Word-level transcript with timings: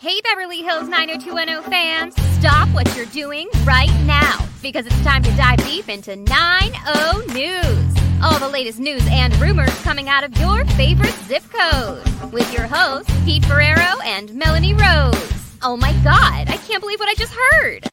Hey, 0.00 0.20
Beverly 0.20 0.62
Hills 0.62 0.88
90210 0.88 1.68
fans, 1.68 2.14
stop 2.38 2.68
what 2.68 2.86
you're 2.96 3.06
doing 3.06 3.48
right 3.64 3.90
now 4.04 4.46
because 4.62 4.86
it's 4.86 5.02
time 5.02 5.24
to 5.24 5.30
dive 5.32 5.58
deep 5.64 5.88
into 5.88 6.14
90 6.14 7.32
News. 7.32 7.96
All 8.22 8.38
the 8.38 8.48
latest 8.48 8.78
news 8.78 9.02
and 9.10 9.36
rumors 9.40 9.76
coming 9.82 10.08
out 10.08 10.22
of 10.22 10.38
your 10.38 10.64
favorite 10.76 11.16
zip 11.26 11.42
code 11.50 12.32
with 12.32 12.52
your 12.52 12.68
hosts, 12.68 13.12
Pete 13.24 13.44
Ferrero 13.44 14.00
and 14.04 14.32
Melanie 14.36 14.72
Rose. 14.72 15.56
Oh 15.62 15.76
my 15.76 15.92
God, 16.04 16.48
I 16.48 16.58
can't 16.68 16.80
believe 16.80 17.00
what 17.00 17.08
I 17.08 17.14
just 17.14 17.34
heard. 17.34 17.90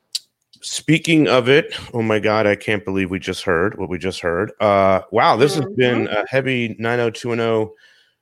Speaking 0.62 1.27
of 1.27 1.49
it, 1.49 1.76
oh 1.91 2.04
my 2.04 2.20
God, 2.20 2.46
I 2.46 2.55
can't 2.55 2.85
believe 2.85 3.10
we 3.10 3.18
just 3.18 3.41
heard 3.41 3.80
what 3.80 3.90
we 3.90 3.98
just 3.98 4.20
heard. 4.20 4.52
Uh, 4.60 5.02
wow, 5.10 5.38
this 5.38 5.55
has 5.55 5.66
been 5.76 6.08
a 6.10 6.24
heavy 6.27 6.76
90210 6.77 7.74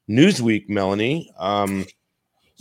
news 0.07 0.41
week, 0.41 0.69
Melanie. 0.69 1.33
Um, 1.37 1.85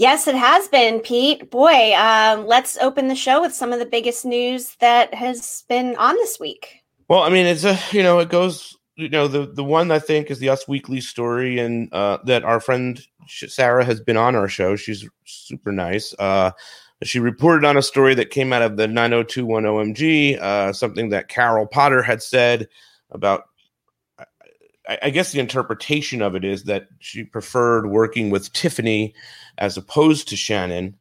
Yes, 0.02 0.26
it 0.26 0.34
has 0.34 0.66
been, 0.66 0.98
Pete. 0.98 1.48
Boy, 1.48 1.94
um, 1.94 2.44
let's 2.44 2.76
open 2.78 3.06
the 3.06 3.14
show 3.14 3.40
with 3.40 3.54
some 3.54 3.72
of 3.72 3.78
the 3.78 3.86
biggest 3.86 4.24
news 4.24 4.74
that 4.80 5.14
has 5.14 5.62
been 5.68 5.94
on 5.94 6.16
this 6.16 6.40
week. 6.40 6.82
Well, 7.06 7.22
I 7.22 7.28
mean, 7.28 7.46
it's 7.46 7.62
a 7.62 7.78
you 7.92 8.02
know, 8.02 8.18
it 8.18 8.28
goes 8.28 8.76
you 8.96 9.08
know 9.08 9.28
the 9.28 9.46
the 9.46 9.62
one 9.62 9.92
I 9.92 10.00
think 10.00 10.28
is 10.28 10.40
the 10.40 10.48
Us 10.48 10.66
Weekly 10.66 11.00
story, 11.00 11.60
and 11.60 11.88
uh, 11.94 12.18
that 12.24 12.42
our 12.42 12.58
friend 12.58 13.00
Sarah 13.28 13.84
has 13.84 14.00
been 14.00 14.16
on 14.16 14.34
our 14.34 14.48
show. 14.48 14.74
She's 14.74 15.08
super 15.24 15.70
nice. 15.70 16.12
Uh, 16.18 16.50
she 17.04 17.20
reported 17.20 17.64
on 17.64 17.76
a 17.76 17.82
story 17.82 18.16
that 18.16 18.30
came 18.30 18.52
out 18.52 18.62
of 18.62 18.76
the 18.76 18.88
90210 18.88 19.94
OMG, 19.94 20.42
uh, 20.42 20.72
something 20.72 21.10
that 21.10 21.28
Carol 21.28 21.68
Potter 21.68 22.02
had 22.02 22.24
said 22.24 22.66
about. 23.12 23.44
I, 24.88 24.98
I 25.04 25.10
guess 25.10 25.32
the 25.32 25.40
interpretation 25.40 26.22
of 26.22 26.34
it 26.34 26.44
is 26.44 26.64
that 26.64 26.88
she 26.98 27.24
preferred 27.24 27.86
working 27.86 28.30
with 28.30 28.52
Tiffani 28.52 29.12
as 29.58 29.76
opposed 29.76 30.28
to 30.28 30.36
Shannen. 30.36 30.94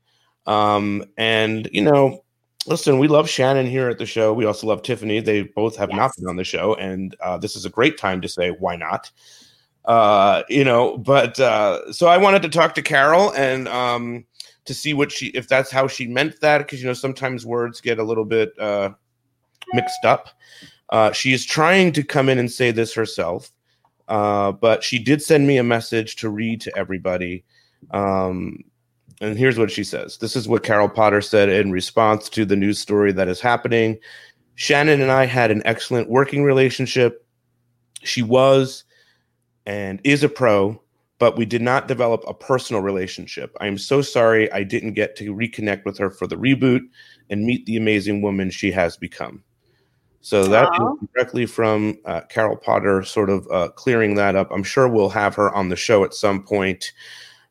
Um, 0.45 1.05
and 1.17 1.69
you 1.71 1.81
know, 1.81 2.23
listen, 2.65 2.99
we 2.99 3.07
love 3.07 3.27
Shannen 3.27 3.69
here 3.69 3.89
at 3.89 3.97
the 3.97 4.05
show. 4.05 4.33
We 4.33 4.45
also 4.45 4.67
love 4.67 4.81
Tiffani. 4.81 5.23
They 5.23 5.43
both 5.43 5.75
have 5.77 5.89
Yes. 5.89 5.97
not 5.97 6.11
been 6.17 6.27
on 6.27 6.35
the 6.35 6.43
show, 6.43 6.75
and 6.75 7.15
uh, 7.21 7.37
this 7.37 7.55
is 7.55 7.65
a 7.65 7.69
great 7.69 7.97
time 7.97 8.21
to 8.21 8.27
say 8.27 8.49
why 8.49 8.75
not. 8.75 9.11
Uh, 9.85 10.43
you 10.47 10.63
know, 10.63 10.97
but 10.97 11.39
uh, 11.39 11.91
so 11.91 12.07
I 12.07 12.17
wanted 12.17 12.43
to 12.43 12.49
talk 12.49 12.75
to 12.75 12.81
Carol 12.83 13.31
and 13.31 13.67
um, 13.67 14.25
to 14.65 14.73
see 14.73 14.93
what 14.93 15.11
she, 15.11 15.27
if 15.27 15.47
that's 15.47 15.71
how 15.71 15.87
she 15.87 16.05
meant 16.05 16.39
that, 16.41 16.59
because 16.59 16.81
you 16.81 16.87
know 16.87 16.93
sometimes 16.93 17.45
words 17.45 17.81
get 17.81 17.97
a 17.97 18.03
little 18.03 18.25
bit 18.25 18.57
uh, 18.59 18.91
mixed 19.73 20.05
up. 20.05 20.29
Uh, 20.91 21.11
she 21.11 21.33
is 21.33 21.45
trying 21.45 21.91
to 21.93 22.03
come 22.03 22.29
in 22.29 22.37
and 22.37 22.51
say 22.51 22.69
this 22.69 22.93
herself, 22.93 23.51
uh, 24.11 24.51
but 24.51 24.83
she 24.83 24.99
did 24.99 25.21
send 25.21 25.47
me 25.47 25.57
a 25.57 25.63
message 25.63 26.17
to 26.17 26.29
read 26.29 26.59
to 26.59 26.77
everybody. 26.77 27.45
Um, 27.91 28.61
and 29.21 29.37
here's 29.37 29.57
what 29.57 29.71
she 29.71 29.85
says. 29.85 30.17
This 30.17 30.35
is 30.35 30.49
what 30.49 30.63
Carol 30.63 30.89
Potter 30.89 31.21
said 31.21 31.47
in 31.47 31.71
response 31.71 32.27
to 32.31 32.43
the 32.43 32.57
news 32.57 32.77
story 32.77 33.13
that 33.13 33.29
is 33.29 33.39
happening. 33.39 33.97
Shannen 34.57 35.01
and 35.01 35.11
I 35.11 35.25
had 35.25 35.49
an 35.49 35.61
excellent 35.63 36.09
working 36.09 36.43
relationship. 36.43 37.25
She 38.03 38.21
was 38.21 38.83
and 39.65 40.01
is 40.03 40.23
a 40.23 40.29
pro, 40.29 40.81
but 41.17 41.37
we 41.37 41.45
did 41.45 41.61
not 41.61 41.87
develop 41.87 42.25
a 42.27 42.33
personal 42.33 42.81
relationship. 42.81 43.55
I 43.61 43.67
am 43.67 43.77
so 43.77 44.01
sorry 44.01 44.51
I 44.51 44.63
didn't 44.63 44.93
get 44.93 45.15
to 45.17 45.33
reconnect 45.33 45.85
with 45.85 45.97
her 45.99 46.11
for 46.11 46.27
the 46.27 46.35
reboot 46.35 46.81
and 47.29 47.45
meet 47.45 47.65
the 47.65 47.77
amazing 47.77 48.21
woman 48.21 48.49
she 48.49 48.73
has 48.73 48.97
become. 48.97 49.41
So 50.21 50.45
that 50.45 50.69
directly 51.13 51.47
from 51.47 51.97
uh, 52.05 52.21
Carol 52.21 52.55
Potter, 52.55 53.03
sort 53.03 53.29
of 53.29 53.47
uh, 53.51 53.69
clearing 53.69 54.15
that 54.15 54.35
up. 54.35 54.51
I'm 54.51 54.63
sure 54.63 54.87
we'll 54.87 55.09
have 55.09 55.33
her 55.35 55.53
on 55.53 55.69
the 55.69 55.75
show 55.75 56.03
at 56.03 56.13
some 56.13 56.43
point. 56.43 56.93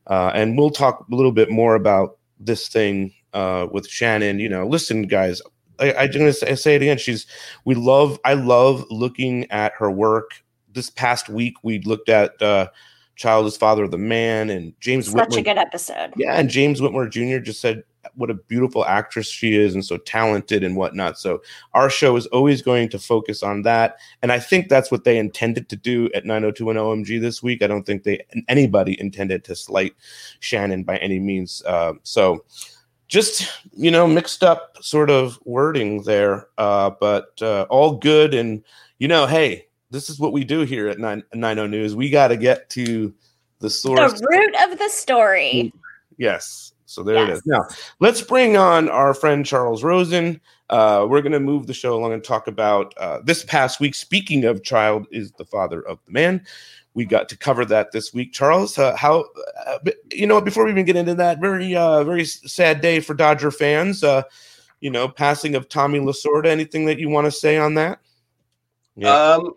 Uh, 0.07 0.31
and 0.35 0.57
we'll 0.57 0.71
talk 0.71 1.07
a 1.11 1.15
little 1.15 1.33
bit 1.33 1.51
more 1.51 1.75
about 1.75 2.19
this 2.39 2.69
thing 2.69 3.13
uh, 3.33 3.67
with 3.71 3.89
Shannen. 3.89 4.41
You 4.41 4.49
know, 4.49 4.67
listen, 4.67 5.03
guys, 5.03 5.43
I, 5.81 5.93
I'm 5.95 6.11
going 6.13 6.33
to 6.33 6.57
say 6.57 6.75
it 6.77 6.83
again. 6.83 6.99
She's, 6.99 7.27
we 7.65 7.75
love, 7.75 8.21
I 8.25 8.35
love 8.35 8.85
looking 8.89 9.51
at 9.51 9.73
her 9.75 9.91
work. 9.91 10.43
This 10.73 10.91
past 10.91 11.29
week, 11.29 11.55
we 11.65 11.81
looked 11.81 12.09
at 12.09 12.41
uh, 12.41 12.69
Child 13.17 13.47
is 13.47 13.57
Father 13.57 13.85
of 13.85 13.91
the 13.91 13.99
Man 13.99 14.49
and 14.49 14.73
James 14.81 15.11
Such 15.11 15.37
a 15.37 15.43
good 15.43 15.59
episode. 15.59 16.13
Yeah, 16.17 16.35
and 16.35 16.49
James 16.49 16.81
Whitmore 16.81 17.09
Jr. 17.09 17.39
just 17.39 17.61
said 17.61 17.83
what 18.15 18.31
a 18.31 18.35
beautiful 18.35 18.85
actress 18.85 19.29
she 19.29 19.57
is 19.57 19.75
and 19.75 19.85
so 19.85 19.97
talented 19.99 20.65
and 20.65 20.77
whatnot. 20.77 21.19
So 21.19 21.43
our 21.75 21.91
show 21.91 22.17
is 22.17 22.27
always 22.29 22.63
going 22.63 22.89
to 22.91 22.99
focus 22.99 23.43
on 23.43 23.63
that, 23.63 23.97
and 24.23 24.33
I 24.33 24.39
think 24.39 24.69
that's 24.69 24.91
what 24.91 25.05
they 25.05 25.19
intended 25.19 25.69
to 25.69 25.77
do 25.77 26.11
at 26.15 26.25
90210 26.25 27.05
OMG 27.05 27.21
this 27.21 27.43
week. 27.43 27.63
I 27.63 27.67
don't 27.67 27.85
think 27.85 28.05
they 28.05 28.25
anybody 28.49 29.01
intended 29.01 29.45
to 29.45 29.57
slight 29.57 29.95
Shannen 30.41 30.85
by 30.85 30.97
any 30.99 31.19
means. 31.19 31.63
Uh, 31.67 31.95
so 32.03 32.45
just 33.11 33.51
you 33.77 33.91
know, 33.91 34.07
mixed 34.07 34.43
up 34.43 34.77
sort 34.81 35.11
of 35.11 35.39
wording 35.45 36.03
there, 36.05 36.47
uh, 36.59 36.91
but 37.01 37.41
uh, 37.43 37.67
all 37.69 37.97
good. 37.97 38.33
And 38.33 38.65
you 38.99 39.09
know, 39.09 39.27
hey, 39.27 39.67
this 39.91 40.09
is 40.09 40.19
what 40.19 40.33
we 40.33 40.45
do 40.45 40.61
here 40.61 40.89
at 40.89 40.99
9 40.99 41.23
90 41.35 41.69
News. 41.69 41.97
We 41.97 42.09
got 42.09 42.29
to 42.29 42.37
get 42.37 42.71
to 42.71 43.13
the 43.59 43.69
source. 43.69 44.21
The 44.21 44.27
root 44.31 44.55
of 44.63 44.79
the 44.79 44.89
story. 44.89 45.73
Yes. 46.17 46.73
So 46.91 47.03
there 47.05 47.23
it 47.25 47.29
Yes. 47.29 47.39
is. 47.39 47.47
Now 47.47 47.67
let's 48.01 48.21
bring 48.21 48.57
on 48.57 48.89
our 48.89 49.15
friend 49.15 49.47
Charles 49.47 49.85
Rosin. 49.85 50.41
Uh, 50.71 51.07
we're 51.09 51.23
going 51.23 51.33
to 51.33 51.41
move 51.41 51.67
the 51.67 51.75
show 51.75 51.97
along 51.97 52.13
and 52.13 52.23
talk 52.23 52.49
about 52.49 52.95
uh, 52.99 53.21
this 53.25 53.45
past 53.45 53.81
week. 53.81 53.95
Speaking 53.95 54.45
of 54.45 54.63
child 54.63 55.07
is 55.11 55.33
the 55.33 55.45
father 55.45 55.83
of 55.83 55.99
the 56.07 56.13
man. 56.13 56.45
We 56.95 57.05
got 57.05 57.29
to 57.29 57.39
cover 57.39 57.65
that 57.67 57.93
this 57.93 58.13
week. 58.13 58.33
Charles, 58.33 58.77
uh, 58.77 58.97
how 58.97 59.27
uh, 59.67 59.79
you 60.13 60.27
know? 60.27 60.41
Before 60.41 60.65
we 60.65 60.73
even 60.73 60.85
get 60.85 60.97
into 60.97 61.15
that, 61.15 61.41
very 61.41 61.77
uh, 61.77 62.03
very 62.03 62.25
sad 62.25 62.81
day 62.81 62.99
for 62.99 63.15
Dodger 63.15 63.53
fans. 63.53 64.03
Uh, 64.03 64.23
you 64.81 64.91
know, 64.91 65.09
passing 65.09 65.55
of 65.55 65.69
Tommy 65.69 66.01
Lasorda. 66.01 66.47
Anything 66.47 66.87
that 66.87 66.99
you 66.99 67.09
want 67.09 67.27
to 67.27 67.31
say 67.31 67.57
on 67.57 67.75
that? 67.75 68.01
Yeah. 68.97 69.13
Um, 69.15 69.55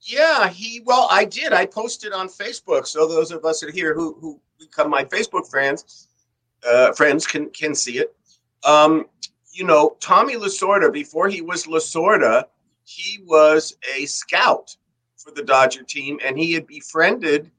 yeah, 0.00 0.48
he. 0.48 0.82
Well, 0.84 1.06
I 1.08 1.24
did. 1.24 1.52
I 1.52 1.66
posted 1.66 2.12
on 2.12 2.28
Facebook, 2.28 2.88
so 2.88 3.06
those 3.06 3.30
of 3.30 3.44
us 3.44 3.60
that 3.60 3.68
are 3.68 3.72
here 3.72 3.94
who 3.94 4.14
who 4.20 4.40
become 4.58 4.90
my 4.90 5.04
Facebook 5.04 5.48
friends, 5.48 6.08
uh, 6.68 6.92
friends 6.92 7.26
can 7.26 7.50
can 7.50 7.74
see 7.74 7.98
it. 7.98 8.14
Um, 8.64 9.06
you 9.52 9.64
know, 9.64 9.96
Tommy 10.00 10.34
Lasorda. 10.34 10.92
Before 10.92 11.28
he 11.28 11.40
was 11.40 11.66
Lasorda, 11.66 12.44
he 12.84 13.22
was 13.24 13.76
a 13.96 14.06
scout 14.06 14.76
for 15.16 15.30
the 15.30 15.42
Dodger 15.42 15.82
team, 15.82 16.18
and 16.24 16.38
he 16.38 16.52
had 16.52 16.66
befriended 16.66 17.50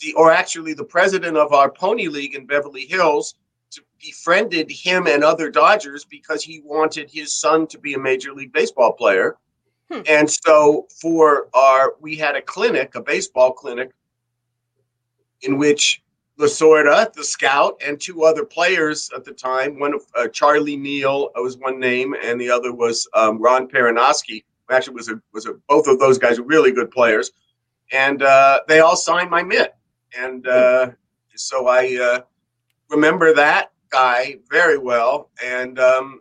the, 0.00 0.12
or 0.14 0.30
actually 0.30 0.74
the 0.74 0.84
president 0.84 1.36
of 1.36 1.52
our 1.52 1.70
Pony 1.70 2.08
League 2.08 2.34
in 2.34 2.46
Beverly 2.46 2.86
Hills, 2.86 3.34
to 3.70 3.82
befriended 4.00 4.70
him 4.70 5.06
and 5.06 5.24
other 5.24 5.50
Dodgers 5.50 6.04
because 6.04 6.44
he 6.44 6.60
wanted 6.64 7.10
his 7.10 7.34
son 7.34 7.66
to 7.68 7.78
be 7.78 7.94
a 7.94 7.98
major 7.98 8.32
league 8.32 8.52
baseball 8.52 8.92
player. 8.92 9.36
And 10.06 10.30
so 10.30 10.86
for 11.00 11.48
our, 11.54 11.94
we 11.98 12.14
had 12.14 12.36
a 12.36 12.42
clinic, 12.42 12.94
a 12.94 13.00
baseball 13.00 13.52
clinic, 13.52 13.90
in 15.40 15.56
which 15.56 16.02
Lasorda, 16.38 17.12
the 17.12 17.24
scout, 17.24 17.80
and 17.84 18.00
two 18.00 18.22
other 18.22 18.44
players 18.44 19.10
at 19.14 19.24
the 19.24 19.32
time, 19.32 19.78
one 19.78 19.94
of 19.94 20.02
uh, 20.14 20.28
Charlie 20.28 20.76
Neal 20.76 21.30
was 21.34 21.58
one 21.58 21.80
name, 21.80 22.14
and 22.22 22.40
the 22.40 22.50
other 22.50 22.72
was 22.72 23.08
um, 23.14 23.40
Ron 23.40 23.68
Perranoski. 23.68 24.44
Actually, 24.70 24.94
was 24.94 25.08
a 25.08 25.20
was 25.32 25.46
a 25.46 25.54
both 25.68 25.88
of 25.88 25.98
those 25.98 26.18
guys 26.18 26.38
were 26.38 26.46
really 26.46 26.70
good 26.70 26.90
players, 26.90 27.32
and 27.90 28.22
uh, 28.22 28.60
they 28.68 28.80
all 28.80 28.96
signed 28.96 29.30
my 29.30 29.42
mitt, 29.42 29.74
and 30.16 30.46
uh, 30.46 30.90
so 31.34 31.66
I 31.66 31.98
uh, 32.00 32.20
remember 32.90 33.34
that 33.34 33.72
guy 33.90 34.36
very 34.50 34.78
well, 34.78 35.30
and 35.42 35.78
um, 35.78 36.20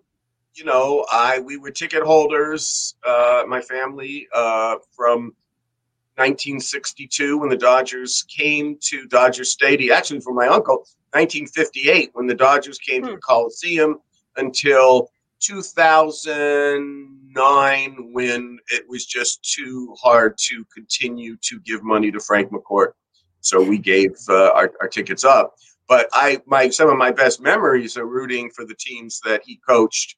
you 0.58 0.66
know, 0.66 1.06
I 1.12 1.40
we 1.40 1.58
were 1.58 1.72
ticket 1.72 2.04
holders, 2.04 2.96
uh, 3.06 3.44
my 3.48 3.62
family, 3.62 4.28
uh, 4.34 4.78
from 4.96 5.36
1962 6.18 7.38
when 7.38 7.50
the 7.50 7.56
Dodgers 7.56 8.26
came 8.28 8.76
to 8.82 9.06
Dodger 9.06 9.44
Stadium. 9.44 9.96
Actually, 9.96 10.22
for 10.22 10.34
my 10.34 10.48
uncle, 10.48 10.78
1958 11.14 12.10
when 12.14 12.26
the 12.26 12.34
Dodgers 12.34 12.80
came 12.80 13.04
to 13.04 13.12
the 13.12 13.18
Coliseum 13.18 14.00
until 14.36 15.12
2009 15.40 18.12
when 18.12 18.58
it 18.70 18.90
was 18.90 19.06
just 19.06 19.44
too 19.44 19.96
hard 20.02 20.36
to 20.38 20.66
continue 20.74 21.38
to 21.42 21.60
give 21.60 21.84
money 21.84 22.10
to 22.12 22.20
Frank 22.20 22.52
McCourt. 22.52 22.94
so 23.42 23.62
we 23.62 23.78
gave 23.78 24.16
uh, 24.28 24.50
our, 24.54 24.74
our 24.82 24.88
tickets 24.88 25.24
up. 25.24 25.54
But 25.88 26.08
I, 26.14 26.42
my 26.46 26.70
some 26.70 26.90
of 26.90 26.98
my 26.98 27.12
best 27.12 27.40
memories 27.42 27.96
are 27.96 28.08
rooting 28.08 28.50
for 28.50 28.66
the 28.66 28.74
teams 28.76 29.22
that 29.24 29.44
he 29.46 29.62
coached 29.68 30.16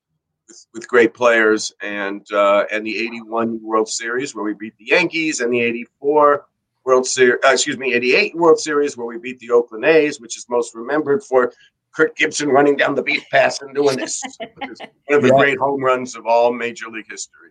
with, 0.50 0.66
with 0.74 0.88
great 0.90 1.14
players, 1.14 1.72
and 1.82 2.30
uh, 2.34 2.66
and 2.72 2.86
the 2.86 2.98
'81 2.98 3.62
World 3.64 3.88
Series 3.88 4.36
where 4.36 4.44
we 4.44 4.54
beat 4.54 4.76
the 4.78 4.86
Yankees, 4.88 5.40
and 5.40 5.54
the 5.54 5.62
'84 5.62 6.46
World 6.84 7.06
Series, 7.08 7.40
uh, 7.46 7.52
excuse 7.52 7.78
me, 7.78 7.94
'88 7.94 8.36
World 8.36 8.60
Series 8.60 8.98
where 8.98 9.08
we 9.08 9.18
beat 9.18 9.40
the 9.40 9.52
Oakland 9.52 9.86
A's, 9.86 10.20
which 10.20 10.36
is 10.38 10.46
most 10.50 10.76
remembered 10.76 11.24
for 11.24 11.54
Kirk 11.96 12.16
Gibson 12.18 12.50
running 12.50 12.76
down 12.76 12.96
the 12.96 13.04
beat 13.04 13.24
pass 13.32 13.62
and 13.62 13.74
doing 13.74 13.96
this. 13.98 14.22
one 14.58 14.70
of 15.18 15.22
the 15.22 15.28
Yeah. 15.30 15.38
great 15.38 15.58
home 15.58 15.82
runs 15.84 16.16
of 16.16 16.26
all 16.26 16.52
Major 16.52 16.88
League 16.90 17.10
history. 17.10 17.50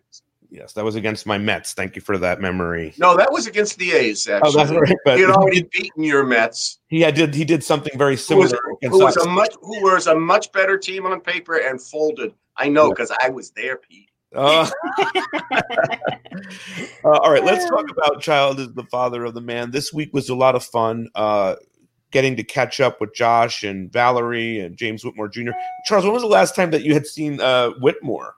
Yes, 0.51 0.73
that 0.73 0.83
was 0.83 0.95
against 0.95 1.27
my 1.27 1.37
Mets. 1.37 1.73
Thank 1.73 1.95
you 1.95 2.01
for 2.01 2.17
that 2.17 2.41
memory. 2.41 2.95
No, 2.97 3.15
that 3.15 3.31
was 3.31 3.45
against 3.45 3.77
the 3.77 3.91
A's. 3.91 4.27
Actually, 4.27 4.49
Oh, 4.49 4.51
that's 4.65 4.71
right. 4.71 4.97
But 5.05 5.17
he 5.17 5.21
had 5.21 5.29
already 5.29 5.61
beaten 5.71 6.03
your 6.03 6.25
Mets. 6.25 6.79
he 6.87 7.01
had 7.01 7.13
did 7.13 7.35
he 7.35 7.45
did 7.45 7.63
something 7.63 7.95
very 7.97 8.15
Who 8.15 8.37
was, 8.37 8.49
similar 8.49 8.59
who 8.81 8.99
was 8.99 9.17
a 9.17 9.29
much 9.29 9.53
who 9.61 9.83
was 9.83 10.07
a 10.07 10.15
much 10.15 10.51
better 10.51 10.75
team 10.77 11.05
on 11.05 11.21
paper 11.21 11.57
and 11.57 11.79
folded. 11.79 12.33
I 12.59 12.69
know 12.69 12.89
because 12.89 13.11
I 13.23 13.29
was 13.29 13.51
there, 13.51 13.77
Pete. 13.77 14.09
Uh, 14.35 14.69
uh, 17.03 17.09
all 17.09 17.31
right, 17.31 17.43
let's 17.43 17.67
talk 17.67 17.89
about 17.89 18.21
Child 18.21 18.59
is 18.59 18.73
the 18.73 18.83
Father 18.83 19.25
of 19.25 19.33
the 19.33 19.41
Man. 19.41 19.71
This 19.71 19.91
week 19.91 20.13
was 20.13 20.29
a 20.29 20.35
lot 20.35 20.55
of 20.55 20.63
fun. 20.63 21.07
Uh, 21.15 21.55
getting 22.11 22.35
to 22.35 22.43
catch 22.43 22.79
up 22.79 22.99
with 22.99 23.13
Josh 23.13 23.63
and 23.63 23.91
Valerie 23.91 24.59
and 24.59 24.75
James 24.77 25.03
Whitmore 25.05 25.29
Jr. 25.29 25.51
Charles, 25.85 26.05
when 26.05 26.13
was 26.13 26.23
the 26.23 26.27
last 26.27 26.55
time 26.55 26.71
that 26.71 26.83
you 26.83 26.93
had 26.93 27.05
seen 27.07 27.39
uh, 27.39 27.69
Whitmore? 27.79 28.35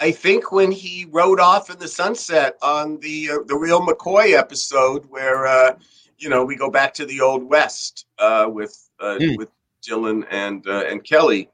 I 0.00 0.12
think 0.12 0.52
when 0.52 0.70
he 0.70 1.06
rode 1.10 1.40
off 1.40 1.70
in 1.70 1.78
the 1.78 1.88
sunset 1.88 2.56
on 2.62 3.00
the 3.00 3.30
uh, 3.30 3.38
the 3.46 3.56
real 3.56 3.80
McCoy 3.84 4.38
episode, 4.38 5.04
where 5.06 5.46
uh, 5.46 5.74
you 6.18 6.28
know 6.28 6.44
we 6.44 6.54
go 6.54 6.70
back 6.70 6.94
to 6.94 7.06
the 7.06 7.20
old 7.20 7.42
west 7.42 8.06
uh, 8.18 8.46
with 8.48 8.88
uh, 9.00 9.18
Mm. 9.20 9.36
with 9.36 9.50
Dylan 9.86 10.24
and 10.30 10.66
uh, 10.68 10.84
and 10.86 11.02
Kelly. 11.02 11.50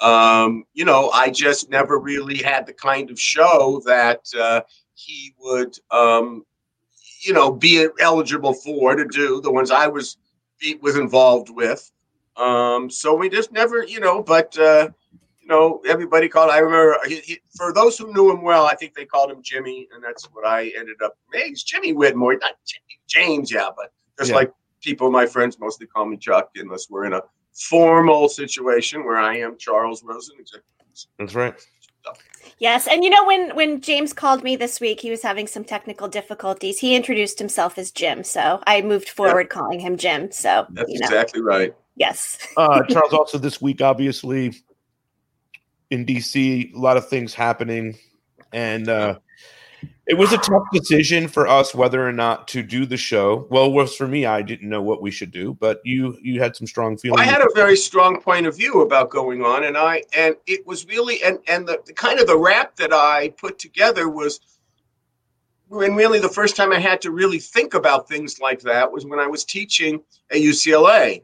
Um, 0.00 0.64
you 0.74 0.84
know, 0.84 1.10
I 1.10 1.30
just 1.30 1.70
never 1.70 1.98
really 1.98 2.38
had 2.38 2.66
the 2.66 2.72
kind 2.72 3.10
of 3.10 3.20
show 3.20 3.80
that 3.86 4.20
uh, 4.38 4.62
he 4.94 5.34
would, 5.38 5.76
um, 5.90 6.44
you 7.24 7.32
know, 7.32 7.50
be 7.52 7.86
eligible 8.00 8.52
for 8.52 8.96
to 8.96 9.04
do 9.06 9.40
the 9.40 9.52
ones 9.52 9.70
I 9.70 9.86
was 9.86 10.16
was 10.80 10.96
involved 10.96 11.50
with. 11.50 11.90
Um, 12.36 12.90
so 12.90 13.14
we 13.14 13.28
just 13.28 13.52
never, 13.52 13.84
you 13.84 14.00
know, 14.00 14.22
but. 14.22 14.58
Uh, 14.58 14.90
you 15.40 15.48
know, 15.48 15.82
everybody 15.86 16.26
called. 16.26 16.50
I 16.50 16.56
remember 16.56 16.96
he, 17.06 17.16
he, 17.16 17.40
for 17.54 17.70
those 17.70 17.98
who 17.98 18.10
knew 18.14 18.30
him 18.30 18.42
well, 18.42 18.64
I 18.64 18.74
think 18.74 18.94
they 18.94 19.04
called 19.04 19.30
him 19.30 19.42
Jimmy, 19.42 19.86
and 19.94 20.02
that's 20.02 20.24
what 20.32 20.46
I 20.46 20.72
ended 20.74 20.96
up. 21.04 21.18
Hey, 21.34 21.48
it's 21.48 21.62
Jimmy 21.62 21.92
Whitmore, 21.92 22.32
not 22.40 22.52
Jimmy 22.64 22.98
James, 23.06 23.50
yeah, 23.52 23.68
but 23.76 23.92
just 24.18 24.30
Yeah. 24.30 24.36
like 24.36 24.52
people, 24.80 25.10
my 25.10 25.26
friends 25.26 25.58
mostly 25.58 25.86
call 25.86 26.06
me 26.06 26.16
Chuck, 26.16 26.48
unless 26.56 26.88
we're 26.88 27.04
in 27.04 27.12
a 27.12 27.20
formal 27.54 28.28
situation 28.28 29.04
where 29.04 29.16
I 29.16 29.38
am 29.38 29.56
Charles 29.56 30.02
Rosin. 30.02 30.36
executive 30.38 30.64
That's 31.18 31.34
right. 31.34 31.54
Yes, 32.58 32.86
and 32.86 33.02
you 33.02 33.10
know 33.10 33.24
when 33.26 33.54
when 33.56 33.80
James 33.80 34.12
called 34.12 34.44
me 34.44 34.54
this 34.54 34.80
week, 34.80 35.00
he 35.00 35.10
was 35.10 35.22
having 35.22 35.46
some 35.46 35.64
technical 35.64 36.08
difficulties. 36.08 36.78
He 36.78 36.94
introduced 36.94 37.38
himself 37.38 37.78
as 37.78 37.90
Jim, 37.90 38.22
so 38.22 38.62
I 38.66 38.80
moved 38.82 39.08
forward 39.08 39.48
calling 39.48 39.80
him 39.80 39.96
Jim. 39.96 40.30
So 40.30 40.66
That's 40.70 40.90
you 40.90 41.00
know, 41.00 41.06
exactly 41.06 41.42
right. 41.42 41.74
yes, 41.96 42.38
Uh, 42.56 42.82
Charles, 42.88 43.12
also 43.12 43.38
this 43.38 43.60
week, 43.60 43.80
obviously 43.80 44.54
in 45.90 46.06
DC, 46.06 46.72
a 46.74 46.78
lot 46.78 46.96
of 46.96 47.08
things 47.08 47.34
happening, 47.34 47.96
and 48.52 48.88
uh, 48.88 49.18
it 50.06 50.14
was 50.14 50.32
a 50.32 50.38
tough 50.38 50.64
decision 50.72 51.28
for 51.28 51.46
us 51.46 51.74
whether 51.74 52.06
or 52.06 52.12
not 52.12 52.46
to 52.48 52.62
do 52.62 52.84
the 52.84 52.96
show. 52.96 53.46
Well, 53.50 53.66
it 53.66 53.72
was 53.72 53.96
for 53.96 54.06
me. 54.06 54.26
I 54.26 54.42
didn't 54.42 54.68
know 54.68 54.82
what 54.82 55.00
we 55.00 55.10
should 55.10 55.30
do, 55.30 55.54
but 55.54 55.80
you 55.84 56.16
you 56.22 56.40
had 56.40 56.54
some 56.54 56.66
strong 56.66 56.96
feelings. 56.96 57.20
I 57.20 57.24
had 57.24 57.40
a 57.40 57.48
very 57.54 57.76
strong 57.76 58.20
point 58.20 58.46
of 58.46 58.56
view 58.56 58.82
about 58.82 59.10
going 59.10 59.42
on, 59.42 59.64
and 59.64 59.76
I 59.76 60.02
and 60.16 60.36
it 60.46 60.66
was 60.66 60.86
really 60.86 61.22
and 61.22 61.38
and 61.46 61.66
the, 61.66 61.80
the 61.86 61.94
kind 61.94 62.20
of 62.20 62.26
the 62.26 62.36
rap 62.36 62.76
that 62.76 62.92
I 62.92 63.30
put 63.30 63.58
together 63.58 64.08
was 64.08 64.40
when 65.68 65.94
really 65.94 66.20
the 66.20 66.28
first 66.28 66.56
time 66.56 66.72
I 66.72 66.78
had 66.78 67.00
to 67.02 67.10
really 67.10 67.38
think 67.38 67.74
about 67.74 68.08
things 68.08 68.38
like 68.38 68.60
that 68.60 68.92
was 68.92 69.06
when 69.06 69.18
I 69.18 69.26
was 69.26 69.44
teaching 69.44 70.02
at 70.30 70.38
UCLA, 70.38 71.22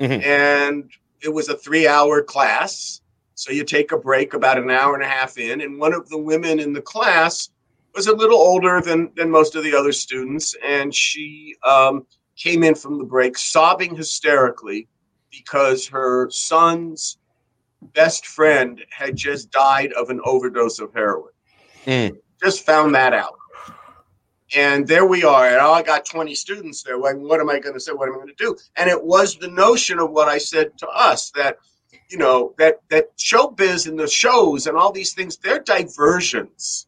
Mhm. 0.00 0.22
and 0.24 0.90
it 1.22 1.30
was 1.30 1.48
a 1.48 1.56
three-hour 1.56 2.22
class. 2.22 3.00
So 3.34 3.52
you 3.52 3.64
take 3.64 3.92
a 3.92 3.96
break 3.98 4.34
about 4.34 4.58
an 4.58 4.70
hour 4.70 4.94
and 4.94 5.02
a 5.02 5.08
half 5.08 5.38
in, 5.38 5.60
and 5.62 5.78
one 5.78 5.94
of 5.94 6.08
the 6.08 6.18
women 6.18 6.60
in 6.60 6.72
the 6.72 6.82
class 6.82 7.48
was 7.98 8.06
a 8.06 8.14
little 8.14 8.38
older 8.38 8.80
than 8.80 9.10
than 9.16 9.28
most 9.28 9.56
of 9.56 9.64
the 9.64 9.74
other 9.74 9.90
students, 9.90 10.54
and 10.64 10.94
she 10.94 11.56
um, 11.66 12.06
came 12.36 12.62
in 12.62 12.76
from 12.76 12.96
the 12.96 13.04
break 13.04 13.36
sobbing 13.36 13.96
hysterically 13.96 14.86
because 15.32 15.88
her 15.88 16.30
son's 16.30 17.18
best 17.82 18.24
friend 18.24 18.84
had 18.90 19.16
just 19.16 19.50
died 19.50 19.92
of 19.94 20.10
an 20.10 20.20
overdose 20.24 20.78
of 20.78 20.94
heroin. 20.94 21.32
Mm. 21.86 22.16
Just 22.40 22.64
found 22.64 22.94
that 22.94 23.12
out. 23.12 23.34
And 24.54 24.86
there 24.86 25.04
we 25.04 25.24
are. 25.24 25.48
And 25.48 25.58
I 25.58 25.82
got 25.82 26.06
20 26.06 26.36
students 26.36 26.84
there. 26.84 26.98
Like, 26.98 27.16
what 27.16 27.40
am 27.40 27.50
I 27.50 27.58
going 27.58 27.74
to 27.74 27.80
say? 27.80 27.92
What 27.92 28.08
am 28.08 28.14
I 28.14 28.18
going 28.18 28.28
to 28.28 28.34
do? 28.34 28.56
And 28.76 28.88
it 28.88 29.02
was 29.02 29.36
the 29.36 29.48
notion 29.48 29.98
of 29.98 30.12
what 30.12 30.28
I 30.28 30.38
said 30.38 30.78
to 30.78 30.88
us 30.88 31.32
that, 31.32 31.58
you 32.08 32.16
know, 32.16 32.54
that 32.58 32.76
that 32.90 33.16
showbiz 33.18 33.88
and 33.88 33.98
the 33.98 34.06
shows 34.06 34.68
and 34.68 34.76
all 34.76 34.92
these 34.92 35.14
things, 35.14 35.36
they're 35.36 35.58
diversions 35.58 36.86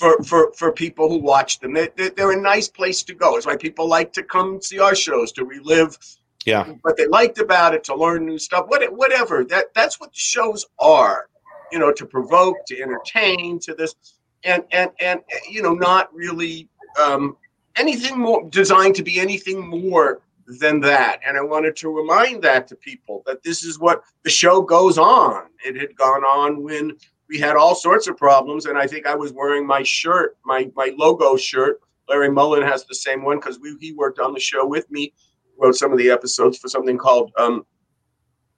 for 0.00 0.22
for 0.22 0.50
for 0.52 0.72
people 0.72 1.10
who 1.10 1.18
watch 1.18 1.60
them. 1.60 1.74
They, 1.74 1.90
they, 1.94 2.08
they're 2.08 2.32
a 2.32 2.40
nice 2.40 2.68
place 2.68 3.02
to 3.02 3.14
go. 3.14 3.36
It's 3.36 3.46
why 3.46 3.56
people 3.56 3.86
like 3.86 4.12
to 4.14 4.22
come 4.22 4.62
see 4.62 4.78
our 4.80 4.94
shows 4.94 5.30
to 5.32 5.44
relive 5.44 5.98
yeah, 6.46 6.64
what 6.80 6.96
they 6.96 7.06
liked 7.06 7.38
about 7.38 7.74
it, 7.74 7.84
to 7.84 7.94
learn 7.94 8.24
new 8.24 8.38
stuff, 8.38 8.64
what, 8.68 8.82
whatever. 8.96 9.44
That 9.44 9.66
that's 9.74 10.00
what 10.00 10.10
the 10.12 10.18
shows 10.18 10.64
are, 10.78 11.28
you 11.70 11.78
know, 11.78 11.92
to 11.92 12.06
provoke, 12.06 12.64
to 12.68 12.80
entertain, 12.80 13.58
to 13.60 13.74
this, 13.74 13.94
and 14.42 14.64
and 14.72 14.90
and 15.00 15.20
you 15.50 15.60
know, 15.62 15.74
not 15.74 16.12
really 16.14 16.66
um, 16.98 17.36
anything 17.76 18.18
more 18.18 18.48
designed 18.48 18.94
to 18.96 19.02
be 19.02 19.20
anything 19.20 19.68
more 19.68 20.22
than 20.46 20.80
that. 20.80 21.20
And 21.26 21.36
I 21.36 21.42
wanted 21.42 21.76
to 21.76 21.90
remind 21.90 22.42
that 22.42 22.66
to 22.68 22.74
people 22.74 23.22
that 23.26 23.42
this 23.42 23.62
is 23.62 23.78
what 23.78 24.02
the 24.24 24.30
show 24.30 24.62
goes 24.62 24.96
on. 24.96 25.44
It 25.64 25.76
had 25.76 25.94
gone 25.94 26.24
on 26.24 26.62
when 26.62 26.96
we 27.30 27.38
had 27.38 27.56
all 27.56 27.74
sorts 27.74 28.08
of 28.08 28.18
problems, 28.18 28.66
and 28.66 28.76
I 28.76 28.86
think 28.86 29.06
I 29.06 29.14
was 29.14 29.32
wearing 29.32 29.66
my 29.66 29.82
shirt, 29.82 30.36
my 30.44 30.70
my 30.76 30.92
logo 30.98 31.36
shirt. 31.36 31.80
Larry 32.08 32.28
Mollin 32.28 32.64
has 32.64 32.84
the 32.84 32.94
same 32.94 33.22
one 33.22 33.38
because 33.38 33.58
we 33.60 33.76
he 33.80 33.92
worked 33.92 34.18
on 34.18 34.34
the 34.34 34.40
show 34.40 34.66
with 34.66 34.90
me 34.90 35.14
wrote 35.60 35.76
some 35.76 35.92
of 35.92 35.98
the 35.98 36.10
episodes 36.10 36.58
for 36.58 36.68
something 36.68 36.98
called 36.98 37.30
um, 37.36 37.64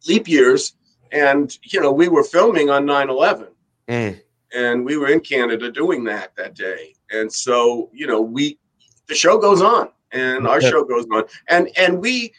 Leap 0.09 0.29
Years. 0.29 0.75
And, 1.11 1.57
you 1.65 1.81
know, 1.81 1.93
we 1.93 2.09
were 2.09 2.25
filming 2.25 2.71
on 2.71 2.87
9 2.87 3.11
11 3.11 3.49
Mm. 3.89 4.21
and 4.55 4.85
we 4.85 4.97
were 4.97 5.09
in 5.09 5.19
Canada 5.19 5.71
doing 5.71 6.05
that 6.05 6.35
that 6.37 6.55
day. 6.55 6.95
And 7.11 7.31
so, 7.31 7.91
you 7.93 8.07
know, 8.07 8.21
we, 8.21 8.61
the 9.09 9.15
show 9.15 9.37
goes 9.37 9.61
on 9.61 9.89
and 10.13 10.47
our 10.47 10.61
show 10.61 10.85
goes 10.85 11.05
on. 11.13 11.25
And, 11.49 11.69
and 11.77 12.01
we, 12.01 12.33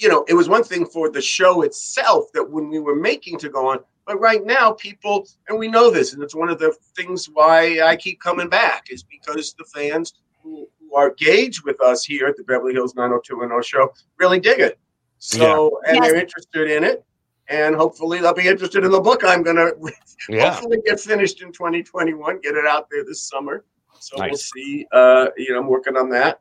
you 0.00 0.08
know, 0.08 0.24
it 0.26 0.34
was 0.34 0.48
one 0.48 0.64
thing 0.64 0.84
for 0.84 1.08
the 1.08 1.22
show 1.22 1.62
itself 1.62 2.24
that 2.34 2.50
when 2.50 2.68
we 2.70 2.80
were 2.80 2.96
making 2.96 3.38
to 3.38 3.48
go 3.48 3.68
on, 3.68 3.78
but 4.06 4.20
right 4.20 4.44
now 4.44 4.72
people, 4.72 5.26
and 5.48 5.58
we 5.58 5.68
know 5.68 5.90
this, 5.90 6.12
and 6.12 6.22
it's 6.22 6.34
one 6.34 6.48
of 6.50 6.58
the 6.58 6.74
things 6.96 7.28
why 7.32 7.80
I 7.82 7.96
keep 7.96 8.20
coming 8.20 8.48
back 8.48 8.86
is 8.90 9.02
because 9.02 9.54
the 9.54 9.64
fans 9.64 10.14
who, 10.42 10.68
who 10.78 10.94
are 10.94 11.08
engaged 11.10 11.64
with 11.64 11.80
us 11.80 12.04
here 12.04 12.26
at 12.26 12.36
the 12.36 12.44
Beverly 12.44 12.72
Hills 12.72 12.94
90210 12.94 13.62
show 13.62 13.92
really 14.18 14.40
dig 14.40 14.60
it. 14.60 14.78
So, 15.18 15.80
and 15.86 15.96
Yes. 15.96 16.06
they're 16.06 16.20
interested 16.20 16.70
in 16.70 16.84
it. 16.84 17.04
And 17.48 17.74
hopefully 17.74 18.20
they'll 18.20 18.32
be 18.34 18.48
interested 18.48 18.84
in 18.84 18.90
the 18.90 19.00
book 19.00 19.22
I'm 19.22 19.42
going 19.42 19.56
to 19.56 19.92
yeah. 20.28 20.50
hopefully 20.52 20.78
get 20.84 20.98
finished 21.00 21.42
in 21.42 21.52
2021, 21.52 22.40
get 22.40 22.54
it 22.54 22.66
out 22.66 22.88
there 22.90 23.04
this 23.04 23.22
summer. 23.22 23.64
So 24.00 24.16
we'll 24.18 24.36
see. 24.36 24.86
Uh, 24.92 25.28
you 25.36 25.52
know, 25.52 25.60
I'm 25.60 25.66
working 25.68 25.96
on 25.96 26.08
that. 26.10 26.40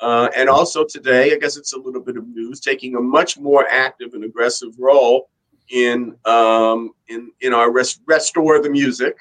Uh, 0.00 0.28
and 0.36 0.48
also 0.48 0.84
today, 0.84 1.32
I 1.32 1.38
guess 1.38 1.56
it's 1.56 1.72
a 1.72 1.78
little 1.78 2.00
bit 2.00 2.16
of 2.16 2.26
news, 2.26 2.60
taking 2.60 2.96
a 2.96 3.00
much 3.00 3.38
more 3.38 3.66
active 3.70 4.14
and 4.14 4.24
aggressive 4.24 4.74
role 4.78 5.28
in 5.70 6.16
um, 6.24 6.90
in 7.08 7.30
in 7.40 7.54
our 7.54 7.70
rest, 7.70 8.00
restore 8.06 8.60
the 8.60 8.70
music. 8.70 9.16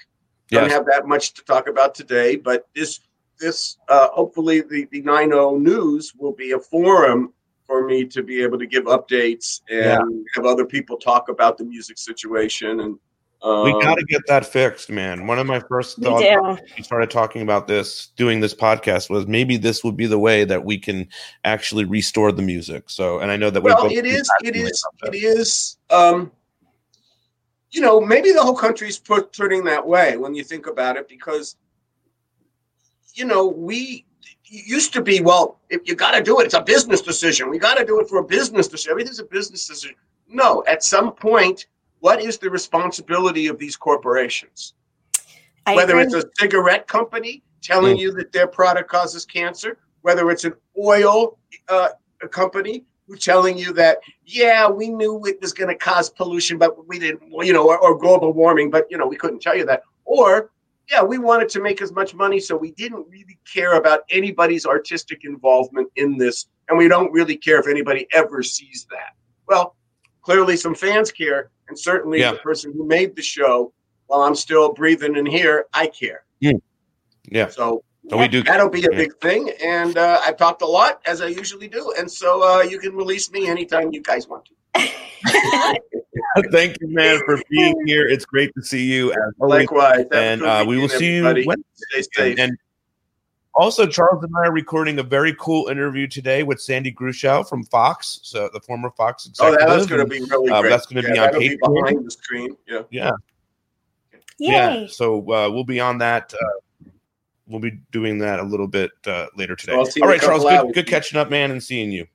Don't 0.50 0.70
have 0.70 0.86
that 0.86 1.08
much 1.08 1.34
to 1.34 1.44
talk 1.44 1.68
about 1.68 1.96
today, 1.96 2.36
but 2.36 2.68
this 2.76 3.00
this 3.40 3.78
uh, 3.90 4.10
hopefully 4.10 4.62
the 4.62 4.88
the 4.92 5.02
90 5.02 5.58
news 5.60 6.14
will 6.18 6.34
be 6.34 6.52
a 6.52 6.60
forum 6.60 7.34
for 7.66 7.86
me 7.88 8.06
to 8.06 8.22
be 8.22 8.44
able 8.44 8.60
to 8.60 8.68
give 8.68 8.84
updates 8.86 9.62
and 9.70 9.80
Yeah. 9.80 10.02
have 10.36 10.46
other 10.46 10.66
people 10.66 10.98
talk 10.98 11.30
about 11.30 11.58
the 11.58 11.64
music 11.64 11.98
situation 11.98 12.82
and 12.82 13.00
um, 13.44 13.64
We 13.64 13.72
got 13.84 13.96
to 13.96 14.06
get 14.06 14.22
that 14.28 14.46
fixed, 14.46 14.90
man. 14.90 15.28
One 15.28 15.38
of 15.38 15.46
my 15.46 15.60
first 15.60 15.98
thoughts 15.98 16.24
when 16.24 16.60
we 16.78 16.84
started 16.84 17.12
talking 17.12 17.42
about 17.42 17.68
this, 17.68 18.08
doing 18.16 18.40
this 18.40 18.54
podcast, 18.54 19.10
was 19.10 19.28
maybe 19.28 19.58
this 19.58 19.84
would 19.84 19.98
be 19.98 20.06
the 20.06 20.18
way 20.20 20.46
that 20.46 20.64
we 20.64 20.78
can 20.78 21.08
actually 21.44 21.84
restore 21.84 22.32
the 22.32 22.42
music. 22.42 22.90
So, 22.90 23.20
and 23.20 23.30
I 23.30 23.36
know 23.36 23.50
that 23.50 23.62
we 23.62 23.72
well 23.72 23.92
it 23.92 24.06
is 24.06 24.30
it 24.44 24.56
is 24.56 24.84
it 25.04 25.16
is 25.16 25.78
um 25.90 26.32
you 27.72 27.82
know 27.82 28.00
maybe 28.00 28.32
the 28.32 28.42
whole 28.42 28.56
country's 28.56 28.98
put 28.98 29.34
turning 29.34 29.64
that 29.66 29.86
way 29.86 30.16
when 30.16 30.34
you 30.34 30.44
think 30.44 30.68
about 30.68 30.96
it 30.96 31.10
because 31.10 31.58
you 33.14 33.26
know 33.26 33.48
we 33.48 34.06
used 34.54 34.94
to 34.94 35.02
be, 35.02 35.20
well, 35.22 35.60
if 35.70 35.82
you 35.88 35.96
got 35.96 36.12
to 36.12 36.22
do 36.22 36.40
it, 36.40 36.46
it's 36.46 36.54
a 36.54 36.62
business 36.62 37.02
decision. 37.02 37.50
We 37.50 37.58
got 37.58 37.76
to 37.78 37.86
do 37.86 38.00
it 38.00 38.08
for 38.08 38.20
a 38.20 38.24
business 38.24 38.68
decision. 38.68 38.92
Everything's 38.92 39.20
a 39.20 39.26
business 39.26 39.68
decision. 39.68 39.96
No, 40.30 40.64
at 40.68 40.84
some 40.84 41.14
point, 41.14 41.68
what 42.04 42.22
is 42.22 42.38
the 42.38 42.50
responsibility 42.50 43.48
of 43.48 43.58
these 43.58 43.78
corporations? 43.78 44.74
I 45.66 45.74
whether 45.74 45.98
agree. 45.98 46.04
it's 46.04 46.26
a 46.26 46.30
cigarette 46.38 46.86
company 46.86 47.44
telling 47.62 47.96
you 47.96 48.12
that 48.16 48.34
their 48.34 48.46
product 48.46 48.92
causes 48.92 49.24
cancer, 49.26 49.78
whether 50.02 50.30
it's 50.30 50.44
an 50.44 50.54
oil 50.78 51.38
uh, 51.70 51.92
company 52.30 52.84
who 53.08 53.16
telling 53.16 53.58
you 53.58 53.72
that 53.74 54.00
yeah 54.26 54.70
we 54.70 54.90
knew 54.90 55.26
it 55.26 55.40
was 55.42 55.54
going 55.54 55.70
to 55.70 55.76
cause 55.76 56.10
pollution 56.10 56.58
but 56.58 56.88
we 56.88 57.00
didn't 57.00 57.22
you 57.46 57.52
know 57.52 57.68
or, 57.68 57.78
or 57.78 57.98
global 57.98 58.32
warming 58.32 58.70
but 58.70 58.86
you 58.90 58.98
know 58.98 59.06
we 59.06 59.18
couldn't 59.18 59.42
tell 59.42 59.56
you 59.56 59.66
that 59.66 59.84
or 60.06 60.52
yeah 60.90 61.04
we 61.04 61.18
wanted 61.18 61.50
to 61.50 61.62
make 61.62 61.82
as 61.82 61.92
much 61.92 62.16
money 62.16 62.40
so 62.40 62.56
we 62.56 62.72
didn't 62.72 63.06
really 63.10 63.38
care 63.52 63.74
about 63.74 64.02
anybody's 64.10 64.66
artistic 64.66 65.26
involvement 65.26 65.90
in 65.98 66.18
this 66.18 66.48
and 66.70 66.78
we 66.78 66.88
don't 66.88 67.12
really 67.12 67.36
care 67.36 67.60
if 67.60 67.68
anybody 67.68 68.08
ever 68.14 68.42
sees 68.42 68.88
that 68.90 69.16
well 69.50 69.76
clearly 70.24 70.58
some 70.58 70.74
fans 70.74 71.12
care 71.12 71.52
and 71.68 71.78
certainly 71.78 72.20
Yeah. 72.20 72.32
the 72.32 72.40
person 72.40 72.74
who 72.76 72.86
made 72.88 73.16
the 73.16 73.22
show 73.22 73.72
while 74.08 74.22
i'm 74.22 74.36
still 74.36 74.74
breathing 74.74 75.16
in 75.16 75.26
here 75.26 75.66
i 75.74 75.86
care 75.88 76.24
Yeah. 76.40 77.48
so 77.50 77.84
So 78.10 78.18
we 78.18 78.28
do. 78.28 78.44
That'll 78.44 78.68
be 78.70 78.84
a 78.86 78.92
Yeah. 78.92 78.98
big 78.98 79.14
thing. 79.22 79.50
And 79.64 79.98
uh, 79.98 80.20
I've 80.26 80.36
talked 80.36 80.62
a 80.62 80.66
lot, 80.66 81.02
as 81.06 81.22
I 81.22 81.28
usually 81.28 81.70
do. 81.70 81.94
And 81.98 82.12
so 82.12 82.44
uh, 82.44 82.62
you 82.62 82.78
can 82.78 82.94
release 82.98 83.32
me 83.32 83.48
anytime 83.48 83.94
you 83.94 84.02
guys 84.02 84.28
want 84.28 84.44
to. 84.50 84.54
Thank 86.52 86.78
you, 86.82 86.88
man, 86.90 87.22
for 87.26 87.42
being 87.50 87.76
here. 87.86 88.06
It's 88.06 88.26
great 88.26 88.52
to 88.58 88.62
see 88.62 88.84
you. 88.84 89.12
As. 89.14 89.18
Likewise. 89.40 90.06
And 90.12 90.44
uh, 90.44 90.66
we 90.68 90.78
will 90.80 90.90
see 90.90 91.16
you. 91.16 91.24
Wednesday. 91.24 91.64
Stay 92.02 92.02
safe. 92.14 92.40
And 92.40 92.52
also, 93.56 93.86
Charles 93.86 94.24
and 94.24 94.34
I 94.36 94.48
are 94.48 94.52
recording 94.52 95.00
a 95.00 95.04
very 95.04 95.36
cool 95.40 95.68
interview 95.68 96.08
today 96.08 96.44
with 96.44 96.62
Sandy 96.62 96.92
Grushow 96.92 97.48
from 97.48 97.64
Fox, 97.66 98.20
so 98.24 98.50
the 98.52 98.60
former 98.60 98.90
Fox 98.92 99.30
oh, 99.40 99.54
executive. 99.54 99.68
that 99.68 99.76
was 99.76 99.88
going 99.88 100.02
to 100.02 100.08
be 100.08 100.22
really 100.22 100.50
uh, 100.50 100.62
great. 100.62 100.70
that's 100.70 100.86
gonna 100.88 101.02
be 101.02 101.10
on 101.10 101.16
that'll 101.16 101.40
be 101.40 101.58
behind 101.58 102.06
the 102.06 102.12
screen. 102.12 102.56
Yeah. 102.68 102.82
yeah, 102.90 103.12
Yay. 104.40 104.52
yeah. 104.52 104.88
So 104.88 105.20
uh, 105.32 105.50
we'll 105.52 105.64
be 105.64 105.80
on 105.80 106.00
that. 106.00 106.34
Uh, 106.34 106.90
we'll 107.48 107.62
be 107.62 107.80
doing 107.92 108.18
that 108.20 108.40
a 108.40 108.44
little 108.44 108.68
bit 108.68 108.92
uh, 109.06 109.28
later 109.36 109.56
today. 109.56 109.74
So 109.74 109.80
I'll 109.80 109.86
see 109.86 110.02
All 110.02 110.08
you 110.08 110.16
in 110.16 110.20
right, 110.20 110.24
a 110.24 110.26
Charles. 110.26 110.44
Good, 110.44 110.74
good 110.74 110.88
catching 110.88 111.20
up, 111.20 111.30
man, 111.30 111.52
and 111.52 111.62
seeing 111.62 111.92
you. 111.92 112.08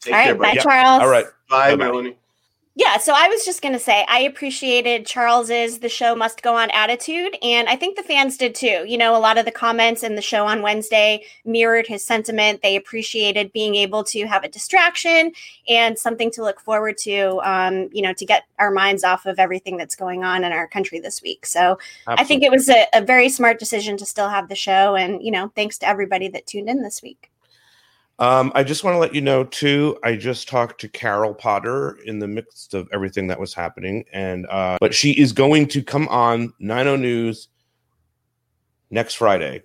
Take 0.00 0.14
All 0.14 0.24
care, 0.24 0.34
right, 0.34 0.40
bye, 0.40 0.48
buddy. 0.48 0.60
Charles. 0.60 1.02
All 1.02 1.08
right. 1.08 1.26
Bye, 1.48 1.70
Bye-bye. 1.70 1.84
Melanie. 1.84 2.16
Yeah, 2.78 2.98
so 2.98 3.14
I 3.16 3.26
was 3.28 3.42
just 3.42 3.62
going 3.62 3.72
to 3.72 3.78
say 3.78 4.04
I 4.06 4.20
appreciated 4.20 5.06
Charles's 5.06 5.78
the 5.78 5.88
show 5.88 6.14
must 6.14 6.42
go 6.42 6.54
on 6.54 6.70
attitude 6.72 7.34
and 7.42 7.70
I 7.70 7.74
think 7.74 7.96
the 7.96 8.02
fans 8.02 8.36
did 8.36 8.54
too. 8.54 8.84
You 8.86 8.98
know, 8.98 9.16
a 9.16 9.18
lot 9.18 9.38
of 9.38 9.46
the 9.46 9.50
comments 9.50 10.02
in 10.02 10.14
the 10.14 10.20
show 10.20 10.46
on 10.46 10.60
Wednesday 10.60 11.24
mirrored 11.46 11.86
his 11.86 12.04
sentiment. 12.04 12.60
They 12.60 12.76
appreciated 12.76 13.50
being 13.54 13.76
able 13.76 14.04
to 14.04 14.26
have 14.26 14.44
a 14.44 14.48
distraction 14.50 15.32
and 15.66 15.98
something 15.98 16.30
to 16.32 16.42
look 16.42 16.60
forward 16.60 16.98
to 16.98 17.40
um, 17.44 17.88
you 17.92 18.02
know, 18.02 18.12
to 18.12 18.26
get 18.26 18.42
our 18.58 18.70
minds 18.70 19.04
off 19.04 19.24
of 19.24 19.38
everything 19.38 19.78
that's 19.78 19.96
going 19.96 20.22
on 20.22 20.44
in 20.44 20.52
our 20.52 20.68
country 20.68 21.00
this 21.00 21.22
week. 21.22 21.46
So, 21.46 21.78
I 22.06 22.24
think 22.24 22.42
it 22.42 22.50
was 22.50 22.68
a, 22.68 22.86
a 22.92 23.00
very 23.00 23.30
smart 23.30 23.58
decision 23.58 23.96
to 23.96 24.04
still 24.04 24.28
have 24.28 24.50
the 24.50 24.54
show 24.54 24.96
and, 24.96 25.22
you 25.22 25.30
know, 25.30 25.50
thanks 25.56 25.78
to 25.78 25.88
everybody 25.88 26.28
that 26.28 26.46
tuned 26.46 26.68
in 26.68 26.82
this 26.82 27.02
week. 27.02 27.30
Um, 28.18 28.50
I 28.54 28.64
just 28.64 28.82
want 28.82 28.94
to 28.94 28.98
let 28.98 29.14
you 29.14 29.20
know 29.20 29.44
too. 29.44 29.98
I 30.02 30.16
just 30.16 30.48
talked 30.48 30.80
to 30.80 30.88
Carol 30.88 31.34
Potter 31.34 31.98
in 32.06 32.18
the 32.18 32.26
midst 32.26 32.72
of 32.72 32.88
everything 32.92 33.26
that 33.26 33.38
was 33.38 33.52
happening, 33.52 34.04
and 34.12 34.46
uh, 34.46 34.78
but 34.80 34.94
she 34.94 35.12
is 35.12 35.32
going 35.32 35.66
to 35.68 35.82
come 35.82 36.08
on 36.08 36.52
90 36.58 36.96
News 36.96 37.48
next 38.90 39.14
Friday 39.14 39.62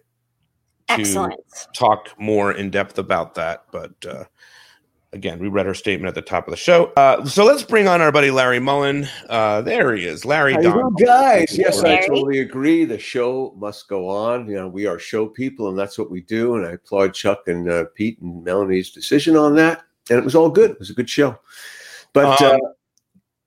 to 0.90 1.02
Excellent. 1.02 1.40
talk 1.74 2.10
more 2.20 2.52
in 2.52 2.70
depth 2.70 2.98
about 2.98 3.36
that. 3.36 3.64
But 3.72 3.94
uh, 4.06 4.26
again, 5.14 5.40
we 5.40 5.48
read 5.48 5.66
her 5.66 5.74
statement 5.74 6.08
at 6.08 6.16
the 6.16 6.22
top 6.22 6.48
of 6.48 6.52
the 6.52 6.58
show. 6.58 6.92
Uh, 6.96 7.24
so 7.26 7.44
let's 7.46 7.64
bring 7.64 7.88
on 7.88 8.02
our 8.02 8.12
buddy 8.12 8.32
Larry 8.32 8.60
Mollin. 8.60 9.08
Uh, 9.30 9.62
there 9.62 9.94
he 9.96 10.06
is, 10.06 10.26
Larry 10.26 10.54
How 10.54 10.62
you 10.62 10.72
Don. 10.72 10.94
guys? 10.96 11.58
Yes, 11.58 11.84
I 11.84 12.06
totally 12.08 12.40
agree. 12.40 12.86
The 12.86 13.00
show 13.00 13.54
must 13.58 13.88
go 13.88 14.08
on. 14.08 14.48
You 14.48 14.56
know, 14.56 14.68
we 14.68 14.86
are 14.86 15.00
show 15.00 15.28
people, 15.28 15.70
and 15.70 15.78
that's 15.78 15.98
what 15.98 16.10
we 16.12 16.22
do. 16.22 16.56
And 16.56 16.66
I 16.66 16.72
applaud 16.72 17.14
Chuck 17.14 17.48
and 17.48 17.70
uh, 17.70 17.86
Pete 17.96 18.20
and 18.22 18.44
Melanie's 18.44 18.92
decision 18.92 19.36
on 19.36 19.56
that. 19.56 19.84
And 20.10 20.18
it 20.18 20.24
was 20.26 20.36
all 20.36 20.50
good. 20.50 20.72
It 20.72 20.80
was 20.80 20.90
a 20.90 20.96
good 20.96 21.10
show. 21.10 21.38
But 22.14 22.42
Um, 22.42 22.56
uh, 22.56 22.58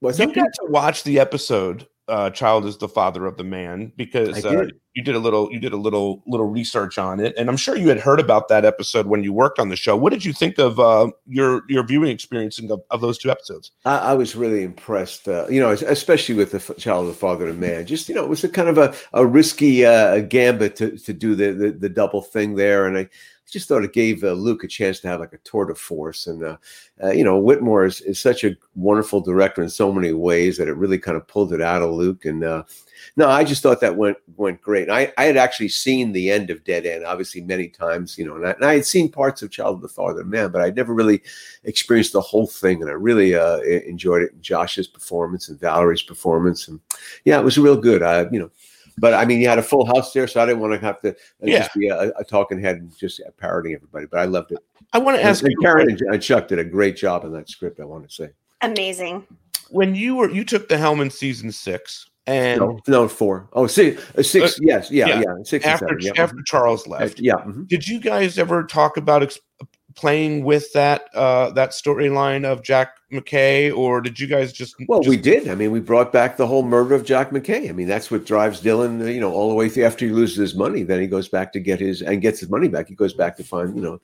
what's 0.00 0.18
you 0.18 0.33
got 0.33 0.52
to 0.54 0.66
watch 0.68 1.02
the 1.04 1.18
episode 1.18 1.87
uh 2.08 2.30
child 2.30 2.66
is 2.66 2.76
the 2.78 2.88
father 2.88 3.26
of 3.26 3.37
the 3.37 3.44
man 3.44 3.92
because 3.96 4.44
I 4.44 4.49
uh, 4.49 4.66
you 4.94 5.02
did 5.02 5.14
a 5.14 5.18
little 5.18 5.50
you 5.52 5.58
did 5.58 5.73
a 5.73 5.76
little 5.76 6.23
little 6.26 6.46
research 6.46 6.99
on 6.99 7.18
it. 7.18 7.34
And 7.37 7.49
i'm 7.49 7.56
sure 7.56 7.76
you 7.76 7.88
had 7.88 7.99
heard 7.99 8.20
about 8.20 8.49
that 8.49 8.64
episode 8.64 9.06
when 9.06 9.25
you 9.25 9.32
worked 9.32 9.58
on 9.58 9.68
the 9.68 9.76
show. 9.76 9.96
What 9.96 10.12
did 10.12 10.25
you 10.25 10.32
think 10.32 10.58
of 10.58 10.78
uh 10.78 11.11
your 11.26 11.62
your 11.68 11.84
viewing 11.84 12.11
experience 12.11 12.58
of, 12.58 12.82
of 12.90 13.00
those 13.00 13.18
two 13.18 13.30
episodes? 13.30 13.73
I, 13.84 13.99
I 13.99 14.14
was 14.14 14.37
really 14.37 14.62
impressed, 14.62 15.28
uh, 15.28 15.46
you 15.49 15.61
know, 15.61 15.70
especially 15.70 16.34
with 16.34 16.52
the 16.52 16.58
f- 16.58 16.76
child 16.78 17.08
of 17.08 17.08
the 17.08 17.18
father 17.18 17.49
and 17.49 17.58
man. 17.58 17.87
Just 17.87 18.08
you 18.08 18.14
know, 18.14 18.25
it 18.25 18.30
was 18.30 18.44
a 18.44 18.49
kind 18.49 18.68
of 18.68 18.78
a, 18.78 18.94
a 19.12 19.26
risky 19.26 19.84
uh, 19.84 20.20
gambit 20.20 20.76
to, 20.76 20.96
to 20.99 21.12
do 21.12 21.34
the, 21.34 21.52
the 21.52 21.70
the 21.70 21.88
double 21.88 22.23
thing 22.23 22.54
there, 22.54 22.87
and 22.87 22.96
I 22.99 23.08
just 23.50 23.68
thought 23.68 23.84
it 23.84 23.92
gave 23.92 24.24
uh, 24.24 24.32
Luke 24.32 24.64
a 24.64 24.68
chance 24.68 25.00
to 25.00 25.08
have 25.08 25.20
like 25.20 25.32
a 25.32 25.38
tour 25.38 25.66
de 25.66 25.74
force. 25.74 26.26
And 26.26 26.42
uh, 26.42 26.56
uh, 27.02 27.10
you 27.10 27.24
know, 27.24 27.38
Whitmore 27.38 27.84
is, 27.84 28.00
is 28.00 28.18
such 28.18 28.44
a 28.44 28.56
wonderful 28.74 29.20
director 29.20 29.62
in 29.62 29.68
so 29.68 29.92
many 29.92 30.12
ways 30.12 30.58
that 30.58 30.68
it 30.68 30.76
really 30.76 30.98
kind 30.98 31.16
of 31.16 31.26
pulled 31.26 31.52
it 31.52 31.60
out 31.60 31.82
of 31.82 31.92
Luke. 31.92 32.24
And 32.24 32.42
uh, 32.42 32.64
no, 33.16 33.28
I 33.28 33.44
just 33.44 33.62
thought 33.62 33.80
that 33.80 33.96
went 33.96 34.16
went 34.36 34.60
great. 34.60 34.90
I 34.90 35.12
I 35.18 35.24
had 35.24 35.36
actually 35.36 35.68
seen 35.68 36.12
the 36.12 36.30
end 36.30 36.50
of 36.50 36.64
Dead 36.64 36.86
End, 36.86 37.04
obviously 37.04 37.42
many 37.42 37.68
times, 37.68 38.18
you 38.18 38.26
know, 38.26 38.36
and 38.36 38.46
I, 38.46 38.50
and 38.52 38.64
I 38.64 38.74
had 38.74 38.86
seen 38.86 39.10
parts 39.10 39.42
of 39.42 39.50
Child 39.50 39.76
of 39.76 39.82
the 39.82 39.88
Father 39.88 40.24
Man, 40.24 40.50
but 40.50 40.62
I'd 40.62 40.76
never 40.76 40.94
really 40.94 41.22
experienced 41.64 42.12
the 42.12 42.20
whole 42.20 42.46
thing, 42.46 42.80
and 42.80 42.90
I 42.90 42.94
really 42.94 43.34
uh, 43.34 43.58
enjoyed 43.58 44.22
it. 44.22 44.40
Josh's 44.40 44.88
performance 44.88 45.48
and 45.48 45.60
Valerie's 45.60 46.02
performance, 46.02 46.68
and 46.68 46.80
yeah, 47.24 47.38
it 47.38 47.44
was 47.44 47.58
real 47.58 47.76
good. 47.76 48.02
I, 48.02 48.28
you 48.30 48.38
know, 48.38 48.50
but 48.98 49.14
I 49.14 49.24
mean, 49.24 49.40
you 49.40 49.48
had 49.48 49.58
a 49.58 49.62
full 49.62 49.84
house 49.86 50.12
there, 50.12 50.26
so 50.28 50.40
I 50.42 50.46
didn't 50.46 50.60
want 50.60 50.72
to 50.72 50.78
have 50.86 51.00
to 51.02 51.10
uh, 51.10 51.14
Yeah. 51.42 51.58
just 51.58 51.74
be 51.74 51.88
a, 51.88 52.10
a 52.18 52.24
talking 52.24 52.60
head 52.60 52.76
and 52.76 52.96
just 52.96 53.20
parroting 53.38 53.74
everybody. 53.74 54.06
But 54.06 54.20
I 54.20 54.24
loved 54.24 54.52
it. 54.52 54.58
i 54.92 54.98
want 54.98 55.16
to 55.16 55.20
And, 55.20 55.28
ask 55.28 55.42
and 55.42 55.52
you 55.52 55.58
Karen 55.60 55.90
and, 55.90 56.00
and 56.00 56.22
Chuck 56.22 56.48
did 56.48 56.58
a 56.58 56.64
great 56.64 56.96
job 56.96 57.24
in 57.24 57.32
that 57.32 57.48
script. 57.48 57.80
I 57.80 57.84
want 57.84 58.08
to 58.08 58.14
say. 58.14 58.30
Amazing. 58.62 59.26
when 59.70 59.94
you 59.94 60.14
were 60.16 60.30
you 60.30 60.44
took 60.44 60.68
the 60.68 60.78
helm 60.78 61.00
in 61.00 61.10
season 61.10 61.50
six 61.52 62.08
and 62.26 62.58
No, 62.60 62.78
no, 62.88 63.08
four. 63.08 63.48
Oh, 63.52 63.66
six. 63.66 64.00
Uh, 64.16 64.22
six. 64.22 64.54
Uh, 64.54 64.58
yes, 64.62 64.90
yeah, 64.90 65.06
yeah. 65.08 65.18
yeah. 65.26 65.34
Six 65.44 65.66
after 65.66 65.86
seven. 65.88 65.98
Yeah, 66.16 66.22
after 66.22 66.42
charles 66.46 66.86
left 66.86 67.20
yeah. 67.20 67.34
mhm. 67.34 67.68
did 67.68 67.86
you 67.86 68.00
guys 68.00 68.38
ever 68.38 68.64
talk 68.64 68.96
about 68.96 69.22
ex- 69.22 69.38
playing 69.94 70.44
with 70.44 70.72
that 70.72 71.04
uh 71.14 71.50
that 71.50 71.70
storyline 71.70 72.44
of 72.44 72.62
jack 72.62 72.96
mckay 73.12 73.74
or 73.76 74.00
did 74.00 74.18
you 74.18 74.26
guys 74.26 74.52
just 74.52 74.74
Well, 74.88 75.00
just- 75.00 75.08
we 75.10 75.16
did. 75.16 75.48
I 75.48 75.54
mean, 75.54 75.70
we 75.70 75.78
brought 75.80 76.12
back 76.12 76.36
the 76.36 76.46
whole 76.46 76.64
murder 76.64 76.94
of 76.96 77.04
Jack 77.04 77.30
McKay. 77.30 77.68
I 77.68 77.72
mean, 77.72 77.86
that's 77.86 78.10
what 78.10 78.26
drives 78.26 78.60
Dylan, 78.60 79.12
you 79.14 79.20
know, 79.20 79.32
all 79.32 79.48
the 79.48 79.54
way 79.54 79.68
through. 79.68 79.84
After 79.84 80.04
he 80.04 80.10
loses 80.10 80.36
his 80.36 80.54
money, 80.56 80.82
then 80.82 81.00
he 81.00 81.06
goes 81.06 81.28
back 81.28 81.52
to 81.52 81.60
get 81.60 81.78
his 81.78 82.02
and 82.02 82.20
gets 82.20 82.40
his 82.40 82.50
money 82.50 82.66
back. 82.66 82.88
He 82.88 82.94
goes 82.96 83.14
back 83.14 83.36
to 83.36 83.44
find, 83.44 83.76
you 83.76 83.82
know, 83.82 84.00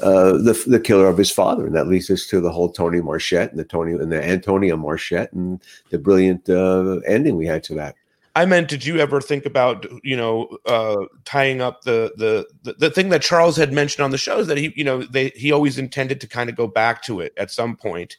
uh, 0.00 0.32
the 0.32 0.62
the 0.66 0.80
killer 0.80 1.08
of 1.08 1.18
his 1.18 1.30
father, 1.30 1.66
and 1.66 1.74
that 1.74 1.88
leads 1.88 2.08
us 2.10 2.26
to 2.28 2.40
the 2.40 2.50
whole 2.50 2.70
Tony 2.70 3.02
Marchette 3.02 3.50
and 3.50 3.58
the 3.58 3.64
Tony 3.64 3.92
and 3.92 4.10
the 4.10 4.24
Antonia 4.24 4.76
Marchette 4.76 5.32
and 5.34 5.60
the 5.90 5.98
brilliant 5.98 6.48
uh, 6.48 7.00
ending 7.06 7.36
we 7.36 7.46
had 7.46 7.62
to 7.64 7.74
that. 7.74 7.96
I 8.36 8.46
meant, 8.46 8.68
did 8.68 8.84
you 8.84 8.98
ever 8.98 9.20
think 9.20 9.46
about, 9.46 9.86
you 10.02 10.16
know, 10.16 10.58
uh, 10.66 11.06
tying 11.24 11.60
up 11.60 11.82
the, 11.82 12.12
the 12.16 12.46
the 12.64 12.72
the 12.74 12.90
thing 12.90 13.10
that 13.10 13.22
Charles 13.22 13.56
had 13.56 13.72
mentioned 13.72 14.04
on 14.04 14.10
the 14.10 14.18
show 14.18 14.40
is 14.40 14.48
that 14.48 14.58
he, 14.58 14.72
you 14.74 14.82
know, 14.82 15.04
they 15.04 15.28
he 15.36 15.52
always 15.52 15.78
intended 15.78 16.20
to 16.20 16.26
kind 16.26 16.50
of 16.50 16.56
go 16.56 16.66
back 16.66 17.02
to 17.02 17.20
it 17.20 17.32
at 17.36 17.52
some 17.52 17.76
point. 17.76 18.16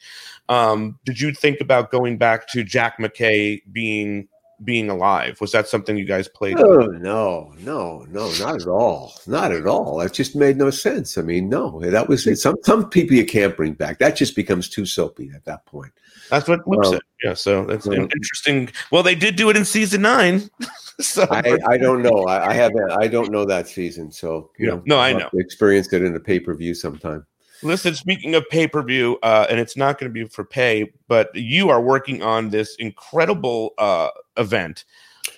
Um, 0.48 1.00
did 1.04 1.20
you 1.20 1.34
think 1.34 1.60
about 1.60 1.92
going 1.92 2.18
back 2.18 2.48
to 2.50 2.64
Jack 2.64 2.98
McKay 2.98 3.62
being 3.72 4.30
being 4.64 4.90
alive? 4.90 5.40
Was 5.42 5.52
that 5.52 5.68
something 5.68 5.98
you 5.98 6.06
guys 6.06 6.28
played? 6.28 6.60
Oh 6.60 6.86
no, 6.88 7.54
no, 7.60 8.06
no, 8.10 8.32
not 8.40 8.62
at 8.62 8.68
all, 8.68 9.14
not 9.28 9.52
at 9.52 9.68
all. 9.68 10.02
It 10.02 10.14
just 10.14 10.36
made 10.36 10.58
no 10.58 10.70
sense. 10.70 11.18
I 11.18 11.22
mean, 11.22 11.50
no, 11.50 11.80
that 11.82 12.08
was 12.08 12.26
it. 12.28 12.38
Some 12.38 12.56
some 12.64 12.90
people 12.90 13.16
you 13.16 13.26
can't 13.26 13.56
bring 13.58 13.74
back. 13.74 14.00
That 14.00 14.16
just 14.16 14.36
becomes 14.36 14.70
too 14.70 14.86
soapy 14.86 15.32
at 15.36 15.46
that 15.46 15.66
point. 15.66 15.92
That's 16.30 16.48
what 16.48 16.68
Luke 16.68 16.82
Well, 16.82 16.92
said. 16.94 17.02
Yeah, 17.24 17.34
so 17.34 17.66
that's 17.66 17.86
well- 17.86 17.98
interesting. 18.00 18.70
Well, 18.92 19.04
they 19.04 19.16
did 19.16 19.36
do 19.36 19.50
it 19.50 19.58
in 19.58 19.66
season 19.66 20.02
nine. 20.04 20.50
so 21.00 21.28
I, 21.30 21.58
I 21.68 21.78
don't 21.78 22.02
know. 22.02 22.24
I, 22.28 22.50
I 22.50 22.54
haven't. 22.54 22.92
I 22.92 23.08
don't 23.08 23.32
know 23.32 23.46
that 23.46 23.68
season. 23.68 24.12
So 24.12 24.50
you 24.58 24.68
Yeah. 24.68 24.76
know, 24.76 24.84
No, 24.86 25.00
I 25.00 25.14
know. 25.14 25.30
Experience 25.36 25.92
it 25.94 26.02
in 26.02 26.16
a 26.16 26.20
pay 26.20 26.40
per 26.40 26.54
view 26.56 26.74
sometime. 26.74 27.26
Listen, 27.64 27.96
speaking 27.96 28.36
of 28.36 28.48
pay 28.50 28.68
per 28.68 28.84
view, 28.84 29.18
uh, 29.24 29.48
and 29.50 29.60
it's 29.60 29.78
not 29.78 30.00
going 30.00 30.10
to 30.10 30.14
be 30.14 30.28
for 30.28 30.44
pay, 30.44 30.92
but 31.08 31.30
you 31.36 31.70
are 31.70 31.82
working 31.82 32.22
on 32.22 32.50
this 32.50 32.76
incredible 32.76 33.74
uh, 33.78 34.10
event 34.38 34.86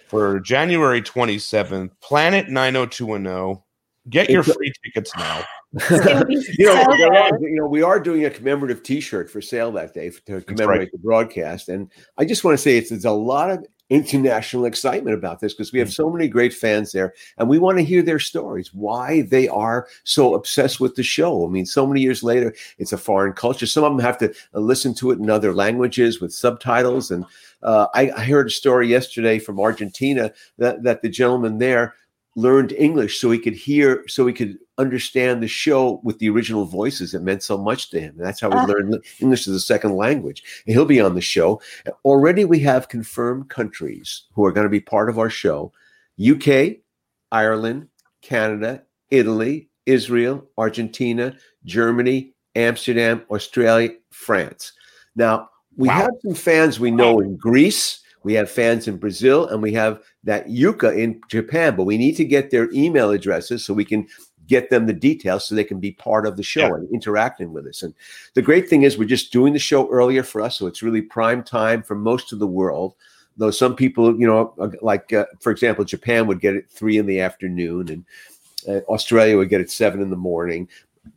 for 0.08 0.40
January 0.40 1.02
27th, 1.02 1.92
Planet 2.02 2.50
90210. 2.50 3.64
Get 4.10 4.30
your 4.30 4.44
free 4.44 4.72
tickets 4.84 5.12
now. 5.18 5.44
you 5.90 6.66
know, 6.66 6.84
so 6.84 6.98
there 6.98 7.14
are- 7.14 7.32
good. 7.32 7.42
you 7.42 7.58
know, 7.58 7.68
we 7.68 7.82
are 7.82 8.00
doing 8.00 8.26
a 8.26 8.30
commemorative 8.30 8.84
T-shirt 8.84 9.30
for 9.30 9.42
sale 9.42 9.72
that 9.74 9.94
day 9.94 10.10
to 10.26 10.42
commemorate 10.42 10.80
right. 10.80 10.92
the 10.92 10.98
broadcast, 11.00 11.68
and 11.68 11.92
I 12.18 12.24
just 12.24 12.44
want 12.44 12.58
to 12.58 12.62
say 12.62 12.78
it's 12.78 12.90
there's 12.90 13.04
a 13.04 13.12
lot 13.12 13.50
of 13.50 13.66
international 13.89 14.65
excitement 14.65 15.15
about 15.15 15.39
this 15.39 15.53
because 15.53 15.72
we 15.72 15.79
have 15.79 15.91
so 15.91 16.10
many 16.10 16.27
great 16.27 16.53
fans 16.53 16.91
there 16.91 17.13
and 17.38 17.48
we 17.48 17.58
want 17.58 17.77
to 17.77 17.84
hear 17.84 18.01
their 18.01 18.20
stories, 18.20 18.74
why 18.74 19.22
they 19.24 19.48
are 19.48 19.88
so 20.03 20.34
obsessed 20.34 20.79
with 20.79 20.96
the 20.96 21.03
show. 21.03 21.46
I 21.46 21.50
mean, 21.50 21.65
so 21.65 21.88
many 21.88 22.01
years 22.01 22.24
later, 22.24 22.53
it's 22.77 22.94
a 22.94 22.98
foreign 22.98 23.34
culture. 23.34 23.65
Some 23.65 23.84
of 23.84 23.91
them 23.91 24.06
have 24.06 24.17
to 24.20 24.34
uh, 24.53 24.60
listen 24.60 24.94
to 24.96 25.12
it 25.12 25.20
in 25.20 25.29
other 25.29 25.53
languages 25.53 26.20
with 26.20 26.34
subtitles. 26.34 27.12
And 27.12 27.25
uh, 27.63 27.88
I, 27.94 28.12
I 28.12 28.24
heard 28.25 28.48
a 28.48 28.51
story 28.51 28.88
yesterday 28.88 29.39
from 29.39 29.60
Argentina 29.60 30.34
that, 30.58 30.84
that 30.84 31.01
the 31.01 31.10
gentleman 31.10 31.58
there 31.58 31.96
learned 32.38 32.72
English 32.74 33.20
so 33.20 33.32
he 33.32 33.39
could 33.39 33.56
hear, 33.56 34.03
so 34.08 34.27
he 34.27 34.32
could 34.32 34.60
understand 34.77 35.41
the 35.41 35.48
show 35.48 36.00
with 36.03 36.20
the 36.20 36.29
original 36.29 36.65
voices. 36.65 37.15
It 37.15 37.24
meant 37.24 37.41
so 37.41 37.58
much 37.58 37.89
to 37.89 38.00
him. 38.00 38.13
And 38.15 38.25
that's 38.25 38.39
how 38.39 38.51
he 38.51 38.58
Ah. 38.60 38.65
learned 38.65 39.03
English 39.20 39.48
as 39.48 39.56
a 39.56 39.60
second 39.60 39.96
language. 39.96 40.44
And 40.65 40.74
he'll 40.75 40.86
be 40.86 41.01
on 41.01 41.15
the 41.15 41.22
show. 41.22 41.60
Already 42.06 42.46
we 42.46 42.60
have 42.60 42.89
confirmed 42.89 43.50
countries 43.50 44.24
who 44.36 44.46
are 44.46 44.51
going 44.51 44.65
to 44.65 44.70
be 44.70 44.79
part 44.79 45.10
of 45.10 45.17
our 45.17 45.32
show 45.32 45.74
UK, 46.20 46.79
Ireland, 47.32 47.88
Canada, 48.22 48.84
Italy, 49.10 49.70
Israel, 49.88 50.48
Argentina, 50.60 51.36
Germany, 51.65 52.36
Amsterdam, 52.56 53.24
Australia, 53.32 53.89
France. 54.12 54.74
Now, 55.15 55.50
we 55.75 55.88
Wow. 55.88 55.94
have 55.96 56.12
some 56.24 56.36
fans 56.36 56.79
we 56.79 56.91
know 56.91 57.20
in 57.20 57.36
Greece, 57.36 58.00
we 58.24 58.34
have 58.34 58.50
fans 58.50 58.88
in 58.88 58.98
Brazil, 58.98 59.48
and 59.48 59.62
we 59.62 59.74
have 59.74 60.02
that 60.24 60.48
Yuka 60.48 60.98
in 60.98 61.22
Japan, 61.30 61.76
but 61.76 61.86
we 61.86 61.98
need 61.98 62.16
to 62.18 62.26
get 62.26 62.52
their 62.52 62.70
email 62.72 63.12
addresses 63.12 63.64
so 63.64 63.74
we 63.74 63.86
can 63.86 64.08
get 64.48 64.70
them 64.70 64.86
the 64.86 64.94
details 64.94 65.46
so 65.46 65.56
they 65.56 65.64
can 65.64 65.80
be 65.80 65.92
part 65.92 66.26
of 66.26 66.38
the 66.38 66.44
show 66.44 66.62
Yeah. 66.62 66.76
and 66.76 66.90
interacting 66.94 67.52
with 67.52 67.68
us. 67.68 67.84
And 67.84 67.94
the 68.34 68.42
great 68.42 68.70
thing 68.70 68.84
is 68.84 68.98
we're 68.98 69.06
just 69.06 69.34
doing 69.34 69.52
the 69.54 69.60
show 69.60 69.90
earlier 69.90 70.24
for 70.24 70.42
us, 70.42 70.58
so 70.58 70.68
it's 70.68 70.82
really 70.84 71.02
prime 71.02 71.44
time 71.44 71.84
for 71.84 71.96
most 71.96 72.32
of 72.34 72.40
the 72.40 72.48
world. 72.48 72.96
Though 73.36 73.52
some 73.52 73.76
people, 73.76 74.20
you 74.20 74.26
know, 74.26 74.54
uh, 74.60 74.70
like 74.82 75.14
uh, 75.14 75.26
for 75.42 75.52
example, 75.52 75.86
Japan 75.86 76.28
would 76.28 76.40
get 76.40 76.56
it 76.56 76.70
three 76.72 76.98
in 76.98 77.06
the 77.06 77.20
afternoon, 77.20 77.90
and 77.90 78.06
uh, 78.68 78.82
Australia 78.92 79.38
would 79.38 79.50
get 79.50 79.62
it 79.62 79.70
seven 79.70 80.02
in 80.02 80.10
the 80.10 80.16
morning. 80.16 80.68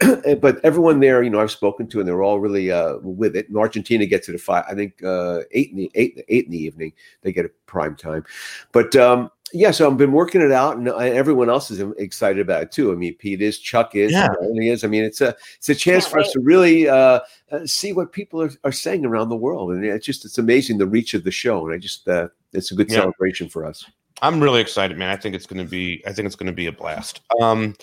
but 0.40 0.60
everyone 0.64 1.00
there, 1.00 1.22
you 1.22 1.30
know, 1.30 1.40
I've 1.40 1.50
spoken 1.50 1.86
to, 1.88 2.00
and 2.00 2.08
they're 2.08 2.22
all 2.22 2.40
really 2.40 2.70
uh, 2.70 2.96
with 3.02 3.36
it. 3.36 3.48
And 3.48 3.58
Argentina 3.58 4.06
gets 4.06 4.28
it 4.28 4.34
at 4.34 4.40
five, 4.40 4.64
I 4.68 4.74
think, 4.74 5.02
uh, 5.02 5.40
eight 5.52 5.70
in 5.70 5.76
the 5.76 5.90
eight 5.94 6.24
eight 6.28 6.46
in 6.46 6.52
the 6.52 6.62
evening. 6.62 6.92
They 7.22 7.32
get 7.32 7.44
a 7.44 7.50
prime 7.66 7.96
time. 7.96 8.24
But 8.72 8.94
um, 8.96 9.30
yeah, 9.52 9.70
so 9.70 9.90
I've 9.90 9.96
been 9.96 10.12
working 10.12 10.40
it 10.40 10.52
out, 10.52 10.76
and 10.76 10.88
uh, 10.88 10.96
everyone 10.96 11.50
else 11.50 11.70
is 11.70 11.80
excited 11.98 12.40
about 12.40 12.62
it 12.62 12.72
too. 12.72 12.92
I 12.92 12.94
mean, 12.94 13.14
Pete 13.14 13.42
is, 13.42 13.58
Chuck 13.58 13.94
is, 13.94 14.12
Yeah. 14.12 14.28
Is. 14.54 14.84
I 14.84 14.86
mean, 14.86 15.04
it's 15.04 15.20
a 15.20 15.34
it's 15.56 15.68
a 15.68 15.74
chance 15.74 16.04
Can't 16.04 16.12
for 16.12 16.18
us 16.20 16.30
to 16.32 16.40
really 16.40 16.88
uh, 16.88 17.20
uh, 17.50 17.66
see 17.66 17.92
what 17.92 18.12
people 18.12 18.42
are, 18.42 18.50
are 18.64 18.72
saying 18.72 19.04
around 19.04 19.28
the 19.28 19.36
world, 19.36 19.72
and 19.72 19.84
it's 19.84 20.06
just 20.06 20.24
it's 20.24 20.38
amazing 20.38 20.78
the 20.78 20.86
reach 20.86 21.14
of 21.14 21.24
the 21.24 21.30
show, 21.30 21.66
and 21.66 21.74
I 21.74 21.78
just 21.78 22.06
uh, 22.08 22.28
it's 22.52 22.70
a 22.70 22.74
good 22.74 22.90
Yeah. 22.90 23.00
celebration 23.00 23.48
for 23.48 23.64
us. 23.64 23.84
I'm 24.22 24.40
really 24.40 24.60
excited, 24.60 24.98
man. 24.98 25.08
I 25.08 25.16
think 25.16 25.34
it's 25.34 25.46
going 25.46 25.64
to 25.64 25.70
be. 25.70 26.02
I 26.06 26.12
think 26.12 26.26
it's 26.26 26.36
going 26.36 26.46
to 26.46 26.52
be 26.52 26.66
a 26.66 26.72
blast. 26.72 27.20
Um, 27.40 27.74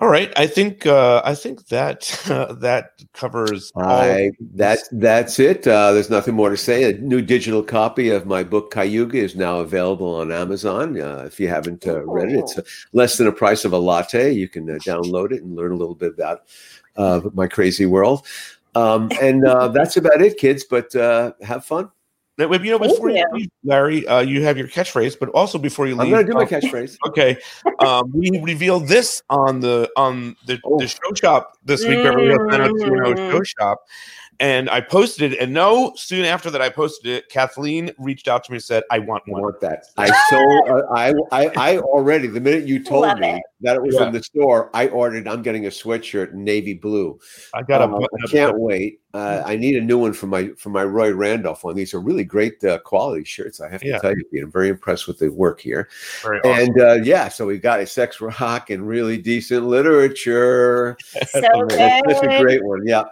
all 0.00 0.08
right. 0.08 0.32
I 0.36 0.46
think. 0.46 0.86
Uh, 0.86 1.20
I 1.24 1.34
think 1.34 1.68
that 1.68 2.00
that 2.60 2.92
covers. 3.12 3.70
all- 3.74 3.84
I 3.84 4.32
that 4.54 4.78
that's 4.92 5.38
it. 5.38 5.66
Uh, 5.66 5.92
there's 5.92 6.10
nothing 6.10 6.34
more 6.34 6.50
to 6.50 6.56
say. 6.56 6.84
A 6.90 6.98
new 6.98 7.20
digital 7.20 7.62
copy 7.62 8.10
of 8.10 8.26
my 8.26 8.42
book 8.42 8.70
Cayuga 8.70 9.18
is 9.18 9.36
now 9.36 9.58
available 9.58 10.14
on 10.14 10.32
Amazon. 10.32 11.00
Uh, 11.00 11.24
if 11.26 11.38
you 11.38 11.48
haven't 11.48 11.86
uh, 11.86 12.02
read 12.04 12.30
it, 12.30 12.38
it's 12.38 12.58
uh, 12.58 12.62
less 12.92 13.16
than 13.18 13.26
the 13.26 13.32
price 13.32 13.64
of 13.64 13.72
a 13.72 13.78
latte. 13.78 14.32
You 14.32 14.48
can 14.48 14.68
uh, 14.70 14.74
download 14.86 15.32
it 15.32 15.42
and 15.42 15.54
learn 15.54 15.72
a 15.72 15.76
little 15.76 15.94
bit 15.94 16.14
about 16.14 16.42
uh, 16.96 17.20
my 17.34 17.46
crazy 17.46 17.86
world. 17.86 18.26
Um, 18.74 19.10
and 19.20 19.44
uh, 19.46 19.68
that's 19.68 19.96
about 19.96 20.22
it, 20.22 20.38
kids. 20.38 20.64
But 20.64 20.94
uh, 20.96 21.32
have 21.42 21.64
fun. 21.64 21.90
Now, 22.40 22.50
You 22.52 22.70
know, 22.70 22.78
before 22.78 23.10
you 23.10 23.16
you. 23.18 23.26
leave, 23.32 23.50
Larry, 23.64 24.06
uh, 24.06 24.20
you 24.20 24.42
have 24.42 24.56
your 24.56 24.66
catchphrase, 24.68 25.18
but 25.18 25.28
also 25.30 25.58
before 25.58 25.86
you 25.86 25.94
leave, 25.94 26.06
I'm 26.06 26.10
going 26.10 26.26
to 26.26 26.32
do 26.32 26.36
my 26.38 26.44
uh, 26.44 26.46
catchphrase. 26.46 26.96
Okay, 27.06 27.36
um, 27.80 28.10
we 28.14 28.30
revealed 28.40 28.88
this 28.88 29.22
on 29.28 29.60
the 29.60 29.90
on 29.96 30.36
the, 30.46 30.58
Oh. 30.64 30.78
the 30.78 30.88
show 30.88 31.12
shop 31.14 31.58
this 31.64 31.86
week, 31.86 32.02
Beverly 32.02 32.26
Hills 32.28 32.40
90210 32.50 33.16
Mm. 33.16 33.30
show 33.32 33.42
shop, 33.42 33.78
and 34.40 34.68
I 34.70 34.80
posted 34.80 35.32
it. 35.32 35.38
And 35.38 35.52
no, 35.52 35.92
soon 35.96 36.24
after 36.24 36.50
that, 36.50 36.60
I 36.62 36.68
posted 36.70 37.06
it. 37.06 37.28
Kathleen 37.28 37.92
reached 37.98 38.26
out 38.26 38.42
to 38.44 38.50
me 38.52 38.56
and 38.56 38.64
said, 38.64 38.82
"I 38.90 38.98
want 38.98 39.22
I 39.28 39.32
one." 39.32 39.42
want 39.42 39.60
that. 39.60 39.84
I 39.96 40.06
so 40.30 40.66
uh, 40.68 40.86
I, 40.94 41.12
I 41.30 41.50
I 41.56 41.78
already 41.78 42.26
the 42.26 42.40
minute 42.40 42.66
you 42.66 42.82
told 42.82 43.02
Love 43.02 43.18
me 43.18 43.28
it. 43.34 43.42
that 43.60 43.76
it 43.76 43.82
was 43.82 43.94
Yeah. 43.94 44.04
from 44.04 44.12
the 44.14 44.22
store, 44.22 44.70
I 44.74 44.88
ordered. 44.88 45.28
I'm 45.28 45.42
getting 45.42 45.66
a 45.66 45.70
sweatshirt 45.70 46.32
navy 46.32 46.74
blue. 46.74 47.18
I 47.54 47.62
got 47.62 47.82
a 47.82 47.84
Uh, 47.92 48.00
I 48.00 48.30
can't 48.30 48.58
wait. 48.58 49.00
Uh, 49.12 49.42
I 49.44 49.56
need 49.56 49.76
a 49.76 49.80
new 49.80 49.98
one 49.98 50.12
for 50.12 50.26
my 50.28 50.48
for 50.56 50.70
my 50.70 50.84
Roy 50.84 51.12
Randolph 51.12 51.64
one. 51.64 51.74
These 51.74 51.92
are 51.94 52.00
really 52.00 52.22
great 52.24 52.62
uh, 52.64 52.78
quality 52.78 53.24
shirts. 53.24 53.60
I 53.60 53.68
have 53.68 53.80
to 53.80 53.88
Yeah. 53.88 53.98
tell 53.98 54.12
you, 54.16 54.24
I'm 54.44 54.52
very 54.52 54.68
impressed 54.68 55.06
with 55.08 55.18
the 55.18 55.30
work 55.30 55.60
here. 55.60 55.88
Very 56.22 56.40
awesome. 56.40 56.68
And 56.68 56.80
uh, 56.80 56.92
yeah, 57.02 57.28
so 57.28 57.44
we 57.46 57.58
got 57.58 57.80
a 57.80 57.86
sex 57.86 58.20
rock 58.20 58.70
and 58.70 58.86
really 58.86 59.18
decent 59.18 59.66
literature. 59.66 60.96
So 61.26 61.40
That's, 61.68 62.02
that's 62.06 62.22
a 62.22 62.40
great 62.40 62.64
one. 62.64 62.86
Yeah, 62.86 63.02